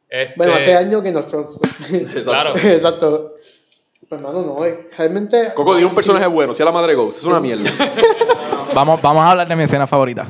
Este, 0.08 0.34
Bueno, 0.36 0.54
hace 0.54 0.74
años 0.74 1.02
que 1.02 1.10
nos. 1.12 1.26
Claro. 2.24 2.56
Exacto. 2.62 3.34
Pues, 4.08 4.20
hermano, 4.20 4.42
no. 4.42 4.64
eh, 4.64 4.88
Realmente. 4.96 5.52
Coco, 5.54 5.74
dile 5.74 5.86
un 5.86 5.94
personaje 5.94 6.26
bueno, 6.26 6.54
sea 6.54 6.64
la 6.66 6.72
madre 6.72 6.92
de 6.92 6.96
Ghost, 6.96 7.18
es 7.18 7.24
una 7.24 7.40
mierda. 7.40 7.70
Vamos, 8.74 9.00
vamos 9.02 9.24
a 9.24 9.30
hablar 9.30 9.48
de 9.48 9.56
mi 9.56 9.62
escena 9.64 9.86
favorita. 9.86 10.28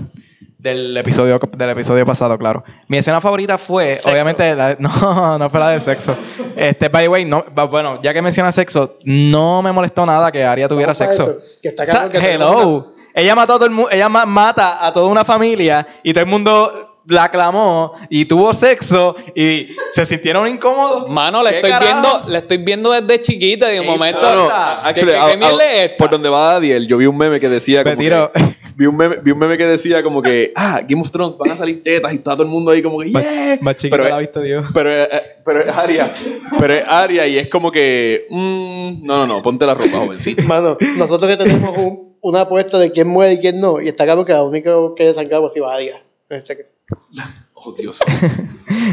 Del 0.59 0.97
episodio, 0.97 1.39
del 1.57 1.71
episodio 1.71 2.05
pasado, 2.05 2.37
claro. 2.37 2.65
Mi 2.89 2.99
escena 2.99 3.21
favorita 3.21 3.59
fue, 3.59 4.01
obviamente, 4.05 4.57
la- 4.57 4.77
no, 4.81 5.39
no 5.39 5.51
fue 5.51 5.61
la 5.61 5.71
del 5.71 5.81
sexo. 5.81 6.17
Este, 6.57 6.89
by 6.89 7.05
the 7.05 7.09
way, 7.09 7.25
no, 7.25 7.45
bueno, 7.71 8.03
ya 8.03 8.13
que 8.13 8.21
menciona 8.21 8.51
sexo, 8.51 8.97
no 9.05 9.63
me 9.63 9.71
molestó 9.71 10.05
nada 10.05 10.33
que 10.33 10.45
Arya 10.45 10.67
tuviera 10.67 10.95
sexo. 10.97 11.39
que 11.63 11.69
está 11.69 11.85
O 11.85 11.87
sea, 11.87 11.95
cabrón 11.95 12.13
que 12.13 12.19
tenemos 12.21 12.51
hello. 12.61 12.93
Ella 13.15 13.35
mató 13.37 13.53
a 13.55 13.57
todo 13.57 13.67
el 13.67 13.71
mundo, 13.71 13.91
ella 13.93 14.09
ma- 14.09 14.27
mata 14.27 14.85
a 14.85 14.93
toda 14.93 15.07
una 15.09 15.25
familia 15.25 15.87
y 16.03 16.13
todo 16.13 16.25
el 16.25 16.31
mundo 16.31 16.88
la 17.09 17.25
aclamó 17.25 17.93
y 18.11 18.25
tuvo 18.27 18.53
sexo 18.55 19.17
y 19.35 19.69
se 19.91 20.05
sintieron 20.07 20.47
incómodos. 20.49 21.09
Mano, 21.11 21.43
le 21.43 21.51
¿Qué 21.51 21.57
estoy 21.57 21.71
carajo? 21.71 21.93
viendo, 22.03 22.29
le 22.29 22.39
estoy 22.39 22.57
viendo 22.59 22.91
desde 22.93 23.23
chiquita 23.23 23.71
y 23.71 23.75
de 23.75 23.81
un 23.81 23.87
momento. 23.87 24.21
no, 24.21 24.35
no, 24.45 24.49
¿qué- 24.49 24.55
actually, 24.89 25.13
qué- 25.13 25.19
a- 25.19 25.39
qué 25.39 25.45
a- 25.45 25.85
es 25.85 25.91
por 25.93 26.11
donde 26.11 26.29
va 26.29 26.57
Adiel, 26.57 26.87
yo 26.87 26.97
vi 26.99 27.07
un 27.07 27.17
meme 27.17 27.41
que 27.41 27.49
decía 27.49 27.83
como 27.83 27.97
que, 27.97 28.29
vi 28.77 28.87
un 28.87 28.97
meme, 28.97 29.17
vi 29.23 29.31
un 29.31 29.39
meme 29.39 29.57
que 29.59 29.67
decía 29.67 30.03
como 30.03 30.21
que 30.23 30.53
ah, 30.55 30.81
Game 30.87 31.01
of 31.01 31.11
Thrones 31.11 31.37
van 31.39 31.51
a 31.53 31.57
salir 31.57 31.83
tetas 31.83 32.13
y 32.13 32.17
está 32.17 32.33
todo 32.33 32.43
el 32.43 32.49
mundo 32.51 32.71
ahí 32.73 32.83
como 32.83 32.99
que 33.01 33.11
Más, 33.11 33.23
yeah. 33.23 33.59
más 33.61 33.77
chiquita 33.77 33.97
pero, 33.97 34.09
la 34.09 34.17
ha 34.17 34.19
visto 34.21 34.41
Dios. 34.41 34.67
pero, 34.75 34.91
eh, 34.95 35.09
eh, 35.11 35.23
pero 35.45 35.61
es 35.65 35.69
Aria, 35.77 36.15
pero 36.59 36.75
es 36.75 36.85
Aria 36.87 37.27
y 37.27 37.39
es 37.39 37.49
como 37.49 37.71
que 37.73 38.27
mm, 38.31 39.05
no, 39.07 39.19
no, 39.19 39.27
no, 39.27 39.43
ponte 39.43 39.65
la 39.67 39.75
ropa, 39.75 39.99
jovencita. 39.99 40.43
Mano, 40.45 40.77
nosotros 40.97 41.31
que 41.31 41.37
tenemos 41.43 41.77
un- 41.77 42.09
una 42.21 42.43
apuesta 42.43 42.79
de 42.79 42.91
quién 42.91 43.09
muere 43.09 43.35
y 43.35 43.39
quién 43.39 43.61
no, 43.61 43.81
y 43.81 43.89
está 43.89 44.05
claro 44.05 44.25
que 44.25 44.33
la 44.33 44.43
única 44.43 44.71
que 44.97 45.05
desangramos 45.07 45.53
si 45.53 45.61
va 45.61 45.75
a 45.75 45.79
Díaz. 45.79 46.01
Este, 46.29 46.67
Oh, 47.61 47.73
Dios. 47.73 47.99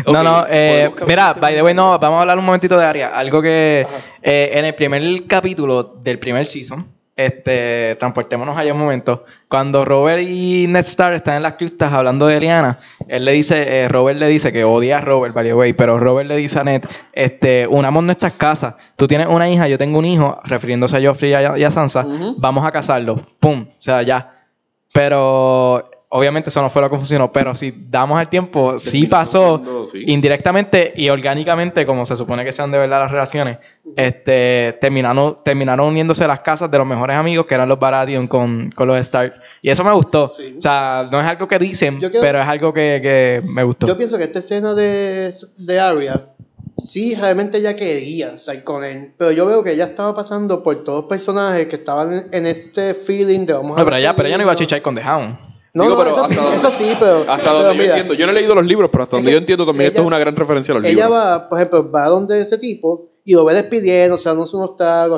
No, 0.08 0.24
no, 0.24 0.46
eh, 0.50 0.90
mira, 1.06 1.34
by 1.34 1.54
the 1.54 1.62
way, 1.62 1.76
no, 1.76 2.00
vamos 2.00 2.18
a 2.18 2.22
hablar 2.22 2.40
un 2.40 2.46
momentito 2.46 2.78
de 2.78 2.84
Aria. 2.84 3.08
Algo 3.10 3.42
que 3.42 3.86
eh, 4.24 4.52
en 4.54 4.66
el 4.66 4.74
primer 4.74 5.28
capítulo 5.28 5.84
del 5.84 6.18
primer 6.18 6.48
season, 6.48 6.86
este, 7.16 7.96
transportémonos 7.96 8.58
allá 8.58 8.74
un 8.74 8.80
momento, 8.80 9.24
cuando 9.48 9.86
Robert 9.86 10.22
y 10.22 10.66
Ned 10.68 10.86
Stark 10.86 11.16
están 11.16 11.36
en 11.36 11.44
las 11.44 11.54
criptas 11.54 11.94
hablando 11.94 12.28
de 12.28 12.38
Eliana, 12.38 12.80
él 13.08 13.24
le 13.26 13.34
dice, 13.34 13.84
eh, 13.84 13.88
Robert 13.88 14.20
le 14.20 14.28
dice 14.28 14.52
que 14.52 14.64
odia 14.64 14.98
a 14.98 15.02
Robert, 15.02 15.34
by 15.34 15.46
the 15.46 15.54
way, 15.54 15.74
pero 15.74 16.00
Robert 16.00 16.28
le 16.28 16.36
dice 16.36 16.60
a 16.60 16.64
Ned, 16.64 16.84
este, 17.14 17.68
unamos 17.68 18.04
nuestras 18.04 18.34
casas, 18.34 18.76
tú 18.96 19.08
tienes 19.08 19.28
una 19.28 19.50
hija, 19.50 19.68
yo 19.68 19.78
tengo 19.78 20.00
un 20.00 20.06
hijo, 20.06 20.40
refiriéndose 20.44 20.98
a 20.98 21.08
Joffrey 21.08 21.32
y 21.32 21.34
a, 21.36 21.58
y 21.58 21.64
a 21.64 21.72
Sansa, 21.72 22.06
vamos 22.38 22.66
a 22.66 22.72
casarlos, 22.72 23.22
pum, 23.40 23.68
o 23.70 23.82
sea, 23.82 24.02
ya. 24.02 24.32
Pero 24.92 25.90
obviamente 26.16 26.50
eso 26.50 26.62
no 26.62 26.70
fue 26.70 26.82
lo 26.82 26.90
que 26.90 26.96
funcionó, 26.96 27.32
pero 27.32 27.54
si 27.56 27.74
damos 27.90 28.22
el 28.22 28.30
tiempo, 28.30 28.80
sí 28.80 29.06
pasó 29.06 29.58
siendo, 29.58 29.86
sí. 29.86 30.04
indirectamente 30.08 30.94
y 30.96 31.10
orgánicamente, 31.10 31.86
como 31.86 32.06
se 32.06 32.16
supone 32.16 32.46
que 32.46 32.54
sean 32.54 32.72
de 32.72 32.78
verdad 32.78 33.02
las 33.02 33.12
relaciones, 33.12 33.58
este, 33.98 34.78
terminaron, 34.80 35.38
terminaron 35.44 35.88
uniéndose 35.88 36.26
las 36.26 36.40
casas 36.40 36.72
de 36.72 36.78
los 36.78 36.88
mejores 36.88 37.18
amigos 37.18 37.46
que 37.46 37.56
eran 37.56 37.68
los 37.68 37.78
Baratheon 37.78 38.28
con, 38.28 38.72
con 38.72 38.88
los 38.88 38.98
Stark. 39.00 39.34
Y 39.62 39.70
eso 39.70 39.84
me 39.84 39.92
gustó. 39.92 40.34
Sí. 40.38 40.56
O 40.58 40.62
sea, 40.62 41.08
no 41.12 41.20
es 41.20 41.26
algo 41.26 41.48
que 41.48 41.60
dicen, 41.60 42.00
pero 42.00 42.42
es 42.42 42.48
algo 42.48 42.74
que, 42.74 43.00
que 43.02 43.42
me 43.46 43.64
gustó. 43.64 43.86
Yo 43.86 43.98
pienso 43.98 44.18
que 44.18 44.24
esta 44.24 44.40
escena 44.40 44.74
de, 44.74 45.34
de 45.58 45.80
Arya, 45.80 46.22
sí, 46.78 47.14
realmente 47.16 47.58
ella 47.58 47.76
quería 47.76 48.36
estar 48.36 48.64
con 48.64 48.86
él, 48.86 49.12
pero 49.18 49.32
yo 49.32 49.46
veo 49.46 49.64
que 49.64 49.74
ella 49.74 49.86
estaba 49.86 50.16
pasando 50.16 50.64
por 50.64 50.82
todos 50.86 51.02
los 51.02 51.10
personajes 51.10 51.68
que 51.68 51.76
estaban 51.76 52.14
en, 52.14 52.26
en 52.32 52.46
este 52.46 52.94
feeling 52.94 53.46
de 53.46 53.54
vamos 53.54 53.78
a... 53.78 53.84
Pero 53.84 53.98
ella, 53.98 54.16
pero 54.16 54.30
ella 54.30 54.38
no 54.38 54.44
iba 54.44 54.54
a 54.54 54.56
chichar 54.56 54.82
con 54.82 54.96
The 54.96 55.02
Hound. 55.02 55.55
No, 55.76 55.84
Digo, 55.84 55.96
no, 55.96 56.04
pero 56.04 56.16
eso, 56.16 56.28
sí, 56.30 56.34
hasta 56.34 56.42
donde- 56.42 56.58
eso 56.58 56.72
sí, 56.78 56.98
pero... 57.00 57.18
Hasta 57.20 57.36
pero 57.38 57.54
donde 57.54 57.68
yo 57.68 57.74
mira, 57.82 57.86
entiendo, 57.98 58.14
yo 58.14 58.26
no 58.26 58.32
he 58.32 58.36
leído 58.36 58.56
los 58.56 58.66
libros, 58.66 58.90
pero 58.92 59.04
hasta 59.04 59.18
donde 59.18 59.32
yo 59.32 59.38
entiendo 59.38 59.66
también 59.66 59.88
esto 59.88 59.98
ella- 60.00 60.04
es 60.04 60.08
una 60.08 60.20
gran 60.20 60.36
referencia 60.36 60.72
a 60.74 60.78
los 60.80 60.86
Ella 60.86 60.94
libros. 61.06 61.12
va, 61.12 61.50
por 61.50 61.60
ejemplo, 61.60 61.92
va 61.92 62.08
donde 62.08 62.40
ese 62.42 62.58
tipo 62.58 63.10
y 63.26 63.34
lo 63.34 63.44
ve 63.44 63.56
despidiendo, 63.56 64.16
o 64.16 64.18
sea, 64.18 64.34
no 64.34 64.46
te- 64.46 64.52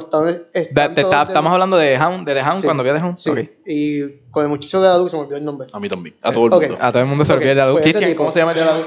todos 0.10 0.36
está- 0.54 0.88
de- 0.90 1.02
estamos 1.02 1.54
hablando 1.54 1.78
de 1.78 1.96
The 1.96 2.04
Hound, 2.04 2.28
de 2.28 2.34
The 2.34 2.42
Hound 2.42 2.62
Sí, 2.62 2.66
cuando 2.66 2.84
vio 2.84 2.94
The 2.96 3.00
Hound. 3.02 3.20
sí, 3.20 3.30
Ok. 3.30 3.40
y 3.68 4.02
con 4.32 4.44
el 4.44 4.50
muchacho 4.50 4.82
de 4.82 4.88
la 4.88 4.98
luz, 4.98 5.12
se 5.12 5.16
me 5.18 5.22
olvidó 5.24 5.38
el 5.38 5.46
nombre. 5.46 5.68
A 5.72 5.80
mí 5.80 5.90
también, 5.90 6.16
a 6.24 6.32
todo 6.32 6.46
el 6.46 6.52
mundo. 6.52 6.78
A 6.82 6.92
todo 6.92 7.02
el 7.04 7.08
mundo 7.08 7.24
se 7.24 7.34
Ok, 7.34 7.38
olvida 7.38 7.50
de 7.50 7.56
la 7.56 7.66
luz. 7.68 7.74
pues 7.74 7.86
ese 7.88 7.98
¿Quién- 8.00 8.10
tipo. 8.12 8.18
¿Cómo 8.24 8.32
se 8.32 8.40
llama 8.40 8.52
el 8.54 8.58
de 8.58 8.66
la 8.66 8.78
luz? 8.78 8.86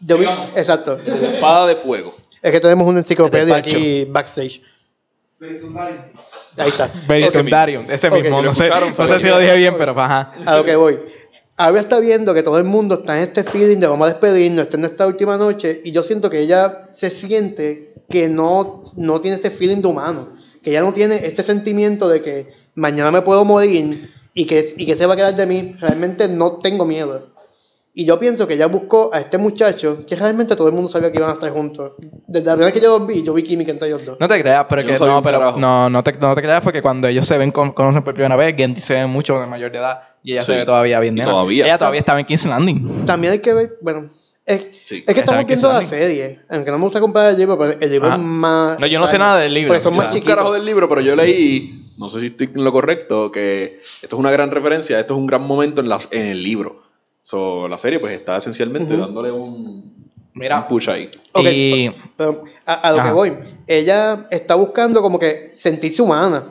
Yo 0.00 0.16
vi, 0.16 0.24
exacto. 0.56 0.96
Espada 0.96 1.66
de 1.66 1.76
fuego. 1.76 2.14
Es 2.40 2.50
que 2.50 2.60
tenemos 2.60 2.86
una 2.88 3.00
enciclopedia 3.00 3.56
aquí 3.56 4.06
backstage. 4.06 4.62
Ahí 6.56 6.68
está. 6.68 6.90
Darion, 7.50 7.90
ese 7.90 8.08
Ok, 8.08 8.14
mismo. 8.22 8.42
no 8.42 8.54
sé, 8.54 8.68
no 8.68 9.06
sé 9.06 9.20
si 9.20 9.28
lo 9.28 9.38
dije 9.38 9.56
bien, 9.56 9.74
pero 9.76 9.98
ajá. 10.00 10.32
A 10.44 10.56
lo 10.56 10.64
que 10.64 10.76
voy. 10.76 10.98
Ahora 11.56 11.80
está 11.80 12.00
viendo 12.00 12.32
que 12.32 12.42
todo 12.42 12.56
el 12.58 12.64
mundo 12.64 13.00
está 13.00 13.18
en 13.18 13.24
este 13.24 13.44
feeling 13.44 13.78
de 13.78 13.86
vamos 13.86 14.06
a 14.08 14.12
despedirnos, 14.12 14.64
esta 14.64 14.76
es 14.76 14.80
nuestra 14.80 15.06
última 15.06 15.36
noche, 15.36 15.82
y 15.84 15.92
yo 15.92 16.02
siento 16.02 16.30
que 16.30 16.40
ella 16.40 16.86
se 16.90 17.10
siente 17.10 17.92
que 18.08 18.28
no, 18.28 18.84
no 18.96 19.20
tiene 19.20 19.36
este 19.36 19.50
feeling 19.50 19.82
de 19.82 19.88
humano, 19.88 20.30
que 20.62 20.70
ella 20.70 20.80
no 20.80 20.94
tiene 20.94 21.26
este 21.26 21.42
sentimiento 21.42 22.08
de 22.08 22.22
que 22.22 22.52
mañana 22.74 23.10
me 23.10 23.20
puedo 23.20 23.44
morir 23.44 24.10
y 24.32 24.46
que, 24.46 24.72
y 24.76 24.86
que 24.86 24.96
se 24.96 25.04
va 25.04 25.12
a 25.12 25.16
quedar 25.16 25.36
de 25.36 25.44
mí. 25.44 25.76
Realmente 25.80 26.28
no 26.28 26.52
tengo 26.52 26.86
miedo. 26.86 27.28
Y 27.92 28.04
yo 28.04 28.20
pienso 28.20 28.46
que 28.46 28.54
ella 28.54 28.66
buscó 28.66 29.10
a 29.12 29.18
este 29.18 29.36
muchacho 29.36 30.06
que 30.06 30.14
realmente 30.14 30.54
todo 30.54 30.68
el 30.68 30.74
mundo 30.74 30.88
sabía 30.90 31.10
que 31.10 31.18
iban 31.18 31.30
a 31.30 31.34
estar 31.34 31.50
juntos. 31.50 31.92
Desde 32.28 32.46
la 32.46 32.52
primera 32.52 32.66
vez 32.66 32.74
que 32.74 32.80
yo 32.80 32.96
los 32.98 33.06
vi, 33.06 33.22
yo 33.24 33.34
vi 33.34 33.42
química 33.42 33.72
entre 33.72 33.88
ellos 33.88 34.04
dos. 34.06 34.16
No 34.20 34.28
te 34.28 34.40
creas, 34.40 34.64
pero 34.68 34.82
Yo 34.82 34.86
que 34.86 34.92
no 34.92 34.98
sabía 34.98 35.12
no, 35.14 35.18
un 35.18 35.24
pero 35.24 35.38
carajo. 35.40 35.58
no, 35.58 35.90
no 35.90 36.02
te, 36.04 36.12
no 36.12 36.34
te 36.36 36.40
creas 36.42 36.62
porque 36.62 36.82
cuando 36.82 37.08
ellos 37.08 37.26
se 37.26 37.36
ven 37.36 37.50
con- 37.50 37.72
conocen 37.72 38.04
por 38.04 38.14
primera 38.14 38.36
vez, 38.36 38.54
Gendry 38.56 38.80
se 38.80 38.94
ve 38.94 39.06
mucho 39.06 39.40
de 39.40 39.46
mayor 39.46 39.72
de 39.72 39.78
edad 39.78 40.02
y 40.22 40.32
ella 40.32 40.40
Sí. 40.42 40.52
se 40.52 40.58
ve 40.58 40.64
todavía 40.64 41.00
bien 41.00 41.16
nena. 41.16 41.30
todavía. 41.30 41.64
Ella 41.64 41.78
todavía 41.78 41.98
estaba 41.98 42.20
en 42.20 42.26
King's 42.26 42.46
Landing. 42.46 43.06
También 43.06 43.32
hay 43.32 43.38
que 43.40 43.52
ver, 43.54 43.70
bueno, 43.82 44.08
es, 44.46 44.66
Sí. 44.84 45.02
es 45.04 45.12
que 45.14 45.20
estamos 45.20 45.44
viendo 45.44 45.72
la 45.72 45.84
serie, 45.84 46.38
aunque 46.48 46.70
no 46.70 46.78
me 46.78 46.84
gusta 46.84 47.00
comparar 47.00 47.30
el 47.32 47.38
libro, 47.38 47.58
pero 47.58 47.72
el 47.80 47.90
libro 47.90 48.06
Ajá. 48.06 48.16
es 48.16 48.22
más... 48.22 48.78
No, 48.78 48.86
yo 48.86 49.00
no 49.00 49.08
sé 49.08 49.18
nada 49.18 49.38
del 49.40 49.52
libro, 49.52 49.70
Porque 49.74 49.82
son 49.82 49.94
o 49.94 49.96
más 49.96 50.12
un 50.12 50.20
carajo 50.20 50.52
del 50.52 50.64
libro, 50.64 50.88
pero 50.88 51.00
yo 51.00 51.16
leí, 51.16 51.86
no 51.98 52.06
sé 52.08 52.20
si 52.20 52.26
estoy 52.26 52.50
en 52.54 52.62
lo 52.62 52.70
correcto, 52.70 53.32
que 53.32 53.80
esto 54.00 54.14
es 54.16 54.20
una 54.20 54.30
gran 54.30 54.52
referencia, 54.52 55.00
esto 55.00 55.14
es 55.14 55.18
un 55.18 55.26
gran 55.26 55.42
momento 55.42 55.80
en, 55.80 55.88
las, 55.88 56.06
en 56.12 56.22
el 56.26 56.40
libro. 56.44 56.88
So, 57.22 57.68
la 57.68 57.78
serie 57.78 57.98
pues 57.98 58.14
está 58.14 58.36
esencialmente 58.36 58.94
Ujú. 58.94 59.02
dándole 59.02 59.30
un, 59.30 59.94
Mira. 60.34 60.58
un 60.60 60.68
push 60.68 60.88
ahí. 60.90 61.10
Ok, 61.32 61.46
Y 61.52 61.90
Pero 62.16 62.44
a, 62.66 62.74
a 62.74 62.92
lo 62.92 62.98
Ajá. 63.00 63.08
que 63.08 63.14
voy, 63.14 63.32
ella 63.66 64.26
está 64.30 64.54
buscando 64.54 65.02
como 65.02 65.18
que 65.18 65.50
sentirse 65.54 66.00
humana. 66.02 66.44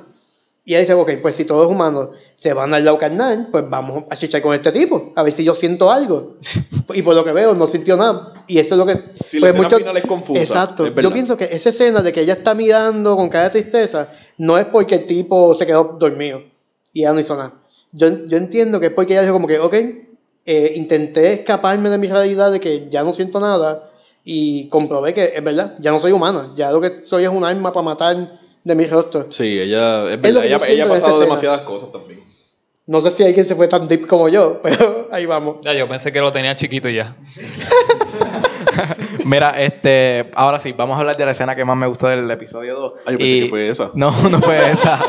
Y 0.65 0.73
ella 0.73 0.81
dice, 0.81 0.93
ok, 0.93 1.13
pues 1.21 1.35
si 1.35 1.45
todos 1.45 1.67
humanos 1.67 2.09
se 2.35 2.53
van 2.53 2.73
al 2.73 2.85
lado 2.85 2.99
carnal, 2.99 3.47
pues 3.51 3.67
vamos 3.67 4.03
a 4.09 4.15
chichar 4.15 4.41
con 4.41 4.53
este 4.53 4.71
tipo, 4.71 5.11
a 5.15 5.23
ver 5.23 5.33
si 5.33 5.43
yo 5.43 5.55
siento 5.55 5.91
algo. 5.91 6.35
y 6.93 7.01
por 7.01 7.15
lo 7.15 7.23
que 7.25 7.31
veo, 7.31 7.55
no 7.55 7.65
sintió 7.65 7.97
nada. 7.97 8.33
Y 8.47 8.59
eso 8.59 8.75
es 8.75 8.77
lo 8.77 8.85
que... 8.85 8.93
Sí, 9.25 9.39
la 9.39 9.47
pues 9.47 9.55
escena 9.55 9.69
final 9.77 9.97
es 9.97 10.05
confusa, 10.05 10.39
Exacto. 10.41 10.85
es. 10.85 10.93
Yo 10.95 11.11
pienso 11.11 11.35
que 11.35 11.45
esa 11.51 11.69
escena 11.69 12.03
de 12.03 12.13
que 12.13 12.21
ella 12.21 12.33
está 12.33 12.53
mirando 12.53 13.15
con 13.15 13.29
cara 13.29 13.45
de 13.49 13.61
tristeza, 13.61 14.09
no 14.37 14.57
es 14.59 14.65
porque 14.67 14.95
el 14.95 15.07
tipo 15.07 15.55
se 15.55 15.65
quedó 15.65 15.97
dormido 15.99 16.43
y 16.93 17.01
ella 17.01 17.13
no 17.13 17.19
hizo 17.19 17.35
nada. 17.35 17.53
Yo, 17.91 18.27
yo 18.27 18.37
entiendo 18.37 18.79
que 18.79 18.87
es 18.87 18.93
porque 18.93 19.13
ella 19.13 19.23
dijo 19.23 19.33
como 19.33 19.47
que, 19.47 19.57
ok, 19.59 19.75
eh, 20.51 20.73
intenté 20.75 21.31
escaparme 21.31 21.91
de 21.91 21.99
mi 21.99 22.07
realidad 22.07 22.51
de 22.51 22.59
que 22.59 22.89
ya 22.89 23.03
no 23.03 23.13
siento 23.13 23.39
nada 23.39 23.83
y 24.25 24.67
comprobé 24.69 25.13
que 25.13 25.33
es 25.35 25.43
verdad, 25.43 25.75
ya 25.77 25.91
no 25.91 25.99
soy 25.99 26.11
humana, 26.11 26.49
ya 26.55 26.71
lo 26.71 26.81
que 26.81 27.05
soy 27.05 27.23
es 27.23 27.29
un 27.29 27.45
arma 27.45 27.71
para 27.71 27.83
matar 27.83 28.17
de 28.63 28.73
mi 28.75 28.87
rostro. 28.87 29.27
Sí, 29.29 29.59
ella, 29.59 30.11
es 30.11 30.19
verdad, 30.19 30.41
que 30.41 30.47
ella, 30.47 30.59
ella 30.67 30.85
ha 30.85 30.89
pasado 30.89 31.19
demasiadas 31.19 31.61
cosas 31.61 31.91
también. 31.91 32.21
No 32.87 32.99
sé 33.01 33.11
si 33.11 33.23
alguien 33.23 33.45
se 33.45 33.53
fue 33.53 33.67
tan 33.67 33.87
deep 33.87 34.07
como 34.07 34.27
yo, 34.27 34.59
pero 34.63 35.07
ahí 35.11 35.27
vamos. 35.27 35.57
Ya, 35.61 35.75
yo 35.75 35.87
pensé 35.87 36.11
que 36.11 36.19
lo 36.19 36.31
tenía 36.31 36.55
chiquito 36.55 36.89
y 36.89 36.95
ya. 36.95 37.15
mira, 39.25 39.61
este, 39.61 40.31
ahora 40.33 40.59
sí, 40.59 40.71
vamos 40.71 40.97
a 40.97 41.01
hablar 41.01 41.15
de 41.15 41.25
la 41.25 41.31
escena 41.31 41.55
que 41.55 41.63
más 41.63 41.77
me 41.77 41.85
gustó 41.85 42.07
del 42.07 42.31
episodio 42.31 42.75
2. 42.75 42.93
Ah, 43.05 43.11
yo 43.11 43.17
pensé 43.19 43.39
que 43.41 43.47
fue 43.49 43.69
esa. 43.69 43.91
No, 43.93 44.09
no 44.31 44.41
fue 44.41 44.71
esa. 44.71 44.99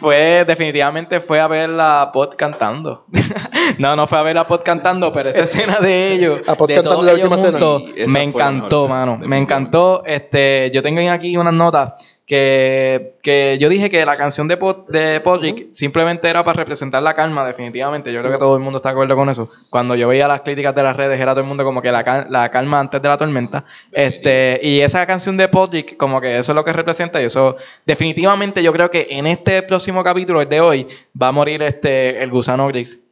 Fue, 0.00 0.44
definitivamente 0.46 1.20
fue 1.20 1.40
a 1.40 1.46
ver 1.46 1.68
la 1.68 2.10
pod 2.12 2.34
cantando. 2.34 3.04
no, 3.78 3.94
no 3.94 4.06
fue 4.06 4.18
a 4.18 4.22
ver 4.22 4.34
la 4.34 4.46
pod 4.46 4.62
cantando, 4.62 5.12
pero 5.12 5.28
esa 5.28 5.44
escena 5.44 5.78
de 5.78 6.14
ellos, 6.14 6.42
A 6.46 6.54
Pod 6.54 6.68
de 6.68 6.76
cantando 6.76 7.02
la 7.02 7.12
última 7.12 7.36
juntos, 7.36 7.82
me 8.08 8.22
encantó, 8.22 8.88
mano. 8.88 9.18
Me 9.18 9.36
encantó. 9.36 10.02
Este, 10.06 10.70
yo 10.72 10.82
tengo 10.82 11.08
aquí 11.10 11.36
unas 11.36 11.52
notas 11.52 12.18
que, 12.30 13.16
que 13.24 13.58
yo 13.58 13.68
dije 13.68 13.90
que 13.90 14.06
la 14.06 14.16
canción 14.16 14.46
de, 14.46 14.56
Pod, 14.56 14.88
de 14.88 15.18
Podrick 15.18 15.72
simplemente 15.72 16.30
era 16.30 16.44
para 16.44 16.58
representar 16.58 17.02
la 17.02 17.14
calma, 17.14 17.44
definitivamente. 17.44 18.12
Yo 18.12 18.20
creo 18.20 18.30
que 18.30 18.38
todo 18.38 18.54
el 18.54 18.62
mundo 18.62 18.76
está 18.76 18.90
de 18.90 18.92
acuerdo 18.92 19.16
con 19.16 19.28
eso. 19.28 19.50
Cuando 19.68 19.96
yo 19.96 20.06
veía 20.06 20.28
las 20.28 20.42
críticas 20.42 20.72
de 20.72 20.84
las 20.84 20.96
redes, 20.96 21.18
era 21.18 21.32
todo 21.32 21.40
el 21.40 21.48
mundo 21.48 21.64
como 21.64 21.82
que 21.82 21.90
la, 21.90 22.28
la 22.30 22.48
calma 22.48 22.78
antes 22.78 23.02
de 23.02 23.08
la 23.08 23.16
tormenta. 23.16 23.64
Este, 23.90 24.60
y 24.62 24.78
esa 24.78 25.04
canción 25.06 25.36
de 25.36 25.48
Podrick, 25.48 25.96
como 25.96 26.20
que 26.20 26.38
eso 26.38 26.52
es 26.52 26.54
lo 26.54 26.64
que 26.64 26.72
representa. 26.72 27.20
Y 27.20 27.24
eso, 27.24 27.56
definitivamente, 27.84 28.62
yo 28.62 28.72
creo 28.72 28.88
que 28.90 29.08
en 29.10 29.26
este 29.26 29.64
próximo 29.64 30.04
capítulo, 30.04 30.40
el 30.40 30.48
de 30.48 30.60
hoy, 30.60 30.86
va 31.20 31.28
a 31.28 31.32
morir 31.32 31.60
este 31.64 32.22
el 32.22 32.30
gusano 32.30 32.68
gris. 32.68 33.09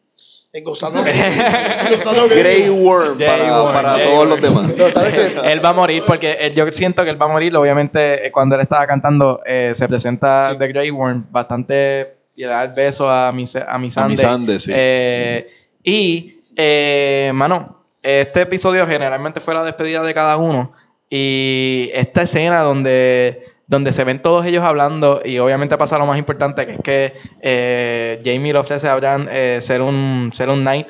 El 0.52 0.64
gusano 0.64 1.02
gris. 1.02 1.14
El 1.90 1.96
gusano 1.98 2.24
gris. 2.28 2.38
Grey 2.38 2.68
Worm 2.70 3.18
Grey 3.18 3.28
para, 3.28 3.62
Worm, 3.62 3.72
para 3.74 3.92
Grey 3.94 4.06
todos 4.06 4.18
Worm. 4.18 4.30
los 4.30 4.40
demás. 4.40 4.92
Sabes 4.94 5.14
él 5.44 5.64
va 5.64 5.68
a 5.68 5.72
morir 5.74 6.02
porque 6.06 6.32
él- 6.40 6.54
yo 6.54 6.70
siento 6.72 7.04
que 7.04 7.10
él 7.10 7.20
va 7.20 7.26
a 7.26 7.28
morir. 7.28 7.54
Obviamente, 7.56 8.26
eh, 8.26 8.32
cuando 8.32 8.54
él 8.56 8.62
estaba 8.62 8.86
cantando, 8.86 9.40
eh, 9.44 9.72
se 9.74 9.86
presenta 9.88 10.56
The 10.58 10.68
Grey 10.68 10.90
Worm 10.90 11.26
bastante 11.30 12.14
y 12.34 12.42
le 12.42 12.48
da 12.48 12.62
el 12.64 12.72
beso 12.72 13.10
a 13.10 13.30
mi 13.32 13.44
a 13.44 13.78
mi 13.78 13.88
A 13.94 14.08
Missandei, 14.08 14.58
sí. 14.58 14.72
Eh, 14.74 15.50
y, 15.84 16.36
eh, 16.56 17.30
mano, 17.34 17.76
este 18.02 18.42
episodio 18.42 18.86
generalmente 18.86 19.40
fue 19.40 19.54
la 19.54 19.64
despedida 19.64 20.02
de 20.02 20.14
cada 20.14 20.36
uno. 20.38 20.72
Y 21.10 21.90
esta 21.94 22.22
escena 22.22 22.60
donde 22.60 23.42
donde 23.68 23.92
se 23.92 24.02
ven 24.02 24.20
todos 24.20 24.44
ellos 24.46 24.64
hablando 24.64 25.20
y 25.24 25.38
obviamente 25.38 25.76
pasa 25.76 25.98
lo 25.98 26.06
más 26.06 26.18
importante 26.18 26.66
que 26.66 26.72
es 26.72 26.78
que 26.80 27.12
eh, 27.42 28.20
Jamie 28.24 28.52
le 28.52 28.58
ofrece 28.58 28.88
a 28.88 28.96
Bran 28.96 29.28
eh, 29.30 29.58
ser 29.60 29.82
un 29.82 30.32
ser 30.34 30.48
un 30.48 30.62
knight. 30.62 30.88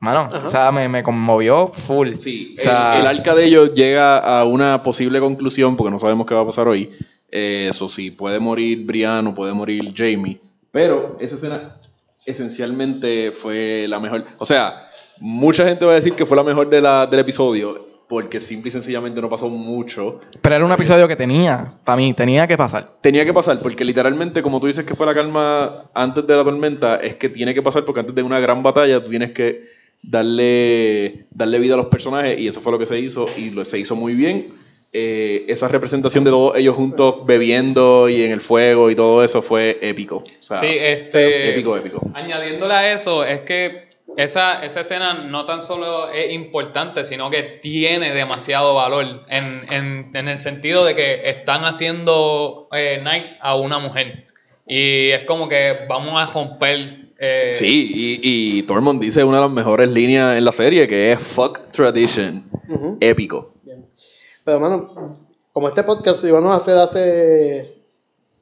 Mano, 0.00 0.30
o 0.44 0.48
sea, 0.48 0.70
me, 0.70 0.88
me 0.88 1.02
conmovió 1.02 1.68
full. 1.68 2.14
Sí, 2.18 2.54
O 2.56 2.62
sea, 2.62 2.94
el, 2.94 3.00
el 3.00 3.06
arca 3.08 3.34
de 3.34 3.46
ellos 3.46 3.74
llega 3.74 4.18
a 4.18 4.44
una 4.44 4.80
posible 4.80 5.18
conclusión 5.18 5.74
porque 5.74 5.90
no 5.90 5.98
sabemos 5.98 6.24
qué 6.24 6.34
va 6.34 6.42
a 6.42 6.46
pasar 6.46 6.68
hoy. 6.68 6.92
Eh, 7.32 7.66
eso 7.68 7.88
sí, 7.88 8.12
puede 8.12 8.38
morir 8.38 8.84
Brian 8.86 9.26
o 9.26 9.34
puede 9.34 9.54
morir 9.54 9.92
Jamie. 9.96 10.38
Pero 10.70 11.16
esa 11.18 11.34
escena 11.34 11.76
esencialmente 12.24 13.32
fue 13.32 13.86
la 13.88 13.98
mejor. 13.98 14.24
O 14.38 14.44
sea, 14.44 14.88
mucha 15.18 15.64
gente 15.64 15.84
va 15.84 15.92
a 15.92 15.96
decir 15.96 16.12
que 16.12 16.26
fue 16.26 16.36
la 16.36 16.44
mejor 16.44 16.68
de 16.70 16.80
la, 16.80 17.06
del 17.06 17.18
episodio 17.18 17.87
porque 18.08 18.40
simple 18.40 18.68
y 18.68 18.72
sencillamente 18.72 19.20
no 19.20 19.28
pasó 19.28 19.48
mucho. 19.48 20.20
pero 20.40 20.56
era 20.56 20.64
un 20.64 20.72
episodio 20.72 21.06
que 21.06 21.16
tenía, 21.16 21.72
para 21.84 21.96
mí, 21.96 22.14
tenía 22.14 22.46
que 22.46 22.56
pasar. 22.56 22.88
Tenía 23.02 23.24
que 23.24 23.32
pasar 23.34 23.58
porque 23.60 23.84
literalmente, 23.84 24.42
como 24.42 24.60
tú 24.60 24.66
dices 24.66 24.84
que 24.84 24.94
fue 24.94 25.06
la 25.06 25.14
calma 25.14 25.84
antes 25.94 26.26
de 26.26 26.36
la 26.36 26.44
tormenta, 26.44 26.96
es 26.96 27.16
que 27.16 27.28
tiene 27.28 27.52
que 27.54 27.62
pasar 27.62 27.84
porque 27.84 28.00
antes 28.00 28.14
de 28.14 28.22
una 28.22 28.40
gran 28.40 28.62
batalla 28.62 29.02
tú 29.02 29.10
tienes 29.10 29.32
que 29.32 29.60
darle, 30.02 31.26
darle 31.30 31.58
vida 31.58 31.74
a 31.74 31.76
los 31.76 31.86
personajes 31.86 32.38
y 32.38 32.48
eso 32.48 32.60
fue 32.60 32.72
lo 32.72 32.78
que 32.78 32.86
se 32.86 32.98
hizo 32.98 33.26
y 33.36 33.50
lo, 33.50 33.64
se 33.64 33.78
hizo 33.78 33.94
muy 33.96 34.14
bien. 34.14 34.46
Eh, 34.90 35.44
esa 35.48 35.68
representación 35.68 36.24
de 36.24 36.30
todos 36.30 36.56
ellos 36.56 36.74
juntos 36.74 37.26
bebiendo 37.26 38.08
y 38.08 38.22
en 38.22 38.30
el 38.30 38.40
fuego 38.40 38.90
y 38.90 38.94
todo 38.94 39.22
eso 39.22 39.42
fue 39.42 39.78
épico. 39.82 40.16
O 40.16 40.26
sea, 40.40 40.60
Sí, 40.60 40.66
este. 40.70 41.50
épico, 41.50 41.76
épico. 41.76 42.00
Añadiéndole 42.14 42.72
a 42.72 42.94
eso, 42.94 43.22
es 43.22 43.40
que 43.40 43.87
esa, 44.22 44.64
esa 44.64 44.80
escena 44.80 45.14
no 45.14 45.44
tan 45.46 45.62
solo 45.62 46.10
es 46.10 46.32
importante, 46.32 47.04
sino 47.04 47.30
que 47.30 47.42
tiene 47.42 48.12
demasiado 48.12 48.74
valor 48.74 49.06
en, 49.28 49.62
en- 49.70 50.10
en 50.14 50.28
el 50.28 50.38
sentido 50.38 50.84
de 50.84 50.94
que 50.96 51.28
están 51.30 51.64
haciendo 51.64 52.68
eh, 52.72 53.00
Night 53.02 53.26
a 53.40 53.56
una 53.56 53.78
mujer. 53.78 54.26
Y 54.66 55.10
es 55.10 55.24
como 55.24 55.48
que 55.48 55.86
vamos 55.88 56.20
a 56.20 56.26
romper. 56.32 56.80
eh, 57.18 57.52
Sí, 57.54 57.90
y, 57.94 58.20
y 58.58 58.62
Tormund 58.64 59.00
dice 59.00 59.24
una 59.24 59.38
de 59.38 59.44
las 59.44 59.52
mejores 59.52 59.90
líneas 59.90 60.36
en 60.36 60.44
la 60.44 60.52
serie 60.52 60.86
que 60.86 61.12
es 61.12 61.20
Fuck 61.20 61.70
Tradition. 61.72 62.44
Ujú. 62.68 62.98
Épico. 63.00 63.52
Pero, 64.44 64.60
mano, 64.60 65.16
como 65.52 65.68
este 65.68 65.82
podcast 65.82 66.22
lo 66.22 66.28
íbamos 66.28 66.50
a 66.50 66.56
hacer 66.56 66.76
hace. 66.78 67.66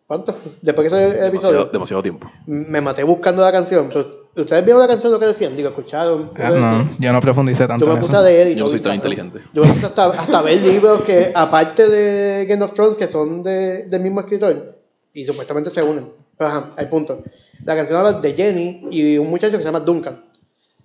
¿Cuánto? 0.06 0.36
Después 0.62 0.88
que 0.88 0.94
ese 0.94 1.04
Demasiado, 1.04 1.26
episodio, 1.28 1.64
demasiado 1.66 2.02
tiempo. 2.02 2.30
me 2.46 2.80
maté 2.80 3.02
buscando 3.02 3.42
la 3.42 3.50
canción. 3.52 3.88
Pero, 3.92 4.25
¿Ustedes 4.36 4.64
vieron 4.64 4.82
la 4.82 4.88
canción 4.88 5.10
lo 5.12 5.18
que 5.18 5.26
decían? 5.26 5.56
Digo, 5.56 5.70
escucharon. 5.70 6.30
Ah, 6.36 6.50
no, 6.50 6.90
yo 6.98 7.12
no 7.12 7.20
profundicé 7.22 7.66
tanto 7.66 7.84
Yo 7.86 7.90
me 7.90 7.94
en 7.94 8.00
puse 8.00 8.12
eso. 8.12 8.20
a 8.20 8.22
leer 8.24 8.48
y 8.48 8.50
Yo 8.50 8.56
no 8.56 8.60
todo, 8.66 8.70
soy 8.70 8.80
tan 8.80 8.94
inteligente. 8.94 9.40
Yo 9.54 9.62
me 9.62 9.68
puse 9.72 9.86
hasta, 9.86 10.06
hasta 10.06 10.42
ver 10.42 10.60
libros 10.60 11.00
que, 11.02 11.32
aparte 11.34 11.88
de 11.88 12.44
Game 12.46 12.62
of 12.62 12.74
Thrones, 12.74 12.96
que 12.98 13.06
son 13.08 13.42
de, 13.42 13.84
del 13.84 14.00
mismo 14.02 14.20
escritor, 14.20 14.76
y 15.14 15.24
supuestamente 15.24 15.70
se 15.70 15.82
unen. 15.82 16.06
Pero 16.36 16.50
ajá, 16.50 16.70
hay 16.76 16.84
punto. 16.86 17.22
La 17.64 17.74
canción 17.74 17.98
habla 17.98 18.20
de 18.20 18.32
Jenny 18.34 18.82
y 18.90 19.16
un 19.16 19.30
muchacho 19.30 19.52
que 19.52 19.58
se 19.58 19.64
llama 19.64 19.80
Duncan. 19.80 20.22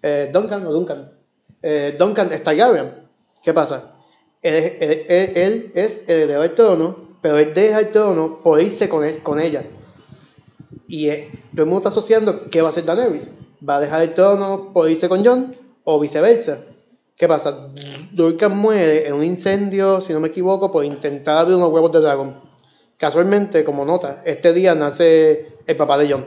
Eh, 0.01 0.29
Duncan 0.33 0.65
o 0.65 0.71
Duncan. 0.71 1.11
Eh, 1.61 1.95
Duncan 1.99 2.31
es 2.31 2.41
Targaryen. 2.43 2.91
¿Qué 3.43 3.53
pasa? 3.53 3.91
Él, 4.41 4.53
es- 4.55 4.73
él- 4.79 5.05
él- 5.09 5.31
él 5.35 5.71
es 5.75 6.01
heredero 6.07 6.41
del 6.41 6.51
trono, 6.51 6.95
pero 7.21 7.37
él 7.37 7.53
deja 7.53 7.79
el 7.79 7.89
trono 7.91 8.39
por 8.41 8.61
irse 8.61 8.87
con, 8.87 9.03
él- 9.03 9.19
con 9.21 9.41
ella. 9.41 9.63
Y 10.87 11.09
eh, 11.09 11.29
todo 11.53 11.63
el 11.63 11.69
mundo 11.69 11.79
está 11.79 11.89
asociando 11.89 12.49
qué 12.49 12.61
va 12.61 12.69
a 12.69 12.71
hacer 12.71 12.85
Daenerys. 12.85 13.27
¿Va 13.67 13.75
a 13.75 13.79
dejar 13.79 14.01
el 14.01 14.13
trono 14.13 14.71
por 14.73 14.89
irse 14.89 15.07
con 15.07 15.23
Jon 15.23 15.55
o 15.83 15.99
viceversa? 15.99 16.59
¿Qué 17.15 17.27
pasa? 17.27 17.67
Duncan 18.11 18.57
muere 18.57 19.07
en 19.07 19.13
un 19.13 19.23
incendio, 19.23 20.01
si 20.01 20.13
no 20.13 20.19
me 20.19 20.29
equivoco, 20.29 20.71
por 20.71 20.83
intentar 20.83 21.37
abrir 21.37 21.57
unos 21.57 21.71
huevos 21.71 21.91
de 21.91 21.99
dragón. 21.99 22.35
Casualmente, 22.97 23.63
como 23.63 23.85
nota, 23.85 24.23
este 24.25 24.53
día 24.53 24.73
nace 24.73 25.57
el 25.67 25.77
papá 25.77 25.99
de 25.99 26.11
Jon. 26.11 26.25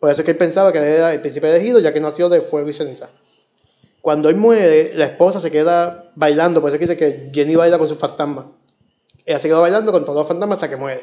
Por 0.00 0.10
eso 0.10 0.20
es 0.20 0.24
que 0.24 0.32
él 0.32 0.36
pensaba 0.36 0.72
que 0.72 0.78
era 0.78 1.14
el 1.14 1.20
príncipe 1.20 1.48
elegido, 1.48 1.78
ya 1.78 1.92
que 1.92 2.00
nació 2.00 2.28
de 2.28 2.40
fuego 2.40 2.68
y 2.68 2.74
ceniza. 2.74 3.08
Cuando 4.00 4.28
él 4.28 4.36
muere, 4.36 4.92
la 4.94 5.06
esposa 5.06 5.40
se 5.40 5.50
queda 5.52 6.10
bailando, 6.16 6.60
por 6.60 6.70
eso 6.70 6.78
que 6.78 6.86
dice 6.86 6.98
que 6.98 7.30
Jenny 7.32 7.54
baila 7.54 7.78
con 7.78 7.88
sus 7.88 7.98
fantasmas. 7.98 8.46
Ella 9.24 9.38
se 9.38 9.48
quedó 9.48 9.62
bailando 9.62 9.92
con 9.92 10.04
todos 10.04 10.18
los 10.18 10.28
fantasmas 10.28 10.56
hasta 10.56 10.68
que 10.68 10.76
muere. 10.76 11.02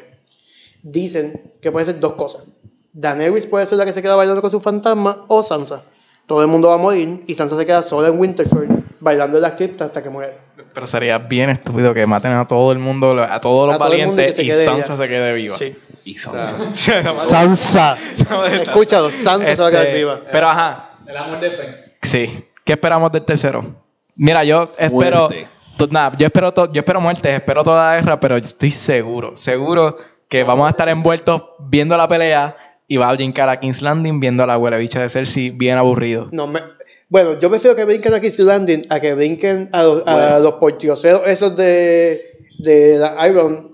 Dicen 0.82 1.54
que 1.60 1.72
puede 1.72 1.86
ser 1.86 1.98
dos 1.98 2.12
cosas. 2.12 2.44
Daenerys 2.92 3.46
puede 3.46 3.66
ser 3.66 3.78
la 3.78 3.84
que 3.84 3.92
se 3.92 4.02
queda 4.02 4.16
bailando 4.16 4.42
con 4.42 4.50
sus 4.50 4.62
fantasmas 4.62 5.16
o 5.28 5.42
Sansa. 5.42 5.82
Todo 6.26 6.40
el 6.42 6.46
mundo 6.48 6.68
va 6.68 6.74
a 6.74 6.78
morir 6.78 7.24
y 7.26 7.34
Sansa 7.34 7.56
se 7.58 7.66
queda 7.66 7.82
sola 7.82 8.08
en 8.08 8.18
Winterfell 8.18 8.68
bailando 9.00 9.36
en 9.38 9.42
las 9.42 9.52
criptas 9.52 9.88
hasta 9.88 10.02
que 10.02 10.08
muere. 10.10 10.36
Pero 10.72 10.86
sería 10.86 11.18
bien 11.18 11.50
estúpido 11.50 11.92
que 11.92 12.06
maten 12.06 12.32
a 12.32 12.46
todo 12.46 12.72
el 12.72 12.78
mundo, 12.78 13.20
a 13.22 13.40
todos 13.40 13.66
los 13.68 13.74
A 13.74 13.78
valientes 13.78 14.38
y 14.38 14.50
Sansa 14.52 14.94
ella. 14.94 14.96
se 14.96 15.08
quede 15.08 15.32
viva. 15.34 15.58
Sí. 15.58 15.76
Y 16.04 16.14
Sansa. 16.14 16.56
Sansa. 17.12 17.96
Escúchalo, 18.52 19.10
Sansa 19.10 19.56
se 19.56 19.62
va 19.62 19.68
a 19.68 19.70
quedar 19.70 19.86
Este, 19.86 19.98
viva. 19.98 20.20
Pero 20.30 20.48
ajá, 20.48 20.90
El 21.06 21.16
amor 21.16 21.40
de 21.40 21.50
fe. 21.50 21.96
sí. 22.02 22.48
¿Qué 22.64 22.74
esperamos 22.74 23.10
del 23.10 23.24
tercero? 23.24 23.64
Mira, 24.14 24.44
yo 24.44 24.70
espero. 24.78 25.28
Nada, 25.90 26.12
yo 26.16 26.26
espero, 26.26 26.52
yo 26.72 26.78
espero 26.80 27.00
muerte, 27.00 27.34
espero 27.34 27.64
toda 27.64 27.96
guerra, 27.96 28.20
pero 28.20 28.36
estoy 28.36 28.70
seguro, 28.70 29.36
seguro 29.36 29.96
que 30.28 30.44
vamos 30.44 30.68
a 30.68 30.70
estar 30.70 30.88
envueltos 30.88 31.42
viendo 31.58 31.96
la 31.96 32.06
pelea 32.06 32.56
y 32.92 32.98
va 32.98 33.08
a 33.08 33.14
brincar 33.14 33.48
a 33.48 33.58
King's 33.58 33.80
Landing 33.80 34.20
viendo 34.20 34.42
a 34.42 34.46
la 34.46 34.52
abuela 34.52 34.76
bicha 34.76 35.00
de 35.00 35.08
Cersei 35.08 35.48
bien 35.48 35.78
aburrido. 35.78 36.28
No, 36.30 36.46
me- 36.46 36.60
bueno, 37.08 37.38
yo 37.40 37.48
prefiero 37.48 37.74
que 37.74 37.86
brinquen 37.86 38.12
a 38.12 38.20
King's 38.20 38.38
Landing 38.38 38.82
a 38.90 39.00
que 39.00 39.14
brinquen 39.14 39.70
a 39.72 39.82
los, 39.82 40.02
a 40.06 40.12
Bueno. 40.14 40.38
los 40.90 41.04
esos 41.26 41.56
de, 41.56 42.18
de 42.58 42.98
la 42.98 43.26
Iron, 43.28 43.70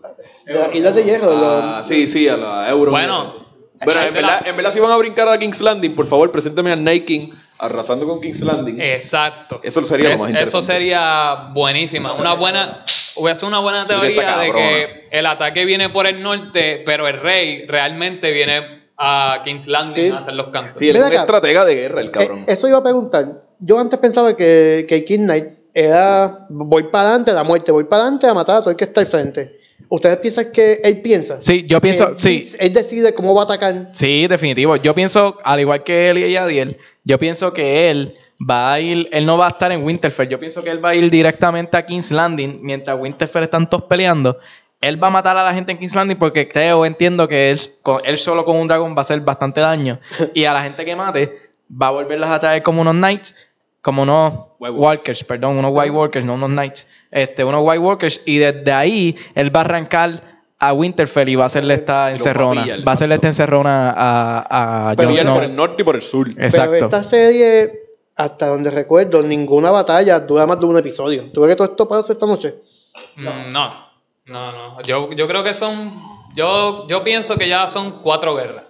de 0.47 0.55
las 0.55 0.73
Islas 0.73 0.95
de 0.95 1.03
Hierro. 1.03 1.33
Ah, 1.33 1.79
los- 1.79 1.89
sí, 1.89 2.07
sí, 2.07 2.29
a 2.29 2.37
la 2.37 2.69
Euro. 2.71 2.93
Bueno. 2.93 3.35
en 3.81 4.15
verdad, 4.15 4.47
en 4.47 4.55
verdad, 4.55 4.71
si 4.71 4.79
van 4.79 4.93
a 4.93 4.97
brincar 4.97 5.29
a 5.29 5.37
King's 5.37 5.61
Landing, 5.63 5.97
por 5.97 6.07
favor, 6.07 6.31
preséntame 6.31 6.71
a 6.71 6.77
Night 6.77 7.05
King 7.05 7.31
arrasando 7.59 8.07
con 8.07 8.21
King's 8.21 8.43
Landing. 8.43 8.81
Exacto. 8.81 9.59
Eso 9.65 9.83
sería 9.83 10.11
lo 10.11 10.19
más 10.19 10.33
Eso 10.33 10.63
sería 10.63 11.49
buenísima. 11.53 12.13
Una 12.13 12.35
buena. 12.35 12.85
Hubiese 13.17 13.47
una 13.47 13.59
buena 13.59 13.83
Sí, 13.83 13.89
que 13.89 13.95
está 14.11 14.39
teoría 14.39 14.39
de 14.39 14.53
que 14.53 15.09
el 15.11 15.27
ataque 15.27 15.65
viene 15.65 15.89
por 15.89 16.07
el 16.07 16.23
norte, 16.23 16.85
pero 16.87 17.09
el 17.09 17.19
rey 17.21 17.67
realmente 17.67 18.31
viene 18.31 18.78
a 18.99 19.41
King's 19.45 19.67
Landing 19.69 19.95
Sí. 19.95 20.09
a 20.11 20.19
hacer 20.19 20.35
los 20.35 20.49
cantos. 20.49 20.79
Sí, 20.79 20.89
él 20.89 20.97
es 20.97 21.05
un 21.05 21.13
estratega 21.13 21.65
de 21.65 21.75
guerra, 21.75 22.01
el 22.01 22.11
cabrón. 22.11 22.39
Eh, 22.41 22.45
eso 22.49 22.67
iba 22.69 22.79
a 22.79 22.83
preguntar. 22.83 23.27
Yo 23.61 23.79
antes 23.79 23.99
pensaba 23.99 24.37
que, 24.37 24.87
que 24.89 25.05
King 25.05 25.21
Knight 25.21 25.47
era 25.75 26.47
voy 26.49 26.85
para 26.85 27.09
adelante 27.11 27.31
a 27.31 27.35
la 27.35 27.45
muerte, 27.45 27.71
voy 27.73 27.85
para 27.85 28.03
adelante 28.03 28.27
a 28.27 28.35
matar 28.35 28.57
a 28.57 28.61
todo 28.61 28.71
el 28.71 28.77
que 28.77 28.85
está 28.85 29.01
al 29.01 29.07
frente. 29.07 29.59
¿Ustedes 29.89 30.19
piensan 30.19 30.53
que 30.53 30.81
él 30.83 31.01
piensa? 31.01 31.41
Sí, 31.41 31.65
yo 31.67 31.81
pienso, 31.81 32.09
él 32.09 32.19
sí. 32.19 32.53
Él 32.59 32.73
decide 32.73 33.15
cómo 33.15 33.35
va 33.35 33.43
a 33.43 33.45
atacar. 33.45 33.89
Sí, 33.93 34.27
definitivo. 34.27 34.77
Yo 34.77 34.95
pienso, 34.95 35.39
al 35.45 35.61
igual 35.61 35.83
que 35.83 36.11
él 36.11 36.19
y 36.19 36.37
Adiel, 36.37 36.77
yo 37.05 37.19
pienso 37.19 37.53
que 37.55 37.91
él 37.91 38.13
va 38.49 38.73
a 38.75 38.81
ir, 38.81 39.09
él 39.13 39.25
no 39.25 39.39
va 39.39 39.47
a 39.47 39.51
estar 39.51 39.73
en 39.73 39.83
Winterfell. 39.85 40.29
Yo 40.29 40.39
pienso 40.39 40.63
que 40.63 40.71
él 40.71 40.85
va 40.85 40.91
a 40.91 40.95
ir 40.95 41.11
directamente 41.11 41.77
a 41.77 41.87
King's 41.87 42.11
Landing 42.11 42.59
mientras 42.63 42.99
Winterfell 43.01 43.45
están 43.45 43.71
todos 43.71 43.85
peleando. 43.85 44.37
Él 44.81 45.03
va 45.03 45.09
a 45.09 45.11
matar 45.11 45.37
a 45.37 45.45
la 45.45 45.53
gente 45.55 45.73
en 45.73 45.79
King's 45.79 45.95
Landing 45.95 46.17
porque 46.19 46.49
creo, 46.49 46.85
entiendo 46.87 47.27
que 47.27 47.51
él, 47.51 47.61
con- 47.83 48.01
él 48.05 48.17
solo 48.19 48.45
con 48.45 48.57
un 48.57 48.69
dragón 48.69 48.93
va 48.95 48.99
a 48.99 49.01
hacer 49.01 49.21
bastante 49.21 49.61
daño. 49.61 49.99
Y 50.35 50.45
a 50.45 50.53
la 50.53 50.63
gente 50.63 50.85
que 50.85 50.95
mate, 50.95 51.37
va 51.71 51.89
a 51.89 51.91
volverlas 51.91 52.31
a 52.31 52.39
traer 52.39 52.63
como 52.63 52.81
unos 52.83 52.95
knights, 52.95 53.35
como 53.83 54.03
unos 54.03 54.33
White 54.61 54.77
walkers, 54.77 55.25
perdón, 55.25 55.57
unos 55.57 55.71
white 55.75 55.91
walkers, 55.91 56.25
no 56.25 56.35
unos 56.35 56.51
knights. 56.51 56.87
Este, 57.11 57.43
unos 57.45 57.63
white 57.65 57.79
walkers. 57.79 58.21
Y 58.25 58.39
desde 58.39 58.71
ahí 58.73 59.17
él 59.35 59.55
va 59.55 59.61
a 59.61 59.65
arrancar 59.65 60.21
a 60.61 60.73
Winterfell 60.73 61.29
y 61.29 61.37
va 61.37 61.45
a 61.45 61.47
hacerle 61.47 61.75
esta 61.75 62.11
encerrona. 62.11 62.67
Va 62.87 62.93
a 62.93 62.95
hacerle 62.95 63.15
esta 63.15 63.29
encerrona 63.29 63.95
a, 63.97 64.91
a 64.91 64.97
Pero 64.97 65.09
Jon 65.09 65.17
ya 65.17 65.23
Snow. 65.23 65.35
por 65.35 65.45
el 65.45 65.57
norte 65.57 65.83
y 65.83 65.85
por 65.85 65.95
el 65.97 66.03
sur. 66.03 66.29
Exacto. 66.37 66.71
Pero 66.73 66.85
esta 66.87 67.05
serie, 67.05 67.73
hasta 68.17 68.47
donde 68.49 68.71
recuerdo, 68.71 69.23
ninguna 69.23 69.71
batalla 69.71 70.19
dura 70.21 70.47
más 70.47 70.59
de 70.59 70.67
un 70.67 70.77
episodio. 70.77 71.25
¿Tú 71.33 71.41
ves 71.43 71.51
que 71.51 71.57
todo 71.57 71.69
esto 71.71 71.89
pasa 71.89 72.13
esta 72.13 72.27
noche? 72.27 72.55
Mm, 73.17 73.53
No, 73.53 73.88
no, 74.29 74.53
no. 74.53 74.83
Yo, 74.83 75.13
yo 75.13 75.27
creo 75.29 75.43
que 75.45 75.55
son. 75.55 75.91
Yo, 76.35 76.87
yo 76.89 77.03
pienso 77.05 77.37
que 77.37 77.49
ya 77.49 77.67
son 77.69 78.03
cuatro 78.03 78.35
guerras. 78.37 78.65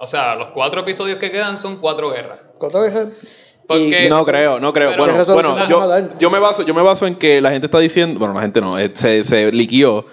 O 0.00 0.06
sea, 0.06 0.34
los 0.34 0.48
cuatro 0.48 0.80
episodios 0.80 1.18
que 1.18 1.30
quedan 1.30 1.58
son 1.58 1.76
cuatro 1.76 2.10
guerras. 2.10 2.40
¿Cuánto 2.58 2.80
veces? 2.80 3.08
Porque- 3.68 4.08
No 4.08 4.24
creo, 4.24 4.58
no 4.58 4.72
creo. 4.72 4.96
Bueno, 4.96 5.24
bueno 5.24 5.68
yo, 5.68 6.18
yo 6.18 6.30
me 6.30 6.38
baso, 6.40 6.62
yo 6.62 6.74
me 6.74 6.82
baso 6.82 7.06
en 7.06 7.14
que 7.14 7.40
la 7.40 7.50
gente 7.52 7.66
está 7.66 7.78
diciendo, 7.78 8.18
bueno, 8.18 8.34
la 8.34 8.40
gente 8.42 8.60
no, 8.60 8.76
eh, 8.78 8.90
se, 8.94 9.22
se 9.22 9.52
liquió 9.52 10.04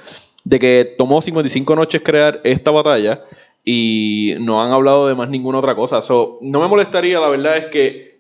de 0.44 0.60
que 0.60 0.96
tomó 0.98 1.22
55 1.22 1.76
noches 1.76 2.02
crear 2.04 2.40
esta 2.44 2.70
batalla 2.72 3.22
y 3.66 4.36
no 4.40 4.64
han 4.64 4.72
hablado 4.72 5.08
de 5.08 5.16
más 5.16 5.30
ninguna 5.30 5.58
otra 5.60 5.76
cosa. 5.76 6.02
So, 6.02 6.38
no 6.42 6.60
me 6.60 6.68
molestaría, 6.68 7.20
la 7.20 7.28
verdad 7.30 7.58
es 7.58 7.66
que 7.66 8.20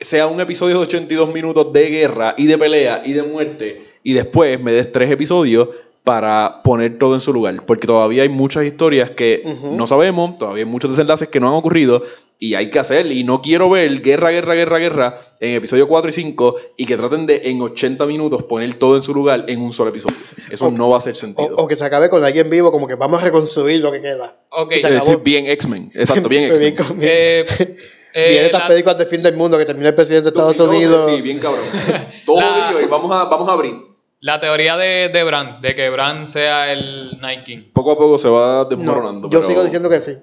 sea 0.00 0.26
un 0.26 0.40
episodio 0.40 0.76
de 0.78 0.82
82 0.82 1.32
minutos 1.32 1.72
de 1.72 1.88
guerra 1.90 2.34
y 2.36 2.46
de 2.46 2.58
pelea 2.58 3.02
y 3.04 3.12
de 3.12 3.22
muerte 3.22 3.92
y 4.02 4.14
después 4.14 4.60
me 4.60 4.72
des 4.72 4.90
tres 4.90 5.10
episodios 5.10 5.68
para 6.04 6.62
poner 6.64 6.98
todo 6.98 7.14
en 7.14 7.20
su 7.20 7.32
lugar. 7.32 7.56
Porque 7.66 7.86
todavía 7.86 8.24
hay 8.24 8.28
muchas 8.28 8.64
historias 8.64 9.10
que 9.10 9.42
no 9.70 9.86
sabemos, 9.86 10.34
todavía 10.36 10.64
hay 10.64 10.70
muchos 10.70 10.90
desenlaces 10.90 11.28
que 11.28 11.38
no 11.38 11.48
han 11.48 11.54
ocurrido 11.54 12.02
y 12.40 12.54
hay 12.54 12.70
que 12.70 12.80
hacer. 12.80 13.06
Y 13.12 13.22
no 13.22 13.40
quiero 13.40 13.70
ver 13.70 14.02
guerra, 14.02 14.30
guerra, 14.30 14.54
guerra, 14.54 14.78
guerra 14.78 15.14
en 15.38 15.54
episodio 15.54 15.86
4 15.86 16.08
y 16.08 16.12
5 16.12 16.56
y 16.76 16.86
que 16.86 16.96
traten 16.96 17.26
de 17.26 17.42
en 17.44 17.62
80 17.62 18.04
minutos 18.06 18.42
poner 18.42 18.74
todo 18.74 18.96
en 18.96 19.02
su 19.02 19.14
lugar 19.14 19.44
en 19.46 19.60
un 19.62 19.72
solo 19.72 19.90
episodio. 19.90 20.16
Eso 20.50 20.66
O- 20.66 20.70
no 20.72 20.88
va 20.88 20.96
a 20.96 20.98
hacer 20.98 21.14
sentido. 21.14 21.54
o 21.56 21.68
que 21.68 21.76
se 21.76 21.84
acabe 21.84 22.10
con 22.10 22.24
alguien 22.24 22.50
vivo, 22.50 22.72
como 22.72 22.88
que 22.88 22.96
vamos 22.96 23.20
a 23.22 23.24
reconstruir 23.24 23.80
lo 23.80 23.92
que 23.92 24.00
queda. 24.00 24.36
Ok, 24.50 24.72
Y 24.72 24.80
se 24.80 24.86
acabó. 24.88 24.94
decir, 25.04 25.18
bien 25.22 25.46
X-Men. 25.46 25.92
Exacto, 25.94 26.28
bien 26.28 26.44
X-Men. 26.52 26.76
eh, 27.00 27.44
eh, 28.14 28.28
bien 28.30 28.44
estas 28.46 28.62
la- 28.62 28.68
películas 28.68 28.98
de 28.98 29.06
fin 29.06 29.22
del 29.22 29.36
mundo 29.36 29.56
que 29.56 29.64
termina 29.66 29.90
el 29.90 29.94
presidente 29.94 30.24
de 30.24 30.28
Estados 30.30 30.56
2012, 30.56 30.96
Unidos. 30.96 31.12
Sí, 31.14 31.22
bien 31.22 31.38
cabrón. 31.38 31.64
Todo 32.26 32.40
La- 32.40 32.70
ello 32.70 32.80
y 32.80 32.86
vamos 32.86 33.12
a, 33.12 33.24
vamos 33.26 33.48
a 33.48 33.52
abrir. 33.52 33.91
La 34.22 34.40
teoría 34.40 34.76
de, 34.76 35.10
de 35.12 35.24
Bran, 35.24 35.60
de 35.60 35.74
que 35.74 35.90
Bran 35.90 36.28
sea 36.28 36.72
el 36.72 37.18
Night 37.20 37.42
King. 37.42 37.58
Poco 37.72 37.90
a 37.90 37.96
poco 37.96 38.18
se 38.18 38.28
va 38.28 38.58
No, 38.58 38.64
desmoronando. 38.66 39.28
yo 39.28 39.40
pero- 39.40 39.48
sigo 39.50 39.64
diciendo 39.64 39.88
que 39.90 40.00
sí. 40.00 40.16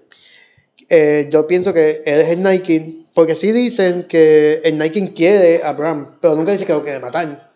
Eh, 0.87 1.27
yo 1.29 1.45
pienso 1.47 1.73
que 1.73 2.01
él 2.05 2.21
es 2.21 2.29
el 2.29 2.41
Night 2.41 2.63
King, 2.63 3.03
porque 3.13 3.35
sí 3.35 3.51
dicen 3.51 4.03
que 4.03 4.61
el 4.63 4.77
Night 4.77 4.93
King 4.93 5.07
quiere 5.13 5.61
a 5.63 5.73
Bram, 5.73 6.15
pero 6.21 6.33
nunca 6.35 6.53
dice 6.53 6.65
que 6.65 6.71
lo 6.71 6.81
quiere 6.81 6.99
matar. 6.99 7.49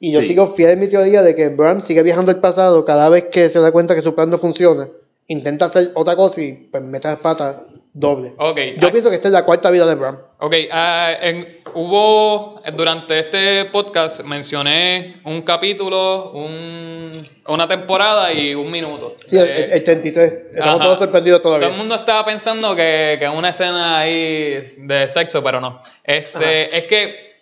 Y 0.00 0.12
yo 0.12 0.20
Sí. 0.20 0.26
sigo 0.28 0.48
fiel 0.48 0.70
en 0.72 0.80
mi 0.80 0.88
teoría 0.88 1.22
de 1.22 1.36
que 1.36 1.48
Bram 1.48 1.80
sigue 1.80 2.02
viajando 2.02 2.32
al 2.32 2.40
pasado 2.40 2.84
cada 2.84 3.08
vez 3.08 3.26
que 3.30 3.48
se 3.48 3.60
da 3.60 3.70
cuenta 3.70 3.94
que 3.94 4.02
su 4.02 4.14
plan 4.16 4.28
no 4.28 4.38
funciona. 4.38 4.88
Intenta 5.28 5.66
hacer 5.66 5.92
otra 5.94 6.16
cosa 6.16 6.40
y 6.42 6.52
pues 6.70 6.82
mete 6.82 7.06
las 7.08 7.20
patas 7.20 7.58
doble. 7.92 8.34
Ok, 8.36 8.58
Yo 8.78 8.88
ah, 8.88 8.90
pienso 8.90 9.08
que 9.10 9.16
esta 9.16 9.28
es 9.28 9.32
la 9.32 9.44
cuarta 9.44 9.70
vida 9.70 9.86
de 9.86 9.94
Bram. 9.94 10.18
ok, 10.40 10.54
ah, 10.72 11.12
en- 11.22 11.46
hubo, 11.74 12.60
durante 12.74 13.18
este 13.18 13.64
podcast 13.66 14.20
mencioné 14.22 15.16
un 15.24 15.42
capítulo, 15.42 16.30
un- 16.32 17.12
una 17.48 17.68
temporada 17.68 18.32
y 18.32 18.54
un 18.54 18.70
minuto. 18.70 19.14
Sí, 19.26 19.36
el, 19.36 19.44
Eh, 19.48 19.64
el- 19.64 19.72
el 19.72 19.84
33. 19.84 20.32
Estamos 20.52 20.74
Ajá. 20.80 20.84
todos 20.84 20.98
sorprendidos 20.98 21.42
todavía. 21.42 21.66
Todo 21.66 21.74
el 21.74 21.78
mundo 21.78 21.94
estaba 21.96 22.24
pensando 22.24 22.74
que, 22.74 23.16
que 23.18 23.28
una 23.28 23.50
escena 23.50 23.98
ahí 23.98 24.60
de 24.78 25.08
sexo, 25.08 25.42
pero 25.42 25.60
no. 25.60 25.82
Este, 26.02 26.76
es 26.76 26.84
que 26.84 27.34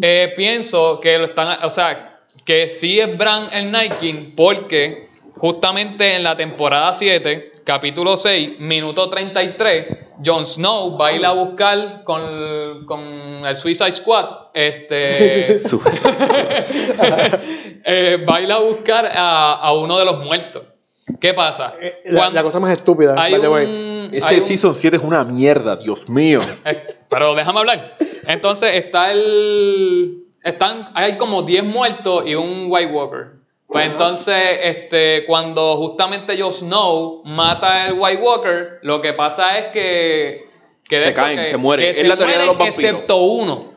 eh, 0.00 0.32
pienso 0.36 1.00
que 1.00 1.18
lo 1.18 1.24
están, 1.26 1.64
o 1.64 1.70
sea, 1.70 2.18
que 2.44 2.68
sí 2.68 3.00
es 3.00 3.16
Bran 3.16 3.48
el 3.52 3.70
Night 3.70 3.94
King, 3.98 4.32
porque 4.36 5.08
justamente 5.36 6.14
en 6.14 6.22
la 6.22 6.36
temporada 6.36 6.92
7, 6.94 7.50
capítulo 7.64 8.16
6, 8.16 8.60
minuto 8.60 9.08
33, 9.10 9.86
Jon 10.24 10.46
Snow 10.46 10.96
va 10.98 11.08
a 11.08 11.12
ir 11.12 11.24
a 11.26 11.32
buscar 11.32 12.04
con, 12.04 12.86
con 12.86 13.00
el 13.44 13.56
Suicide 13.56 13.92
Squad, 13.92 14.24
este, 14.54 15.56
eh, 17.84 18.24
va 18.28 18.36
a 18.36 18.40
ir 18.40 18.52
a 18.52 18.58
buscar 18.58 19.06
a, 19.06 19.54
a 19.54 19.72
uno 19.74 19.98
de 19.98 20.04
los 20.04 20.18
muertos. 20.24 20.62
¿Qué 21.20 21.34
pasa? 21.34 21.74
Eh, 21.80 22.02
la, 22.06 22.42
cosa 22.42 22.58
más 22.58 22.72
estúpida, 22.72 23.14
hay 23.16 23.32
by 23.32 23.40
the 23.40 23.48
way. 23.48 23.66
un, 23.66 24.08
hay 24.12 24.18
Ese 24.18 24.34
un- 24.36 24.42
Season 24.42 24.74
7 24.74 24.96
es 24.96 25.02
una 25.02 25.24
mierda, 25.24 25.76
Dios 25.76 26.08
mío. 26.10 26.40
eh, 26.64 26.82
pero 27.08 27.34
déjame 27.34 27.60
hablar. 27.60 27.96
Entonces 28.26 28.74
está 28.74 29.12
el. 29.12 30.24
Están, 30.42 30.84
hay 30.94 31.16
como 31.16 31.42
10 31.42 31.64
muertos 31.64 32.24
y 32.26 32.34
un 32.34 32.66
White 32.68 32.92
Walker. 32.92 33.35
Pues 33.68 33.86
entonces, 33.86 34.36
este, 34.62 35.24
cuando 35.26 35.76
justamente 35.76 36.40
Jon 36.40 36.52
Snow 36.52 37.22
mata 37.24 37.84
al 37.84 37.94
White 37.98 38.22
Walker, 38.22 38.78
lo 38.82 39.00
que 39.00 39.12
pasa 39.12 39.58
es 39.58 39.64
que. 39.72 40.46
que 40.88 41.00
Se 41.00 41.12
caen, 41.12 41.38
que- 41.40 41.46
se 41.46 41.56
mueren. 41.56 41.88
Es 41.90 42.06
la 42.06 42.16
teoría 42.16 42.38
de 42.38 42.46
los 42.46 42.56
vampiros. 42.56 42.84
Excepto 42.92 43.16
uno. 43.16 43.72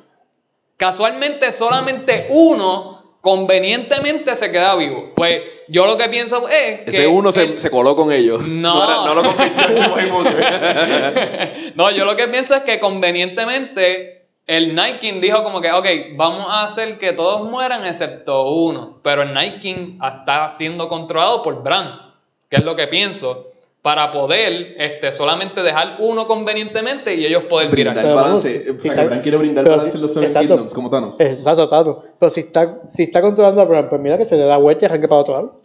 Casualmente, 0.77 1.51
solamente 1.51 2.27
uno 2.29 2.99
convenientemente 3.21 4.35
se 4.35 4.51
queda 4.51 4.75
vivo. 4.75 5.11
Pues 5.15 5.41
yo 5.67 5.85
lo 5.87 5.97
que 5.97 6.07
pienso 6.07 6.47
es. 6.47 6.87
Ese 6.87 7.01
que 7.01 7.07
uno 7.07 7.31
se, 7.31 7.41
el- 7.43 7.59
se 7.59 7.69
coló 7.71 7.95
con 7.95 8.11
ellos. 8.13 8.47
No. 8.47 8.83
era- 8.83 9.05
no 9.05 9.15
lo 9.15 9.23
convirtió 9.23 9.97
en 9.97 11.73
no, 11.75 11.91
yo 11.91 12.05
lo 12.05 12.15
que 12.15 12.27
pienso 12.27 12.55
es 12.55 12.61
que 12.61 12.79
convenientemente 12.79 14.18
el 14.49 14.73
Night 14.73 14.99
King 14.99 15.21
dijo 15.21 15.43
como 15.43 15.61
que, 15.61 15.71
ok, 15.71 15.85
vamos 16.15 16.47
a 16.49 16.63
hacer 16.63 16.97
que 16.97 17.13
todos 17.13 17.47
mueran 17.47 17.85
excepto 17.85 18.49
uno. 18.51 18.97
Pero 19.03 19.21
el 19.21 19.33
Night 19.33 19.59
King 19.61 19.99
está 20.05 20.49
siendo 20.49 20.89
controlado 20.89 21.43
por 21.43 21.61
Bran, 21.61 22.01
que 22.49 22.57
es 22.57 22.63
lo 22.63 22.75
que 22.75 22.87
pienso, 22.87 23.45
para 23.83 24.11
poder 24.11 24.75
este, 24.77 25.11
solamente 25.11 25.61
dejar 25.61 25.97
uno 25.99 26.25
convenientemente 26.27 27.13
y 27.15 27.25
ellos 27.25 27.43
poder 27.43 27.69
Brindar 27.69 27.93
tirar. 27.95 28.13
Balance. 28.15 28.49
vamos, 28.49 28.59
O 28.59 28.63
sea, 28.65 28.73
si 28.73 28.81
que 28.81 28.87
está- 28.89 29.03
Bran 29.05 29.21
quiere 29.21 29.37
brindar 29.37 29.63
pero 29.63 29.75
balance 29.77 29.91
si- 29.91 29.97
en 29.97 30.01
los 30.01 30.13
Seven 30.13 30.29
exacto. 30.29 30.47
Kingdoms, 30.49 30.73
como 30.73 30.89
Thanos. 30.89 31.19
Exacto, 31.19 31.69
claro. 31.69 32.01
Pero 32.19 32.29
si 32.31 32.39
está, 32.41 32.79
si 32.87 33.03
está 33.03 33.21
controlando 33.21 33.61
a 33.61 33.65
Bran, 33.65 33.87
pues 33.87 34.01
mira 34.01 34.17
que 34.17 34.25
se 34.25 34.35
le 34.35 34.45
da 34.45 34.57
vuelta 34.57 34.83
y 34.83 34.87
arranque 34.87 35.07
para 35.07 35.21
otro 35.21 35.33
lado. 35.35 35.55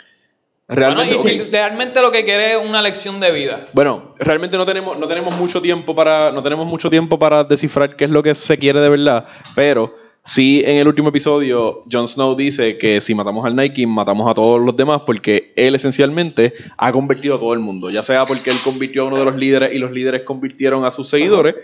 Realmente, 0.67 1.17
Bueno, 1.17 1.31
y 1.31 1.33
si 1.33 1.51
realmente 1.51 2.01
lo 2.01 2.11
que 2.11 2.25
quiere 2.25 2.53
es 2.53 2.67
una 2.67 2.81
lección 2.81 3.21
de 3.21 3.31
vida. 3.33 3.69
Bueno, 3.75 4.15
realmente 4.19 4.57
no 4.57 4.65
tenemos, 4.65 4.99
no 4.99 5.07
tenemos 5.07 5.37
mucho 5.37 5.61
tiempo 5.61 5.95
para. 5.95 6.33
No 6.33 6.43
tenemos 6.43 6.67
mucho 6.67 6.89
tiempo 6.89 7.19
para 7.19 7.45
descifrar 7.45 7.97
qué 7.97 8.05
es 8.05 8.11
lo 8.11 8.23
que 8.23 8.35
se 8.35 8.57
quiere 8.57 8.81
de 8.81 8.89
verdad. 8.89 9.27
Pero 9.55 9.95
sí 10.25 10.63
en 10.65 10.79
el 10.79 10.89
último 10.89 11.11
episodio, 11.11 11.83
Jon 11.93 12.09
Snow 12.09 12.35
dice 12.35 12.79
que 12.79 13.03
si 13.03 13.15
matamos 13.15 13.45
al 13.45 13.73
King, 13.73 13.89
matamos 13.89 14.27
a 14.27 14.33
todos 14.33 14.59
los 14.59 14.75
demás, 14.75 15.03
porque 15.05 15.53
él 15.55 15.75
esencialmente 15.75 16.55
ha 16.79 16.91
convertido 16.93 17.35
a 17.35 17.39
todo 17.39 17.53
el 17.53 17.61
mundo. 17.61 17.91
Ya 17.91 18.03
sea 18.03 18.25
porque 18.25 18.49
él 18.49 18.57
convirtió 18.65 19.03
a 19.03 19.05
uno 19.05 19.19
de 19.19 19.25
los 19.27 19.37
líderes 19.37 19.75
y 19.75 19.79
los 19.79 19.93
líderes 19.93 20.23
convirtieron 20.23 20.87
a 20.87 20.91
sus 20.91 21.09
seguidores. 21.09 21.57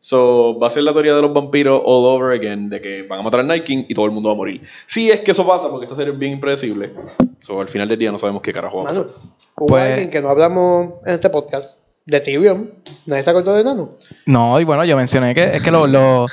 So, 0.00 0.58
va 0.60 0.68
a 0.68 0.70
ser 0.70 0.84
la 0.84 0.92
teoría 0.92 1.14
de 1.14 1.22
los 1.22 1.32
vampiros 1.32 1.80
all 1.84 2.04
over 2.06 2.32
again, 2.32 2.70
de 2.70 2.80
que 2.80 3.02
van 3.02 3.18
a 3.18 3.22
matar 3.22 3.40
al 3.40 3.48
Night 3.48 3.64
King 3.64 3.84
y 3.88 3.94
todo 3.94 4.06
el 4.06 4.12
mundo 4.12 4.28
va 4.28 4.34
a 4.34 4.36
morir. 4.36 4.62
Sí 4.86 5.10
es 5.10 5.20
que 5.20 5.32
eso 5.32 5.44
pasa, 5.46 5.68
porque 5.70 5.86
esta 5.86 5.96
serie 5.96 6.12
es 6.12 6.18
bien 6.18 6.32
impredecible. 6.32 6.92
So, 7.38 7.60
al 7.60 7.66
final 7.68 7.88
del 7.88 7.98
día 7.98 8.12
no 8.12 8.18
sabemos 8.18 8.40
qué 8.42 8.52
carajo 8.52 8.78
va 8.78 8.90
a 8.90 8.92
Mano, 8.92 9.04
pasar. 9.06 9.20
hubo 9.56 9.66
Pues- 9.66 9.82
alguien 9.92 10.10
que 10.10 10.20
no 10.20 10.28
hablamos 10.28 10.92
en 11.04 11.14
este 11.14 11.28
podcast 11.30 11.78
de 12.06 12.20
Tyrion. 12.20 12.70
Nadie 13.06 13.22
se 13.24 13.30
acordó 13.30 13.54
de 13.54 13.64
Nano. 13.64 13.90
No, 14.24 14.60
y 14.60 14.64
bueno, 14.64 14.84
yo 14.84 14.96
mencioné 14.96 15.34
que 15.34 15.44
es 15.56 15.62
que 15.62 15.70
lo, 15.72 15.86
lo- 15.88 16.26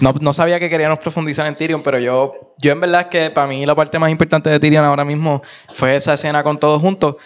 no, 0.00 0.12
no 0.20 0.32
sabía 0.32 0.60
que 0.60 0.70
queríamos 0.70 1.00
profundizar 1.00 1.46
en 1.48 1.56
Tyrion, 1.56 1.82
pero 1.82 1.98
yo, 1.98 2.54
yo 2.58 2.70
en 2.72 2.80
verdad 2.80 3.00
es 3.02 3.06
que 3.08 3.30
para 3.30 3.48
mí 3.48 3.66
la 3.66 3.74
parte 3.74 3.98
más 3.98 4.10
importante 4.12 4.48
de 4.48 4.60
Tyrion 4.60 4.84
ahora 4.84 5.04
mismo 5.04 5.42
fue 5.74 5.96
esa 5.96 6.14
escena 6.14 6.44
con 6.44 6.58
todos 6.58 6.80
juntos. 6.80 7.16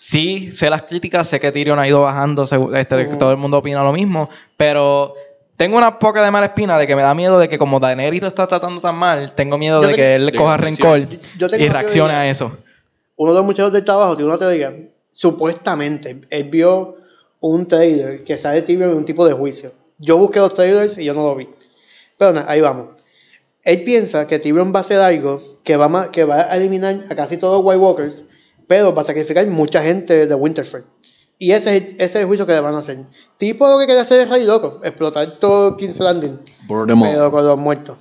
Sí, 0.00 0.50
sé 0.56 0.68
las 0.70 0.82
críticas, 0.82 1.28
sé 1.28 1.38
que 1.38 1.52
Tyrion 1.52 1.78
ha 1.78 1.86
ido 1.86 2.00
bajando, 2.00 2.42
este, 2.74 3.06
Ujú. 3.06 3.18
todo 3.18 3.30
el 3.30 3.36
mundo 3.36 3.58
opina 3.58 3.84
lo 3.84 3.92
mismo, 3.92 4.28
pero 4.56 5.14
tengo 5.62 5.76
una 5.78 5.96
poca 6.00 6.24
de 6.24 6.30
mala 6.32 6.46
espina 6.46 6.76
de 6.76 6.88
que 6.88 6.96
me 6.96 7.02
da 7.02 7.14
miedo 7.14 7.38
de 7.38 7.48
que 7.48 7.56
como 7.56 7.78
Daenerys 7.78 8.20
lo 8.22 8.26
está 8.28 8.48
tratando 8.48 8.80
tan 8.80 8.96
mal, 8.96 9.32
tengo 9.36 9.56
miedo 9.58 9.80
Yo 9.80 9.86
de 9.88 9.94
te- 9.94 9.96
que 9.96 10.14
él 10.16 10.26
le 10.26 10.32
de 10.32 10.38
coja 10.38 10.56
rencor 10.56 11.06
Yo 11.38 11.46
y 11.46 11.68
reaccione 11.68 12.08
teoría. 12.10 12.20
a 12.22 12.28
eso. 12.28 12.50
Uno 13.14 13.30
de 13.32 13.36
los 13.38 13.46
muchachos 13.46 13.72
del 13.72 13.84
trabajo 13.84 14.16
tiene 14.16 14.28
una 14.30 14.38
teoría. 14.40 14.72
Supuestamente, 15.12 16.22
él 16.30 16.44
vio 16.50 16.96
un 17.40 17.66
trailer 17.68 18.24
que 18.24 18.36
sale 18.36 18.62
Tyrion 18.62 18.90
en 18.90 18.96
un 18.96 19.04
tipo 19.04 19.24
de 19.26 19.34
juicio. 19.34 19.72
Yo 19.98 20.16
busqué 20.18 20.40
los 20.40 20.52
trailers 20.52 20.98
y 20.98 21.04
yo 21.04 21.14
no 21.14 21.24
lo 21.28 21.36
vi. 21.36 21.48
Pero 22.18 22.32
nada, 22.32 22.50
ahí 22.50 22.60
vamos. 22.60 22.88
Él 23.62 23.84
piensa 23.84 24.26
que 24.26 24.40
Tyrion 24.40 24.72
va 24.74 24.78
a 24.78 24.82
hacer 24.82 24.98
algo 25.00 25.40
que 25.62 25.76
va, 25.76 25.84
a, 25.84 25.88
ma- 25.88 26.10
que 26.10 26.24
va 26.24 26.40
a 26.50 26.56
eliminar 26.56 27.04
a 27.08 27.14
casi 27.14 27.36
todos 27.36 27.58
los 27.58 27.64
White 27.64 27.78
Walkers, 27.78 28.24
pero 28.66 28.92
va 28.92 29.02
a 29.02 29.04
sacrificar 29.04 29.46
mucha 29.46 29.80
gente 29.82 30.26
de 30.26 30.34
Winterfell. 30.34 30.82
Y 31.38 31.52
ese 31.52 31.94
es 31.98 32.14
el 32.16 32.26
juicio 32.26 32.46
que 32.46 32.52
le 32.52 32.60
van 32.60 32.74
a 32.74 32.78
hacer. 32.78 32.98
Tipo 33.42 33.66
lo 33.68 33.76
que 33.76 33.88
quería 33.88 34.02
hacer 34.02 34.20
el 34.20 34.30
Rey 34.30 34.44
Loco, 34.46 34.78
explotar 34.84 35.26
todo 35.40 35.76
King's 35.76 35.98
Landing, 35.98 36.38
all. 36.68 36.86
pero 36.86 37.28
con 37.32 37.44
los 37.44 37.58
muertos. 37.58 37.98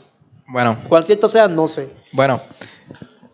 Bueno, 0.48 0.78
Cuál 0.88 1.04
cierto 1.04 1.30
sea, 1.30 1.48
no 1.48 1.68
sé. 1.68 1.90
Bueno, 2.14 2.40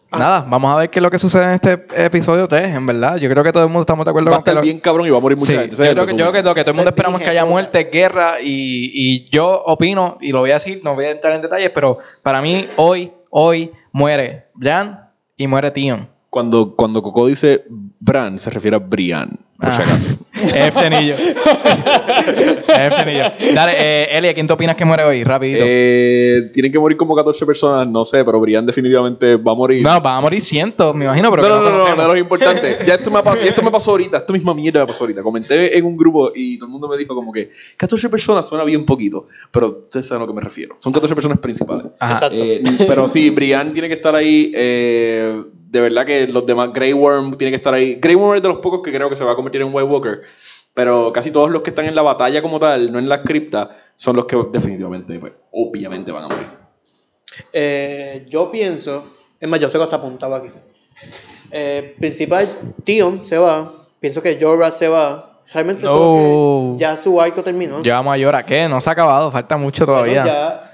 nada, 0.09 0.45
vamos 0.47 0.71
a 0.73 0.77
ver 0.77 0.89
qué 0.89 0.99
es 0.99 1.03
lo 1.03 1.11
que 1.11 1.19
sucede 1.19 1.43
en 1.43 1.49
este 1.51 1.85
episodio 1.97 2.47
3, 2.47 2.75
en 2.75 2.85
verdad. 2.85 3.17
Yo 3.17 3.29
creo 3.29 3.43
que 3.43 3.51
todo 3.51 3.63
el 3.63 3.67
mundo 3.69 3.81
estamos 3.81 4.05
de 4.05 4.11
acuerdo 4.11 4.29
Va 4.31 4.37
a 4.37 4.39
con 4.39 4.43
que 4.45 4.49
estar 4.51 4.55
lo- 4.55 4.65
bien 4.65 4.79
cabrón 4.79 5.05
y 5.05 5.09
va 5.09 5.17
a 5.17 5.19
morir 5.19 5.37
mucha 5.37 5.51
Sí, 5.51 5.57
gente. 5.57 5.75
yo 5.75 5.83
es 5.83 5.89
creo, 5.91 6.05
que, 6.05 6.11
yo 6.13 6.17
resumen. 6.17 6.17
creo 6.31 6.31
que 6.31 6.47
lo 6.47 6.55
que 6.55 6.61
todo 6.63 6.71
el 6.71 6.75
mundo 6.77 6.89
esperamos 6.91 7.21
que 7.21 7.29
haya 7.29 7.43
muerte, 7.43 7.89
guerra, 7.91 8.39
y, 8.41 8.91
y 8.93 9.25
yo 9.29 9.61
opino, 9.65 10.17
y 10.21 10.31
lo 10.31 10.39
voy 10.39 10.51
a 10.51 10.53
decir, 10.53 10.79
no 10.85 10.95
voy 10.95 11.03
a 11.05 11.11
entrar 11.11 11.33
en 11.33 11.41
detalles, 11.41 11.71
pero 11.71 11.97
para 12.23 12.41
mí 12.41 12.67
hoy, 12.77 13.11
hoy 13.31 13.73
muere 13.91 14.45
Jan 14.61 15.09
y 15.35 15.45
muere 15.47 15.71
Tion. 15.71 16.07
Cuando, 16.37 16.75
cuando 16.75 17.01
Coco 17.01 17.25
dice 17.25 17.63
Bran, 17.99 18.37
se 18.37 18.51
refiere 18.51 18.77
a 18.77 18.79
Brian, 18.79 19.27
por 19.59 19.73
si 19.73 19.81
Ah. 19.81 19.85
acaso. 19.85 20.17
Es 20.55 20.71
Fenillo. 20.71 21.15
es 21.15 22.95
Fenillo. 22.95 23.23
Dale, 23.55 23.73
eh, 23.75 24.07
Elia, 24.17 24.31
¿quién 24.35 24.45
te 24.45 24.53
opinas 24.53 24.75
que 24.75 24.85
muere 24.85 25.03
hoy? 25.03 25.23
Rapidito. 25.23 25.63
Eh, 25.65 26.49
tienen 26.53 26.71
que 26.71 26.77
morir 26.77 26.95
como 26.95 27.15
14 27.15 27.43
personas, 27.43 27.87
no 27.87 28.05
sé, 28.05 28.23
pero 28.23 28.39
Brian 28.39 28.65
definitivamente 28.67 29.35
va 29.37 29.53
a 29.53 29.55
morir. 29.55 29.81
no, 29.83 29.99
van 29.99 30.17
a 30.17 30.21
morir 30.21 30.41
cientos, 30.41 30.93
me 30.93 31.05
imagino, 31.05 31.31
pero 31.31 31.41
no, 31.49 31.61
no, 31.61 31.69
no, 31.71 31.95
no, 31.95 32.07
no, 32.07 32.13
es 32.13 32.19
importante. 32.21 32.77
Ya 32.87 32.93
esto 32.93 33.09
me, 33.09 33.23
pasó, 33.23 33.41
esto 33.41 33.61
me 33.63 33.71
pasó 33.71 33.91
ahorita, 33.91 34.17
esta 34.17 34.31
misma 34.31 34.53
mierda 34.53 34.81
me 34.81 34.85
pasó 34.87 35.03
ahorita. 35.05 35.23
Comenté 35.23 35.75
en 35.75 35.85
un 35.85 35.97
grupo 35.97 36.31
y 36.35 36.57
todo 36.59 36.67
el 36.67 36.71
mundo 36.71 36.87
me 36.87 36.95
dijo 36.97 37.15
como 37.15 37.31
que 37.33 37.49
14 37.77 38.09
personas 38.09 38.47
suena 38.47 38.63
bien 38.63 38.85
poquito, 38.85 39.27
pero 39.51 39.79
ustedes 39.81 40.05
saben 40.05 40.21
a 40.21 40.25
lo 40.27 40.31
que 40.31 40.35
me 40.35 40.41
refiero. 40.43 40.75
Son 40.77 40.93
14 40.93 41.15
personas 41.15 41.39
principales. 41.39 41.85
Ajá. 41.99 42.13
Exacto. 42.13 42.35
Eh, 42.37 42.61
pero 42.87 43.07
sí, 43.07 43.31
Brian 43.31 43.73
tiene 43.73 43.87
que 43.87 43.95
estar 43.95 44.13
ahí. 44.13 44.51
eh, 44.55 45.41
de 45.69 45.81
verdad 45.81 46.05
que 46.05 46.27
los 46.27 46.45
demás, 46.45 46.71
Grey 46.73 46.93
Worm 46.93 47.35
tiene 47.37 47.51
que 47.51 47.57
estar 47.57 47.73
ahí. 47.73 47.95
Grey 47.95 48.15
Worm 48.15 48.35
es 48.37 48.41
de 48.41 48.47
los 48.47 48.57
pocos 48.57 48.81
que 48.83 48.91
creo 48.93 49.09
que 49.09 49.15
se 49.15 49.23
va 49.23 49.33
a 49.33 49.35
convertir 49.35 49.61
en 49.61 49.73
White 49.73 49.83
Walker. 49.89 50.21
Pero 50.73 51.11
casi 51.11 51.31
todos 51.31 51.49
los 51.49 51.61
que 51.63 51.71
están 51.71 51.85
en 51.85 51.95
la 51.95 52.03
batalla 52.03 52.41
como 52.41 52.59
tal, 52.59 52.91
no 52.91 52.99
en 52.99 53.09
la 53.09 53.23
cripta, 53.23 53.69
son 53.95 54.15
los 54.15 54.25
que 54.25 54.37
definitivamente, 54.51 55.17
pues, 55.19 55.33
obviamente 55.51 56.11
van 56.11 56.25
a 56.25 56.27
morir. 56.27 56.47
Eh, 57.53 58.25
yo 58.29 58.51
pienso, 58.51 59.05
es 59.39 59.49
más, 59.49 59.59
yo 59.59 59.69
tengo 59.69 59.83
hasta 59.83 59.97
apuntado 59.97 60.35
aquí. 60.35 60.49
Eh, 61.51 61.95
principal, 61.99 62.49
Tion 62.83 63.25
se 63.25 63.37
va. 63.37 63.71
Pienso 63.99 64.21
que 64.21 64.37
Jorah 64.39 64.71
se 64.71 64.87
va. 64.87 65.23
Realmente 65.53 65.83
No. 65.85 66.73
que 66.75 66.79
ya 66.81 66.97
su 66.97 67.19
arco 67.21 67.41
terminó. 67.41 67.81
Llevamos 67.81 68.13
a 68.13 68.17
llorar. 68.17 68.45
¿Qué? 68.45 68.67
No 68.67 68.81
se 68.81 68.89
ha 68.89 68.93
acabado. 68.93 69.31
Falta 69.31 69.55
mucho 69.57 69.85
todavía. 69.85 70.21
Bueno, 70.23 70.37
ya- 70.37 70.66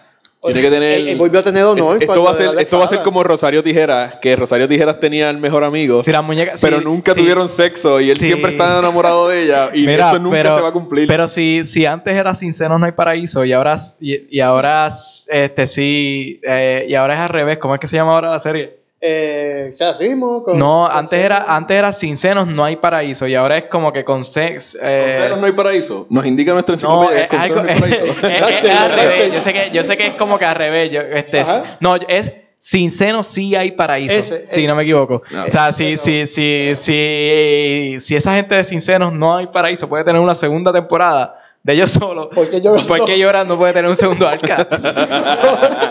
Tiene 0.44 0.62
que 0.62 0.70
tener. 0.70 0.98
Él, 1.00 1.08
él 1.10 1.18
volvió 1.18 1.40
a 1.40 1.44
tener 1.44 1.64
honor. 1.64 1.98
Esto 2.02 2.24
va 2.24 2.32
a 2.32 2.34
ser, 2.34 2.54
la 2.54 2.62
esto 2.62 2.78
va 2.78 2.86
a 2.86 2.88
ser 2.88 3.00
como 3.02 3.24
Rosario 3.24 3.64
Tijeras, 3.64 4.18
que 4.18 4.36
Rosario 4.36 4.68
Tijeras 4.68 5.00
tenía 5.00 5.30
el 5.30 5.38
mejor 5.38 5.64
amigo, 5.64 6.02
Si 6.02 6.12
muñecas. 6.24 6.62
pero 6.62 6.80
sí, 6.80 6.84
nunca 6.86 7.14
sí. 7.14 7.20
tuvieron 7.22 7.48
sexo 7.48 8.02
y 8.02 8.10
él 8.10 8.18
Sí. 8.18 8.26
siempre 8.26 8.52
está 8.52 8.80
enamorado 8.80 9.30
de 9.30 9.44
ella 9.44 9.70
y 9.74 9.82
Mira, 9.88 10.10
eso 10.10 10.20
nunca 10.20 10.38
pero, 10.38 10.56
se 10.58 10.62
va 10.62 10.70
a 10.70 10.74
cumplir. 10.74 11.08
Pero 11.08 11.28
si, 11.28 11.64
si 11.64 11.86
antes 11.86 12.14
era 12.16 12.34
sin 12.36 12.52
senos 12.54 12.80
no 12.80 12.86
hay 12.86 12.92
paraíso 12.92 13.46
y 13.46 13.54
ahora 13.54 13.78
y, 14.00 14.38
y 14.38 14.40
ahora 14.42 14.92
este 15.30 15.68
sí 15.68 16.40
eh, 16.44 16.86
y 16.90 16.96
ahora 16.96 17.14
es 17.16 17.20
al 17.22 17.30
revés, 17.30 17.58
¿cómo 17.58 17.74
es 17.76 17.80
que 17.80 17.88
se 17.88 17.96
llama 17.96 18.14
ahora 18.14 18.30
la 18.30 18.40
serie? 18.40 18.83
Eh, 19.06 19.68
o 19.70 19.74
sea, 19.74 19.90
así 19.90 20.06
mismo, 20.08 20.44
con- 20.44 20.58
No, 20.58 20.88
con 20.88 20.98
antes 20.98 21.20
senos. 21.20 21.26
era 21.26 21.56
antes 21.58 21.78
era 21.78 21.92
sin 21.92 22.16
senos 22.16 22.48
no 22.48 22.64
hay 22.64 22.78
paraíso 22.78 23.28
y 23.28 23.36
ahora 23.36 23.58
es 23.58 23.66
como 23.66 23.92
que 23.92 24.06
con 24.06 24.24
sex 24.24 24.78
Con 24.80 24.90
eh, 24.90 25.16
celos 25.24 25.40
no 25.42 25.46
hay 25.46 25.52
paraíso. 25.52 26.08
Nos 26.10 26.26
indica 26.26 26.54
nuestra 26.54 26.78
no, 26.78 27.12
enciclopedia. 27.12 27.24
es, 27.24 27.28
con 27.28 27.40
algo- 27.40 27.62
celos 27.62 27.66
no 27.66 27.70
hay 27.74 27.80
paraíso. 28.00 28.48
es- 28.48 28.64
es 28.64 28.76
al 28.80 28.92
revés. 28.94 29.34
Yo 29.34 29.42
sé 29.42 29.52
que 29.54 29.70
yo 29.74 29.84
sé 29.84 29.98
que 29.98 30.08
es 30.08 30.14
como 30.14 30.40
que 30.40 30.46
al 30.46 30.56
revés. 30.56 30.90
yo- 30.90 31.02
este, 31.02 31.42
Ajá. 31.42 31.64
no, 31.82 31.96
es 32.08 32.34
sin 32.56 32.92
senos 32.92 33.28
sí 33.28 33.56
hay 33.58 33.72
paraíso. 33.72 34.16
Ese, 34.16 34.46
si 34.46 34.64
eh. 34.64 34.68
no 34.70 34.76
me 34.76 34.84
equivoco. 34.84 35.22
No. 35.32 35.44
O 35.44 35.52
sea, 35.52 35.74
si, 35.74 35.98
si, 35.98 36.26
si, 36.26 36.74
si, 36.78 37.98
si 38.00 38.16
esa 38.16 38.36
gente 38.36 38.56
de 38.56 38.64
sin 38.64 38.80
senos 38.80 39.12
no 39.12 39.36
hay 39.36 39.48
paraíso 39.48 39.90
puede 39.90 40.06
tener 40.06 40.22
una 40.22 40.34
segunda 40.34 40.72
temporada 40.72 41.38
de 41.62 41.74
ellos 41.74 41.92
solos. 41.92 42.28
¿Por 42.34 42.50
qué 42.50 42.62
Jorah 42.62 42.82
¿Por 42.84 43.04
qué 43.06 43.18
no? 43.18 43.26
Jorah 43.26 43.44
no 43.44 43.58
puede 43.58 43.74
tener 43.74 43.90
un 43.92 43.98
segundo 43.98 44.26
arca? 44.30 44.66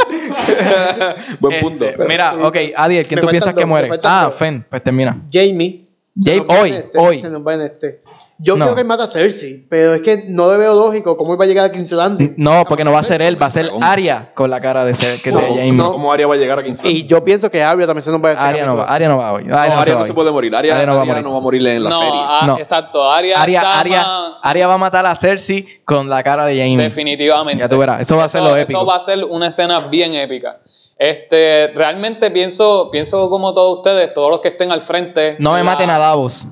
Buen 1.40 1.54
Este, 1.54 1.64
punto. 1.64 1.86
mira, 2.08 2.34
ok, 2.46 2.56
Adiel, 2.76 3.06
¿quién 3.06 3.16
Me 3.16 3.20
tú 3.20 3.26
faltan 3.26 3.30
piensas 3.30 3.54
que 3.54 3.60
dos, 3.60 3.66
me 3.66 3.70
muere? 3.70 3.88
faltan 3.88 4.12
Ah, 4.12 4.24
dos. 4.26 4.34
Fen, 4.34 4.66
pues 4.68 4.82
termina. 4.82 5.22
Jamie. 5.32 5.86
Jamie- 6.16 6.34
se 6.34 6.36
nos 6.36 6.46
va 6.48 6.60
hoy, 6.60 6.68
en 6.70 6.76
este, 6.76 6.98
hoy. 6.98 7.20
se 7.22 7.30
nos 7.30 7.46
va 7.46 7.54
en 7.54 7.60
este. 7.62 8.02
Yo 8.44 8.56
No. 8.56 8.64
creo 8.64 8.74
que 8.74 8.80
él 8.80 8.86
mata 8.88 9.04
a 9.04 9.06
Cersei, 9.06 9.64
pero 9.70 9.94
es 9.94 10.02
que 10.02 10.24
no 10.26 10.50
le 10.50 10.58
veo 10.58 10.74
lógico 10.74 11.16
cómo 11.16 11.32
él 11.34 11.40
va 11.40 11.44
a 11.44 11.46
llegar 11.46 11.64
a 11.66 11.70
King's 11.70 11.92
Landing. 11.92 12.34
No, 12.36 12.64
porque 12.68 12.82
no 12.82 12.90
va 12.90 12.98
a 12.98 13.02
ser 13.04 13.22
él, 13.22 13.40
va 13.40 13.46
a 13.46 13.50
ser. 13.50 13.70
Arya 13.80 14.30
con 14.34 14.50
la 14.50 14.60
cara 14.60 14.84
de, 14.84 14.94
ser, 14.96 15.20
que 15.22 15.30
No, 15.30 15.40
no. 15.72 15.92
¿Cómo 15.92 16.12
Arya 16.12 16.26
va 16.26 16.34
a 16.34 16.38
llegar 16.38 16.58
a 16.58 16.64
King's 16.64 16.84
Y 16.84 17.06
yo 17.06 17.22
pienso 17.24 17.50
que 17.52 17.62
Arya 17.62 17.86
también 17.86 18.02
se 18.02 18.10
nos 18.10 18.20
va 18.20 18.30
a 18.30 18.32
este 18.32 18.44
Arya 18.44 18.66
no 18.66 18.76
va. 18.76 18.84
Arya 18.84 19.08
no 19.08 19.18
va 19.18 19.32
hoy. 19.32 19.44
No, 19.44 19.56
Arya 19.56 19.78
Arya 19.80 19.94
no, 19.94 20.04
se 20.04 20.12
puede 20.12 20.32
morir. 20.32 20.54
Arya, 20.56 20.74
Arya 20.74 20.86
no 20.86 20.92
va 20.94 20.98
a 20.98 21.02
Arya 21.02 21.12
morir. 21.12 21.24
no 21.24 21.32
va 21.32 21.38
a 21.38 21.40
morir 21.40 21.66
en 21.68 21.84
la 21.84 21.90
no, 21.90 21.98
serie. 21.98 22.12
ah, 22.14 22.44
No. 22.48 22.58
exacto. 22.58 23.08
Arya, 23.08 23.40
Arya, 23.40 23.58
está 23.60 23.78
Arya, 23.80 23.96
más- 24.02 24.32
Arya 24.42 24.66
va 24.66 24.74
a 24.74 24.78
matar 24.78 25.06
a 25.06 25.14
Cersei 25.14 25.64
con 25.84 26.08
la 26.08 26.22
cara 26.24 26.44
de 26.46 26.56
Jamie. 26.58 26.76
Definitivamente. 26.78 27.62
Ya 27.62 27.68
tú 27.68 27.78
verás, 27.78 28.00
eso 28.00 28.16
va 28.16 28.24
a 28.24 28.28
ser 28.28 28.42
lo 28.42 28.56
épico. 28.56 28.78
Eso 28.80 28.86
va 28.86 28.96
a 28.96 29.00
ser 29.00 29.22
una 29.24 29.46
escena 29.48 29.78
bien 29.80 30.14
épica. 30.14 30.58
Este, 30.98 31.68
realmente 31.74 32.30
pienso, 32.32 32.88
pienso 32.90 33.28
como 33.30 33.54
todos 33.54 33.78
ustedes, 33.78 34.12
todos 34.14 34.30
los 34.30 34.40
que 34.40 34.48
estén 34.48 34.72
al 34.72 34.82
frente. 34.82 35.36
No 35.38 35.52
me 35.52 35.58
la- 35.58 35.64
maten 35.64 35.90
a 35.90 35.98
Davos. 35.98 36.44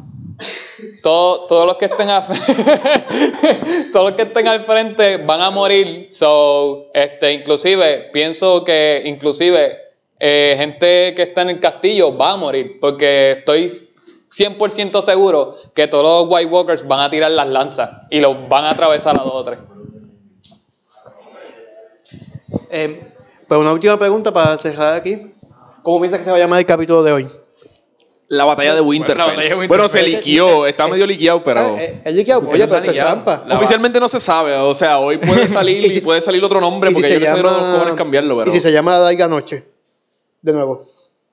Todo- 1.02 1.46
todos 1.48 1.66
los 1.66 1.76
que 1.76 1.86
estén 1.86 2.08
al 4.48 4.64
frente 4.64 5.16
van 5.18 5.40
a 5.42 5.50
morir. 5.50 6.08
So, 6.12 6.86
este, 6.94 7.32
inclusive, 7.32 8.10
pienso 8.12 8.64
que 8.64 9.02
inclusive 9.04 9.76
eh, 10.18 10.54
gente 10.58 11.14
que 11.14 11.22
está 11.22 11.42
en 11.42 11.50
el 11.50 11.60
castillo 11.60 12.16
va 12.16 12.32
a 12.32 12.36
morir. 12.36 12.78
Porque 12.80 13.32
estoy 13.32 13.66
100% 13.68 15.02
seguro 15.04 15.56
que 15.74 15.86
todos 15.88 16.04
los 16.04 16.32
White 16.32 16.50
Walkers 16.50 16.86
van 16.86 17.00
a 17.00 17.10
tirar 17.10 17.30
las 17.32 17.48
lanzas 17.48 17.90
y 18.10 18.20
los 18.20 18.48
van 18.48 18.64
a 18.64 18.70
atravesar 18.70 19.18
a 19.18 19.22
dos 19.24 19.34
o 19.34 19.44
tres. 19.44 19.58
Eh, 22.70 23.00
pues 23.48 23.60
una 23.60 23.72
última 23.72 23.98
pregunta 23.98 24.32
para 24.32 24.56
cerrar 24.58 24.94
aquí. 24.94 25.32
¿Cómo 25.82 25.98
piensas 26.00 26.20
que 26.20 26.24
se 26.26 26.30
va 26.30 26.36
a 26.36 26.40
llamar 26.40 26.60
el 26.60 26.66
capítulo 26.66 27.02
de 27.02 27.12
hoy? 27.12 27.28
La 28.32 28.44
batalla 28.44 28.74
de 28.76 28.80
Winterfell. 28.80 29.18
la 29.18 29.24
batalla 29.26 29.42
de 29.48 29.54
Winterfell. 29.56 29.68
Bueno, 29.68 29.88
se 29.88 30.02
liquió. 30.04 30.64
Está 30.66 30.86
medio 30.86 31.04
liqueado, 31.04 31.42
pero... 31.42 31.76
Eh, 31.76 32.00
dice 32.06 32.24
que, 32.24 32.32
oye, 32.34 32.46
pero 32.52 32.62
esto 32.64 32.76
es 32.76 32.82
liqueado. 32.86 33.22
trampa. 33.24 33.44
Oficialmente 33.56 33.98
no 33.98 34.06
se 34.08 34.20
sabe, 34.20 34.54
o 34.56 34.72
sea, 34.72 34.98
hoy 35.00 35.18
puede 35.26 35.48
salir 35.48 35.84
Y 35.84 35.88
y, 35.88 35.90
si- 35.94 36.00
puede 36.00 36.20
salir 36.20 36.42
otro 36.44 36.60
nombre 36.60 36.90
Y 36.90 36.94
si 36.94 37.00
porque 37.00 37.08
se 37.08 37.14
yo 37.14 37.20
que 37.20 37.26
sé 37.26 37.36
llama- 37.36 37.50
los 37.50 37.60
cojones 37.74 37.94
cambiarlo, 37.94 38.38
pero 38.38 38.50
Y 38.50 38.54
si 38.54 38.60
se 38.60 38.70
llama 38.72 38.96
Larga 38.98 39.26
Noche. 39.26 39.64
De 40.42 40.52
nuevo. 40.52 40.86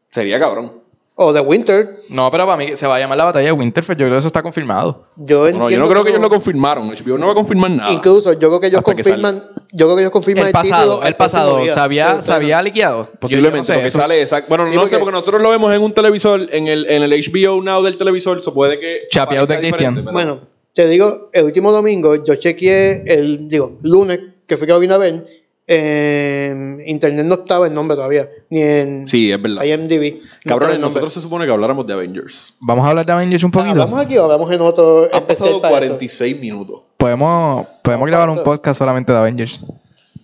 sería 0.10 0.40
cabrón. 0.40 0.72
O 1.20 1.32
The 1.34 1.40
Winter. 1.40 1.98
No, 2.10 2.30
pero 2.32 2.46
para 2.46 2.58
mí 2.58 2.76
se 2.76 2.86
va 2.88 2.96
a 2.96 3.00
llamar 3.00 3.18
la 3.20 3.26
batalla 3.26 3.46
de 3.46 3.52
Winterfell. 3.52 3.96
Yo 3.96 4.06
creo 4.06 4.12
que 4.14 4.18
eso 4.20 4.28
está 4.28 4.42
confirmado. 4.44 5.04
Yo 5.18 5.40
Bueno, 5.42 5.70
yo 5.70 5.80
no 5.80 5.88
creo 5.88 6.04
que 6.04 6.10
ellos 6.10 6.20
no- 6.22 6.26
lo 6.28 6.30
confirmaron. 6.32 6.90
HBO 6.90 7.18
no 7.20 7.28
va 7.28 7.32
a 7.32 7.36
confirmar 7.36 7.72
nada. 7.72 7.92
Incluso 7.92 8.34
yo 8.34 8.50
creo 8.50 8.60
que 8.60 8.68
ellos 8.68 8.80
Hasta 8.80 8.96
que 8.96 9.04
confirman. 9.04 9.44
Yo 9.78 9.86
creo 9.86 9.96
que 9.96 10.02
ellos 10.02 10.12
confirman 10.12 10.44
El 10.44 10.48
el, 10.48 10.54
pasado, 10.54 11.02
al 11.02 11.08
el 11.10 11.16
pasado. 11.16 11.64
¿se 11.64 11.80
había, 11.80 12.22
se 12.22 12.32
había 12.34 12.62
liqueado? 12.62 13.08
Posiblemente, 13.20 13.58
Yo 13.58 13.60
no 13.60 13.64
sé, 13.66 13.74
porque 13.74 13.88
eso- 13.88 13.98
sale 14.00 14.22
exacto. 14.22 14.50
Bueno, 14.50 14.68
Sí, 14.70 14.76
no 14.76 14.88
sé, 14.88 14.98
porque- 14.98 15.12
nosotros 15.12 15.42
lo 15.42 15.50
vemos 15.52 15.74
en 15.74 15.82
un 15.82 15.92
televisor, 15.94 16.48
en 16.52 16.68
el, 16.68 16.90
en 16.90 17.04
el 17.04 17.14
HBO 17.14 17.62
Now 17.62 17.84
del 17.84 17.98
televisor, 17.98 18.42
se 18.42 18.52
puede 18.52 18.80
que. 18.80 19.02
Chapeado 19.10 19.46
de 19.46 19.58
Cristian. 19.60 20.04
Bueno, 20.12 20.40
te 20.74 20.88
digo, 20.88 21.30
el 21.32 21.46
último 21.46 21.72
domingo 21.72 22.16
yo 22.24 22.36
chequeé 22.36 23.04
el, 23.06 23.48
digo, 23.50 23.78
lunes, 23.84 24.20
que 24.48 24.58
fui 24.58 24.66
que 24.68 24.74
lo 24.74 24.80
vine 24.80 24.94
a 24.96 24.98
ver, 24.98 25.26
en 25.70 26.82
internet 26.86 27.26
no 27.26 27.36
estaba 27.36 27.68
el 27.68 27.74
nombre 27.74 27.96
todavía, 27.96 28.28
ni 28.50 28.62
en 28.62 29.08
Sí, 29.08 29.32
es 29.32 29.42
verdad. 29.42 29.64
IMDb. 29.64 30.22
Cabrones, 30.46 30.76
el 30.76 30.82
nosotros 30.82 31.12
se 31.14 31.20
supone 31.22 31.46
que 31.46 31.52
habláramos 31.52 31.86
de 31.86 31.94
Avengers. 31.94 32.54
Vamos 32.62 32.86
a 32.86 32.90
hablar 32.90 33.06
de 33.06 33.12
Avengers 33.12 33.44
un 33.44 33.52
poquito. 33.52 33.72
¿Hablamos 33.72 34.00
aquí 34.00 34.18
o 34.18 34.24
hablamos 34.24 34.52
en 34.52 34.62
otro 34.62 35.10
Han 35.12 35.26
pasado 35.28 35.62
para 35.62 35.78
eso? 35.86 35.88
46 35.96 36.40
minutos. 36.40 36.82
Podemos, 37.08 37.66
podemos 37.84 38.08
grabar 38.08 38.30
un 38.30 38.44
podcast 38.44 38.78
solamente 38.80 39.14
de 39.14 39.18
Avengers. 39.18 39.62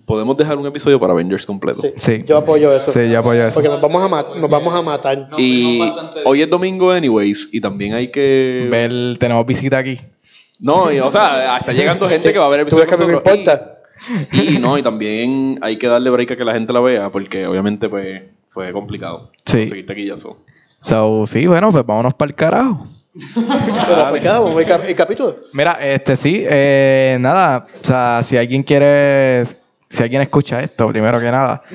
Podemos 0.06 0.36
dejar 0.36 0.58
un 0.58 0.68
episodio 0.68 1.00
para 1.00 1.14
Avengers 1.14 1.46
completo. 1.46 1.82
Sí, 1.82 1.94
Sí. 1.98 2.24
yo 2.28 2.38
apoyo 2.38 2.76
eso. 2.76 2.92
Sí, 2.92 3.10
yo 3.10 3.20
apoyo 3.20 3.48
eso. 3.48 3.54
Porque 3.54 3.70
nos 3.70 3.80
vamos 3.80 4.12
a, 4.12 4.38
nos 4.38 4.50
vamos 4.50 4.76
a 4.76 4.82
matar. 4.82 5.30
No, 5.32 5.40
Y 5.40 5.80
hoy 6.26 6.42
es 6.42 6.50
domingo, 6.50 6.92
anyways, 6.92 7.48
y 7.54 7.62
también 7.62 7.94
hay 7.94 8.10
que. 8.10 8.68
Ver, 8.70 9.18
tenemos 9.18 9.46
visita 9.46 9.78
aquí. 9.78 9.96
No, 10.60 10.92
y, 10.92 11.00
o 11.00 11.10
sea, 11.10 11.56
está 11.58 11.72
llegando 11.72 12.10
gente 12.10 12.34
que 12.34 12.40
va 12.40 12.48
a 12.48 12.50
ver 12.50 12.60
el 12.60 12.68
¿Tú 12.68 12.76
ves 12.76 12.86
que 12.86 12.98
me 12.98 13.14
importa? 13.14 13.76
Y, 14.34 14.56
y 14.58 14.60
no, 14.60 14.78
y 14.78 14.84
también 14.84 15.60
hay 15.62 15.78
que 15.78 15.88
darle 15.88 16.10
break 16.10 16.32
a 16.32 16.36
que 16.36 16.44
la 16.44 16.52
gente 16.52 16.74
la 16.74 16.82
vea, 16.82 17.10
porque 17.10 17.48
obviamente 17.48 17.88
pues 17.88 18.24
fue 18.50 18.74
complicado. 18.74 19.32
Sí. 19.46 19.60
Conseguir 19.60 19.86
taquillazo. 19.88 20.36
So, 20.82 21.24
sí, 21.28 21.48
bueno, 21.48 21.72
pues 21.72 21.86
vámonos 21.86 22.14
para 22.14 22.30
el 22.30 22.36
carajo. 22.36 22.86
Pero 23.14 24.10
pues, 24.10 24.26
el, 24.26 24.66
cap- 24.66 24.84
el 24.88 24.96
capítulo. 24.96 25.36
Mira, 25.54 25.78
este 25.82 26.16
sí, 26.16 26.44
eh, 26.48 27.18
nada, 27.20 27.66
o 27.82 27.86
sea, 27.86 28.22
si 28.24 28.38
alguien 28.38 28.64
quiere, 28.64 29.46
si 29.90 30.02
alguien 30.04 30.22
escucha 30.24 30.62
esto, 30.64 30.88
primero 30.90 31.20
que 31.20 31.32
nada. 31.32 31.62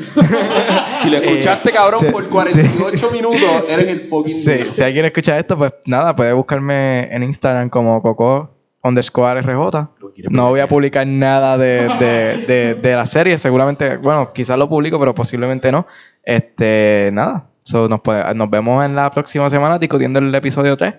Si 1.00 1.08
lo 1.10 1.18
escuchaste, 1.18 1.70
Eh, 1.70 1.72
cabrón, 1.72 2.00
sí, 2.00 2.06
por 2.10 2.28
48 2.28 3.10
minutos, 3.12 3.70
eres 3.70 3.86
el 3.86 4.00
fucking. 4.02 4.34
Sí, 4.34 4.64
si 4.72 4.82
alguien 4.82 5.04
escucha 5.04 5.38
esto, 5.38 5.56
pues 5.56 5.72
nada, 5.86 6.16
puede 6.16 6.32
buscarme 6.32 7.14
en 7.14 7.22
Instagram 7.22 7.68
como 7.70 8.02
Coco 8.02 8.50
underscore 8.82 9.40
RJ. 9.42 9.86
No 10.30 10.48
voy 10.48 10.58
a 10.58 10.66
publicar 10.66 11.06
nada 11.06 11.56
de, 11.56 11.88
de, 12.00 12.36
de, 12.48 12.74
de 12.74 12.96
la 12.96 13.06
serie, 13.06 13.38
seguramente, 13.38 13.96
bueno, 13.98 14.32
quizás 14.32 14.58
lo 14.58 14.68
publico, 14.68 14.98
pero 14.98 15.14
posiblemente 15.14 15.70
no. 15.70 15.86
Este, 16.24 17.10
nada. 17.12 17.44
So, 17.68 17.86
nos, 17.86 18.00
puede- 18.00 18.34
nos 18.34 18.48
vemos 18.48 18.82
en 18.82 18.94
la 18.96 19.10
próxima 19.10 19.50
semana 19.50 19.78
discutiendo 19.78 20.18
el 20.20 20.34
episodio 20.34 20.74
3. 20.74 20.94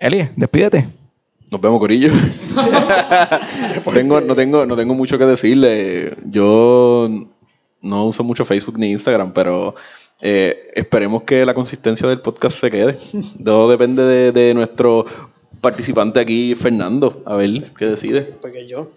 Eli, 0.00 0.28
despídete. 0.34 0.88
Nos 1.52 1.60
vemos, 1.60 1.78
Corillo. 1.78 2.10
tengo, 3.94 4.20
no, 4.20 4.34
tengo, 4.34 4.66
no 4.66 4.74
tengo 4.74 4.94
mucho 4.94 5.18
que 5.18 5.24
decirle. 5.24 6.16
Yo 6.24 7.08
no 7.80 8.06
uso 8.06 8.24
mucho 8.24 8.44
Facebook 8.44 8.76
ni 8.76 8.90
Instagram, 8.90 9.32
pero 9.32 9.76
eh, 10.20 10.72
esperemos 10.74 11.22
que 11.22 11.44
la 11.46 11.54
consistencia 11.54 12.08
del 12.08 12.20
podcast 12.20 12.58
se 12.58 12.68
quede. 12.68 12.98
Todo 13.44 13.70
depende 13.70 14.02
de, 14.02 14.32
de 14.32 14.54
nuestro 14.54 15.06
participante 15.60 16.18
aquí, 16.18 16.56
Fernando. 16.56 17.22
A 17.24 17.36
ver 17.36 17.70
qué 17.78 17.84
decide. 17.86 18.22
Porque 18.22 18.66
yo. 18.66 18.88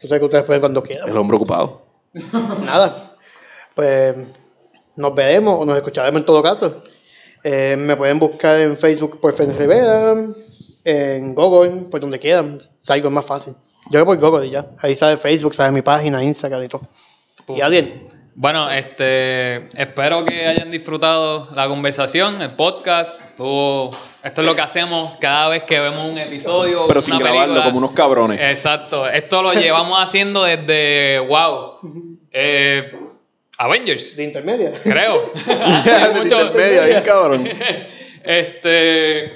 Tú 0.00 0.06
sabes 0.06 0.20
que 0.20 0.26
ustedes 0.26 0.44
pueden 0.44 0.60
cuando 0.60 0.80
quieran. 0.80 1.08
El 1.08 1.16
hombre 1.16 1.36
ocupado. 1.38 1.82
Nada. 2.64 3.14
Pues 3.74 4.14
nos 4.96 5.14
veremos 5.14 5.56
o 5.60 5.64
nos 5.64 5.76
escucharemos 5.76 6.20
en 6.20 6.26
todo 6.26 6.42
caso. 6.42 6.82
Eh, 7.42 7.76
me 7.78 7.96
pueden 7.96 8.18
buscar 8.18 8.58
en 8.60 8.76
Facebook 8.78 9.20
por 9.20 9.34
Fen 9.34 9.56
Rivera, 9.58 10.14
en 10.84 11.34
Google, 11.34 11.82
por 11.90 12.00
donde 12.00 12.18
quieran. 12.18 12.60
Salgo 12.78 13.08
es 13.08 13.14
más 13.14 13.24
fácil. 13.24 13.54
Yo 13.90 14.04
voy 14.04 14.16
por 14.18 14.30
Google 14.30 14.46
y 14.46 14.50
ya. 14.50 14.64
Ahí 14.80 14.94
sale 14.94 15.16
Facebook, 15.16 15.54
sale 15.54 15.70
mi 15.72 15.82
página, 15.82 16.22
Instagram 16.24 16.64
y 16.64 16.68
todo. 16.68 16.82
Y 17.48 17.60
Adiel, 17.60 17.92
Bueno, 18.36 18.68
este, 18.70 19.56
espero 19.80 20.24
que 20.24 20.46
hayan 20.46 20.70
disfrutado 20.70 21.48
la 21.54 21.68
conversación, 21.68 22.40
el 22.42 22.50
podcast. 22.52 23.20
Estuvo- 23.30 23.90
esto 24.24 24.40
es 24.40 24.46
lo 24.46 24.54
que 24.56 24.60
hacemos 24.62 25.12
cada 25.20 25.50
vez 25.50 25.62
que 25.64 25.78
vemos 25.78 26.10
un 26.10 26.18
episodio. 26.18 26.86
Pero 26.88 27.00
sin 27.02 27.16
grabarlo, 27.18 27.54
película. 27.54 27.64
como 27.66 27.78
unos 27.78 27.90
cabrones. 27.92 28.40
Exacto. 28.40 29.08
Esto 29.08 29.40
lo 29.42 29.52
llevamos 29.52 29.98
haciendo 30.00 30.42
desde, 30.44 31.20
wow, 31.20 31.74
eh, 32.32 32.90
Avengers, 33.58 34.16
de 34.16 34.24
intermedia. 34.24 34.72
creo. 34.82 35.32
De 35.46 36.14
Mucho- 36.20 36.40
intermedia, 36.46 36.86
bien 36.86 37.02
cabrón. 37.02 37.48
este, 38.24 39.34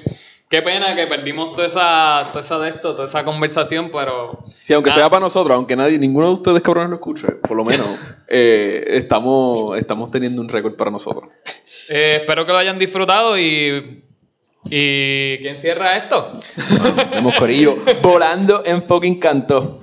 qué 0.49 0.61
pena 0.61 0.95
que 0.95 1.07
perdimos 1.07 1.53
toda 1.55 1.67
esa, 1.67 2.29
toda 2.31 2.41
esa 2.43 2.59
de 2.59 2.69
esto, 2.69 2.93
toda 2.95 3.07
esa 3.07 3.23
conversación, 3.23 3.89
pero 3.91 4.43
Sí, 4.61 4.73
aunque 4.73 4.89
Nada. 4.89 5.01
sea 5.03 5.09
para 5.09 5.21
nosotros, 5.21 5.55
aunque 5.55 5.75
nadie, 5.75 5.97
ninguno 5.99 6.27
de 6.27 6.33
ustedes 6.33 6.61
cabrones 6.61 6.89
lo 6.89 6.95
escuche, 6.97 7.27
por 7.47 7.55
lo 7.57 7.63
menos 7.63 7.87
eh, 8.27 8.83
estamos, 8.87 9.77
estamos 9.77 10.11
teniendo 10.11 10.41
un 10.41 10.49
récord 10.49 10.75
para 10.75 10.91
nosotros. 10.91 11.29
eh, 11.89 12.17
espero 12.21 12.45
que 12.45 12.51
lo 12.51 12.57
hayan 12.57 12.77
disfrutado 12.79 13.37
y. 13.37 14.03
¿Y 14.69 15.37
quién 15.37 15.57
cierra 15.57 15.95
esto? 15.95 16.29
Corillo 17.39 17.77
volando 18.03 18.61
en 18.65 18.83
fucking 18.83 19.17
canto. 19.17 19.77